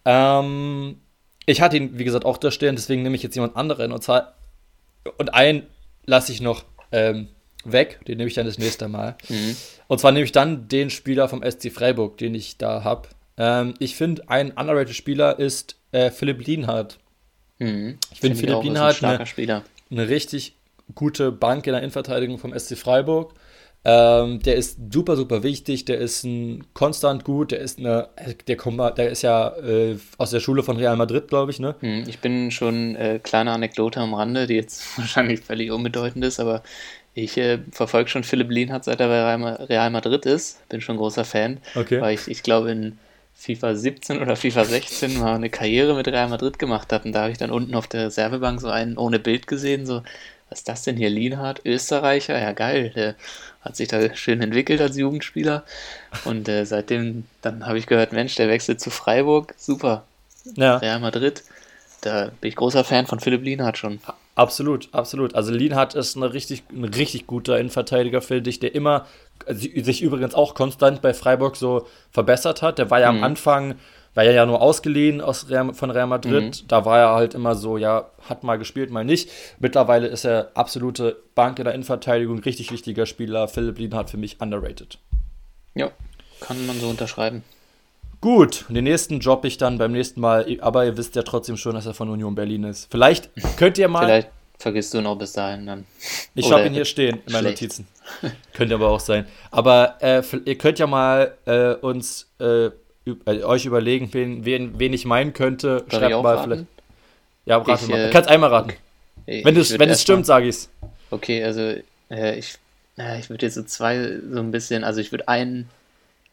Ähm, 0.05 0.97
ich 1.45 1.61
hatte 1.61 1.77
ihn, 1.77 1.97
wie 1.97 2.03
gesagt, 2.03 2.25
auch 2.25 2.37
da 2.37 2.51
stehen, 2.51 2.75
deswegen 2.75 3.03
nehme 3.03 3.15
ich 3.15 3.23
jetzt 3.23 3.35
jemand 3.35 3.55
anderen. 3.55 3.91
Und 3.91 4.03
zwar, 4.03 4.35
und 5.17 5.33
einen 5.33 5.63
lasse 6.05 6.31
ich 6.31 6.41
noch 6.41 6.63
ähm, 6.91 7.27
weg. 7.65 7.99
Den 8.07 8.17
nehme 8.17 8.27
ich 8.27 8.35
dann 8.35 8.45
das 8.45 8.57
nächste 8.57 8.87
Mal. 8.87 9.15
Mhm. 9.29 9.55
Und 9.87 9.99
zwar 9.99 10.11
nehme 10.11 10.25
ich 10.25 10.31
dann 10.31 10.67
den 10.67 10.89
Spieler 10.89 11.27
vom 11.29 11.43
SC 11.43 11.71
Freiburg, 11.71 12.17
den 12.17 12.35
ich 12.35 12.57
da 12.57 12.83
habe. 12.83 13.09
Ähm, 13.37 13.73
ich 13.79 13.95
finde, 13.95 14.29
ein 14.29 14.51
underrated 14.51 14.95
Spieler 14.95 15.39
ist 15.39 15.77
äh, 15.91 16.11
Philipp 16.11 16.45
Lienhardt. 16.45 16.99
Mhm. 17.59 17.97
Ich 18.11 18.19
finde 18.19 18.37
find 18.37 18.49
Philipp 18.49 18.63
Lienhardt 18.63 19.03
ein 19.03 19.19
eine, 19.19 19.63
eine 19.91 20.09
richtig 20.09 20.55
gute 20.95 21.31
Bank 21.31 21.65
in 21.67 21.73
der 21.73 21.81
Innenverteidigung 21.81 22.37
vom 22.37 22.57
SC 22.57 22.77
Freiburg. 22.77 23.33
Ähm, 23.85 24.39
der 24.39 24.55
ist 24.55 24.79
super, 24.93 25.17
super 25.17 25.43
wichtig, 25.43 25.83
der 25.83 25.97
ist 25.97 26.23
ein 26.23 26.63
konstant 26.73 27.25
gut, 27.25 27.51
der 27.51 27.59
ist 27.59 27.79
eine, 27.79 28.07
der, 28.47 28.55
kommt, 28.55 28.79
der 28.97 29.09
ist 29.09 29.23
ja 29.23 29.49
äh, 29.57 29.97
aus 30.17 30.29
der 30.31 30.39
Schule 30.39 30.63
von 30.63 30.77
Real 30.77 30.95
Madrid, 30.95 31.27
glaube 31.27 31.51
ich, 31.51 31.59
ne? 31.59 31.75
Hm, 31.81 32.05
ich 32.07 32.19
bin 32.19 32.49
schon 32.51 32.95
äh, 32.95 33.19
kleine 33.21 33.51
Anekdote 33.51 33.99
am 33.99 34.13
Rande, 34.13 34.47
die 34.47 34.55
jetzt 34.55 34.97
wahrscheinlich 34.97 35.41
völlig 35.41 35.71
unbedeutend 35.71 36.23
ist, 36.23 36.39
aber 36.39 36.63
ich 37.13 37.37
äh, 37.37 37.59
verfolge 37.71 38.09
schon 38.09 38.23
Philipp 38.23 38.49
Lienhardt, 38.49 38.85
seit 38.85 38.99
er 38.99 39.07
bei 39.07 39.35
Real 39.65 39.89
Madrid 39.89 40.25
ist. 40.25 40.67
Bin 40.69 40.81
schon 40.81 40.97
großer 40.97 41.25
Fan. 41.25 41.59
Okay. 41.75 42.01
Weil 42.01 42.15
ich, 42.15 42.27
ich 42.27 42.41
glaube, 42.41 42.71
in 42.71 42.97
FIFA 43.35 43.75
17 43.75 44.21
oder 44.21 44.35
FIFA 44.35 44.65
16 44.65 45.19
mal 45.19 45.35
eine 45.35 45.49
Karriere 45.49 45.93
mit 45.95 46.07
Real 46.07 46.29
Madrid 46.29 46.57
gemacht 46.57 46.91
habe. 46.91 47.05
Und 47.05 47.13
da 47.13 47.21
habe 47.21 47.31
ich 47.31 47.37
dann 47.37 47.51
unten 47.51 47.75
auf 47.75 47.87
der 47.87 48.07
Reservebank 48.07 48.61
so 48.61 48.69
einen 48.69 48.97
ohne 48.97 49.19
Bild 49.19 49.45
gesehen, 49.45 49.85
so, 49.85 50.01
was 50.49 50.59
ist 50.59 50.69
das 50.69 50.83
denn 50.83 50.97
hier? 50.97 51.09
Lienhardt, 51.09 51.61
Österreicher? 51.65 52.39
Ja, 52.39 52.51
geil. 52.53 52.91
Der 52.95 53.15
hat 53.63 53.75
sich 53.75 53.87
da 53.87 54.13
schön 54.15 54.41
entwickelt 54.41 54.81
als 54.81 54.97
Jugendspieler. 54.97 55.63
Und 56.25 56.49
äh, 56.49 56.65
seitdem, 56.65 57.25
dann 57.41 57.65
habe 57.65 57.77
ich 57.77 57.87
gehört, 57.87 58.11
Mensch, 58.11 58.35
der 58.35 58.49
wechselt 58.49 58.81
zu 58.81 58.89
Freiburg. 58.89 59.53
Super. 59.57 60.03
Ja. 60.55 60.77
Real 60.77 60.99
Madrid. 60.99 61.43
Da 62.01 62.31
bin 62.41 62.49
ich 62.49 62.55
großer 62.55 62.83
Fan 62.83 63.07
von 63.07 63.19
Philipp 63.19 63.43
Lienhardt 63.43 63.77
schon. 63.77 63.99
Absolut, 64.35 64.89
absolut. 64.93 65.35
Also 65.35 65.53
Lienhardt 65.53 65.93
ist 65.93 66.17
eine 66.17 66.33
richtig, 66.33 66.63
ein 66.71 66.83
richtig 66.83 67.27
guter 67.27 67.59
Innenverteidiger, 67.59 68.21
finde 68.21 68.49
ich, 68.49 68.59
der 68.59 68.75
immer 68.75 69.05
sich 69.47 70.01
übrigens 70.01 70.33
auch 70.33 70.55
konstant 70.55 71.01
bei 71.01 71.13
Freiburg 71.13 71.55
so 71.55 71.87
verbessert 72.11 72.61
hat. 72.61 72.79
Der 72.79 72.89
war 72.89 72.99
ja 72.99 73.11
mhm. 73.11 73.19
am 73.19 73.23
Anfang 73.23 73.75
war 74.15 74.23
ja 74.23 74.45
nur 74.45 74.61
ausgeliehen 74.61 75.21
aus 75.21 75.49
Real, 75.49 75.73
von 75.73 75.89
Real 75.89 76.07
Madrid. 76.07 76.61
Mhm. 76.63 76.67
Da 76.67 76.85
war 76.85 76.99
er 76.99 77.13
halt 77.13 77.33
immer 77.33 77.55
so, 77.55 77.77
ja, 77.77 78.09
hat 78.27 78.43
mal 78.43 78.57
gespielt, 78.57 78.91
mal 78.91 79.03
nicht. 79.03 79.29
Mittlerweile 79.59 80.07
ist 80.07 80.25
er 80.25 80.51
absolute 80.53 81.17
Bank 81.35 81.59
in 81.59 81.65
der 81.65 81.73
Innenverteidigung, 81.73 82.39
richtig 82.39 82.71
wichtiger 82.71 83.05
Spieler. 83.05 83.47
Philipp 83.47 83.79
Lienhardt 83.79 84.09
für 84.09 84.17
mich 84.17 84.39
underrated. 84.41 84.99
Ja, 85.75 85.91
kann 86.39 86.65
man 86.67 86.79
so 86.79 86.87
unterschreiben. 86.87 87.43
Gut, 88.21 88.65
den 88.69 88.85
nächsten 88.85 89.19
Job 89.19 89.43
ich 89.43 89.57
dann 89.57 89.77
beim 89.77 89.91
nächsten 89.91 90.21
Mal, 90.21 90.45
aber 90.61 90.85
ihr 90.85 90.95
wisst 90.95 91.15
ja 91.15 91.23
trotzdem 91.23 91.57
schon, 91.57 91.73
dass 91.73 91.85
er 91.85 91.93
von 91.93 92.09
Union 92.09 92.35
Berlin 92.35 92.63
ist. 92.63 92.89
Vielleicht 92.89 93.29
könnt 93.57 93.77
ihr 93.77 93.89
mal. 93.89 94.05
Vielleicht 94.05 94.29
vergisst 94.59 94.93
du 94.93 95.01
noch 95.01 95.17
bis 95.17 95.33
dahin 95.33 95.65
dann. 95.65 95.85
Ich 96.33 96.49
habe 96.49 96.65
ihn 96.65 96.73
hier 96.73 96.85
stehen 96.85 97.19
in 97.25 97.33
meinen 97.33 97.47
Notizen. 97.47 97.85
Könnte 98.53 98.75
aber 98.75 98.89
auch 98.89 99.01
sein. 99.01 99.25
Aber 99.51 99.97
äh, 100.01 100.21
ihr 100.45 100.57
könnt 100.57 100.79
ja 100.79 100.87
mal 100.87 101.35
äh, 101.45 101.73
uns 101.73 102.31
äh, 102.39 102.43
äh, 102.43 102.71
euch 103.25 103.65
überlegen, 103.65 104.13
wen, 104.13 104.45
wen, 104.45 104.79
wen 104.79 104.93
ich 104.93 105.05
meinen 105.05 105.33
könnte. 105.33 105.85
Soll 105.89 105.99
Schreibt 105.99 106.23
mal 106.23 106.35
raten? 106.35 106.43
vielleicht. 106.51 106.67
Ja, 107.45 107.57
rate 107.57 107.83
ich, 107.83 107.89
mal. 107.89 107.99
Äh, 107.99 108.11
Kannst 108.11 108.29
einmal 108.29 108.49
raten. 108.49 108.73
Ich, 109.25 109.45
wenn 109.45 109.55
es, 109.57 109.77
wenn 109.77 109.89
es 109.89 110.01
stimmt, 110.01 110.25
sage 110.25 110.47
ich 110.47 110.55
es. 110.55 110.69
Okay, 111.11 111.43
also 111.43 111.75
äh, 112.09 112.37
ich, 112.37 112.55
äh, 112.97 113.19
ich 113.19 113.29
würde 113.29 113.45
jetzt 113.45 113.55
so 113.55 113.63
zwei 113.63 114.19
so 114.31 114.39
ein 114.39 114.51
bisschen, 114.51 114.83
also 114.83 115.01
ich 115.01 115.11
würde 115.11 115.27
einen, 115.27 115.69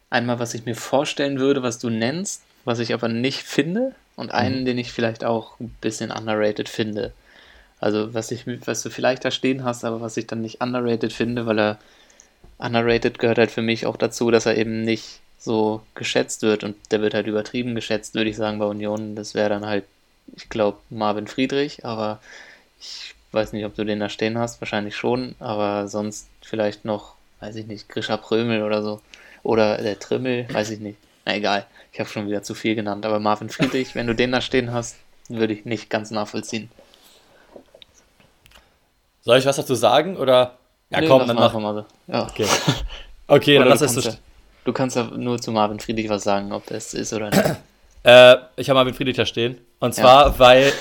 einmal, 0.09 0.39
was 0.39 0.53
ich 0.53 0.65
mir 0.65 0.75
vorstellen 0.75 1.39
würde, 1.39 1.63
was 1.63 1.79
du 1.79 1.89
nennst, 1.89 2.43
was 2.65 2.79
ich 2.79 2.93
aber 2.93 3.07
nicht 3.07 3.43
finde, 3.43 3.93
und 4.15 4.31
einen, 4.31 4.61
mhm. 4.61 4.65
den 4.65 4.77
ich 4.77 4.91
vielleicht 4.91 5.23
auch 5.23 5.59
ein 5.59 5.75
bisschen 5.81 6.11
underrated 6.11 6.69
finde. 6.69 7.11
Also 7.79 8.13
was 8.13 8.29
ich, 8.31 8.45
was 8.67 8.83
du 8.83 8.89
vielleicht 8.89 9.25
da 9.25 9.31
stehen 9.31 9.63
hast, 9.63 9.83
aber 9.83 10.01
was 10.01 10.17
ich 10.17 10.27
dann 10.27 10.41
nicht 10.41 10.61
underrated 10.61 11.11
finde, 11.13 11.45
weil 11.47 11.59
er 11.59 11.79
underrated 12.59 13.17
gehört 13.17 13.39
halt 13.39 13.49
für 13.49 13.63
mich 13.63 13.87
auch 13.87 13.97
dazu, 13.97 14.29
dass 14.29 14.45
er 14.45 14.57
eben 14.57 14.83
nicht 14.83 15.20
so 15.41 15.81
geschätzt 15.95 16.43
wird 16.43 16.63
und 16.63 16.75
der 16.91 17.01
wird 17.01 17.15
halt 17.15 17.25
übertrieben 17.25 17.73
geschätzt, 17.73 18.13
würde 18.13 18.29
ich 18.29 18.37
sagen, 18.37 18.59
bei 18.59 18.65
Union. 18.65 19.15
Das 19.15 19.33
wäre 19.33 19.49
dann 19.49 19.65
halt, 19.65 19.85
ich 20.35 20.49
glaube, 20.49 20.77
Marvin 20.91 21.25
Friedrich, 21.25 21.83
aber 21.83 22.19
ich 22.79 23.15
weiß 23.31 23.53
nicht, 23.53 23.65
ob 23.65 23.75
du 23.75 23.83
den 23.83 23.99
da 23.99 24.07
stehen 24.07 24.37
hast, 24.37 24.61
wahrscheinlich 24.61 24.95
schon, 24.95 25.33
aber 25.39 25.87
sonst 25.87 26.27
vielleicht 26.43 26.85
noch, 26.85 27.15
weiß 27.39 27.55
ich 27.55 27.65
nicht, 27.65 27.89
Grisha 27.89 28.17
Prömel 28.17 28.61
oder 28.61 28.83
so. 28.83 29.01
Oder 29.41 29.79
der 29.79 29.97
Trimmel, 29.97 30.47
weiß 30.53 30.69
ich 30.69 30.79
nicht. 30.79 30.99
Na 31.25 31.35
egal, 31.35 31.65
ich 31.91 31.99
habe 31.99 32.09
schon 32.09 32.27
wieder 32.27 32.43
zu 32.43 32.53
viel 32.53 32.75
genannt, 32.75 33.03
aber 33.03 33.19
Marvin 33.19 33.49
Friedrich, 33.49 33.95
wenn 33.95 34.05
du 34.05 34.13
den 34.13 34.31
da 34.31 34.41
stehen 34.41 34.71
hast, 34.71 34.97
würde 35.27 35.53
ich 35.53 35.65
nicht 35.65 35.89
ganz 35.89 36.11
nachvollziehen. 36.11 36.69
Soll 39.23 39.39
ich 39.39 39.45
was 39.47 39.55
dazu 39.55 39.73
sagen 39.73 40.17
oder? 40.17 40.57
Ja, 40.91 41.01
nee, 41.01 41.07
komm, 41.07 41.25
dann 41.25 41.35
mach 41.35 41.53
mal 41.53 41.73
so. 41.73 41.85
Ja. 42.13 42.27
Okay. 42.27 42.45
Okay, 43.27 43.57
dann 43.57 43.69
lass 43.69 43.81
es 43.81 43.93
so. 43.93 44.11
Du 44.63 44.73
kannst 44.73 44.95
ja 44.95 45.03
nur 45.03 45.39
zu 45.39 45.51
Marvin 45.51 45.79
Friedrich 45.79 46.09
was 46.09 46.23
sagen, 46.23 46.51
ob 46.51 46.65
das 46.67 46.93
ist 46.93 47.13
oder 47.13 47.29
nicht. 47.29 47.43
äh, 48.03 48.35
ich 48.55 48.69
habe 48.69 48.77
Marvin 48.77 48.93
Friedrich 48.93 49.15
da 49.15 49.25
stehen. 49.25 49.57
Und 49.79 49.95
zwar, 49.95 50.27
ja. 50.27 50.39
weil. 50.39 50.73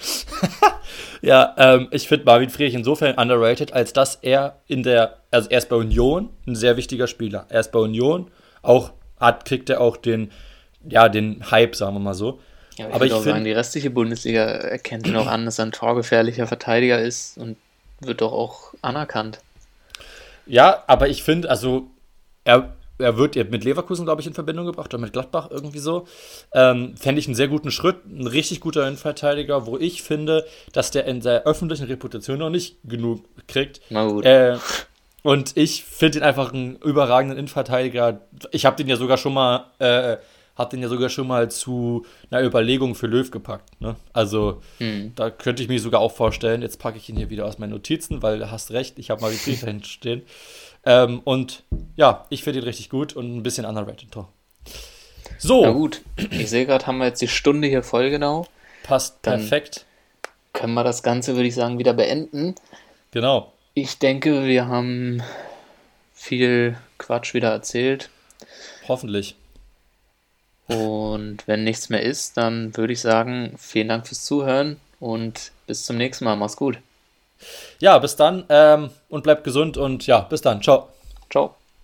ja, 1.22 1.54
ähm, 1.58 1.88
ich 1.90 2.06
finde 2.06 2.24
Marvin 2.24 2.50
Friedrich 2.50 2.74
insofern 2.74 3.18
underrated, 3.18 3.72
als 3.72 3.92
dass 3.92 4.16
er 4.16 4.60
in 4.68 4.84
der. 4.84 5.18
Also, 5.30 5.50
er 5.50 5.58
ist 5.58 5.68
bei 5.68 5.76
Union 5.76 6.30
ein 6.46 6.54
sehr 6.54 6.76
wichtiger 6.76 7.08
Spieler. 7.08 7.46
Er 7.48 7.60
ist 7.60 7.72
bei 7.72 7.80
Union, 7.80 8.30
auch 8.62 8.92
hat, 9.18 9.44
kriegt 9.44 9.68
er 9.70 9.80
auch 9.80 9.96
den. 9.96 10.30
Ja, 10.88 11.08
den 11.08 11.50
Hype, 11.50 11.74
sagen 11.74 11.96
wir 11.96 12.00
mal 12.00 12.14
so. 12.14 12.38
Ja, 12.78 12.88
ich 12.88 12.94
aber 12.94 13.06
ich 13.06 13.12
auch 13.12 13.22
sagen, 13.22 13.42
die 13.42 13.52
restliche 13.52 13.90
Bundesliga 13.90 14.44
erkennt 14.44 15.08
ihn 15.08 15.16
auch 15.16 15.26
an, 15.26 15.44
dass 15.44 15.58
er 15.58 15.66
ein 15.66 15.72
torgefährlicher 15.72 16.46
Verteidiger 16.46 17.00
ist 17.00 17.36
und 17.36 17.56
wird 18.00 18.20
doch 18.20 18.32
auch 18.32 18.72
anerkannt. 18.80 19.40
Ja, 20.46 20.84
aber 20.86 21.08
ich 21.08 21.24
finde, 21.24 21.50
also 21.50 21.90
er, 22.48 22.72
er 22.98 23.16
wird 23.18 23.36
mit 23.50 23.62
Leverkusen, 23.62 24.06
glaube 24.06 24.22
ich, 24.22 24.26
in 24.26 24.32
Verbindung 24.32 24.66
gebracht 24.66 24.92
oder 24.92 25.02
mit 25.02 25.12
Gladbach 25.12 25.48
irgendwie 25.50 25.78
so. 25.78 26.06
Ähm, 26.52 26.96
Fände 26.96 27.20
ich 27.20 27.26
einen 27.26 27.34
sehr 27.34 27.48
guten 27.48 27.70
Schritt, 27.70 28.06
ein 28.06 28.26
richtig 28.26 28.60
guter 28.60 28.82
Innenverteidiger, 28.86 29.66
wo 29.66 29.76
ich 29.76 30.02
finde, 30.02 30.46
dass 30.72 30.90
der 30.90 31.04
in 31.04 31.20
der 31.20 31.44
öffentlichen 31.44 31.86
Reputation 31.86 32.38
noch 32.38 32.50
nicht 32.50 32.78
genug 32.84 33.24
kriegt. 33.46 33.82
Na 33.90 34.06
gut. 34.06 34.24
Äh, 34.24 34.56
und 35.22 35.56
ich 35.56 35.84
finde 35.84 36.18
ihn 36.18 36.24
einfach 36.24 36.52
einen 36.52 36.76
überragenden 36.76 37.38
Innenverteidiger. 37.38 38.22
Ich 38.50 38.64
habe 38.64 38.76
den 38.76 38.88
ja 38.88 38.96
sogar 38.96 39.18
schon 39.18 39.34
mal 39.34 39.66
äh, 39.78 40.16
hat 40.58 40.72
den 40.72 40.82
ja 40.82 40.88
sogar 40.88 41.08
schon 41.08 41.28
mal 41.28 41.48
zu 41.50 42.04
einer 42.30 42.44
Überlegung 42.44 42.96
für 42.96 43.06
Löw 43.06 43.30
gepackt. 43.30 43.80
Ne? 43.80 43.94
Also 44.12 44.60
hm. 44.78 45.12
da 45.14 45.30
könnte 45.30 45.62
ich 45.62 45.68
mir 45.68 45.78
sogar 45.78 46.00
auch 46.00 46.12
vorstellen, 46.12 46.62
jetzt 46.62 46.80
packe 46.80 46.98
ich 46.98 47.08
ihn 47.08 47.16
hier 47.16 47.30
wieder 47.30 47.46
aus 47.46 47.58
meinen 47.58 47.70
Notizen, 47.70 48.22
weil 48.22 48.40
du 48.40 48.50
hast 48.50 48.72
recht, 48.72 48.98
ich 48.98 49.10
habe 49.10 49.20
mal 49.20 49.32
die 49.32 49.56
dahin 49.56 49.84
stehen. 49.84 50.22
Ähm, 50.84 51.20
und 51.24 51.64
ja, 51.96 52.26
ich 52.30 52.44
finde 52.44 52.60
ihn 52.60 52.64
richtig 52.64 52.88
gut 52.90 53.14
und 53.14 53.36
ein 53.36 53.42
bisschen 53.42 53.64
underrated 53.64 54.10
Tor. 54.10 54.28
So. 55.38 55.62
Na 55.62 55.70
gut, 55.70 56.02
ich 56.30 56.50
sehe 56.50 56.66
gerade, 56.66 56.86
haben 56.86 56.98
wir 56.98 57.06
jetzt 57.06 57.22
die 57.22 57.28
Stunde 57.28 57.68
hier 57.68 57.82
voll 57.82 58.10
genau. 58.10 58.46
Passt 58.82 59.18
Dann 59.22 59.40
perfekt. 59.40 59.84
Können 60.52 60.74
wir 60.74 60.84
das 60.84 61.02
Ganze, 61.02 61.34
würde 61.34 61.48
ich 61.48 61.54
sagen, 61.54 61.78
wieder 61.78 61.92
beenden. 61.92 62.54
Genau. 63.10 63.52
Ich 63.74 63.98
denke, 63.98 64.44
wir 64.44 64.66
haben 64.66 65.22
viel 66.14 66.76
Quatsch 66.98 67.34
wieder 67.34 67.50
erzählt. 67.50 68.10
Hoffentlich. 68.88 69.36
Und 70.66 71.46
wenn 71.46 71.64
nichts 71.64 71.88
mehr 71.88 72.02
ist, 72.02 72.36
dann 72.36 72.76
würde 72.76 72.92
ich 72.92 73.00
sagen, 73.00 73.54
vielen 73.58 73.88
Dank 73.88 74.06
fürs 74.06 74.24
Zuhören 74.24 74.78
und 75.00 75.52
bis 75.66 75.84
zum 75.84 75.96
nächsten 75.96 76.24
Mal. 76.24 76.36
Mach's 76.36 76.56
gut. 76.56 76.78
Ja, 77.78 77.98
bis 77.98 78.16
dann 78.16 78.44
ähm, 78.48 78.90
und 79.08 79.22
bleibt 79.22 79.44
gesund 79.44 79.76
und 79.76 80.06
ja, 80.06 80.20
bis 80.20 80.42
dann. 80.42 80.62
Ciao. 80.62 80.88
Ciao. 81.30 81.54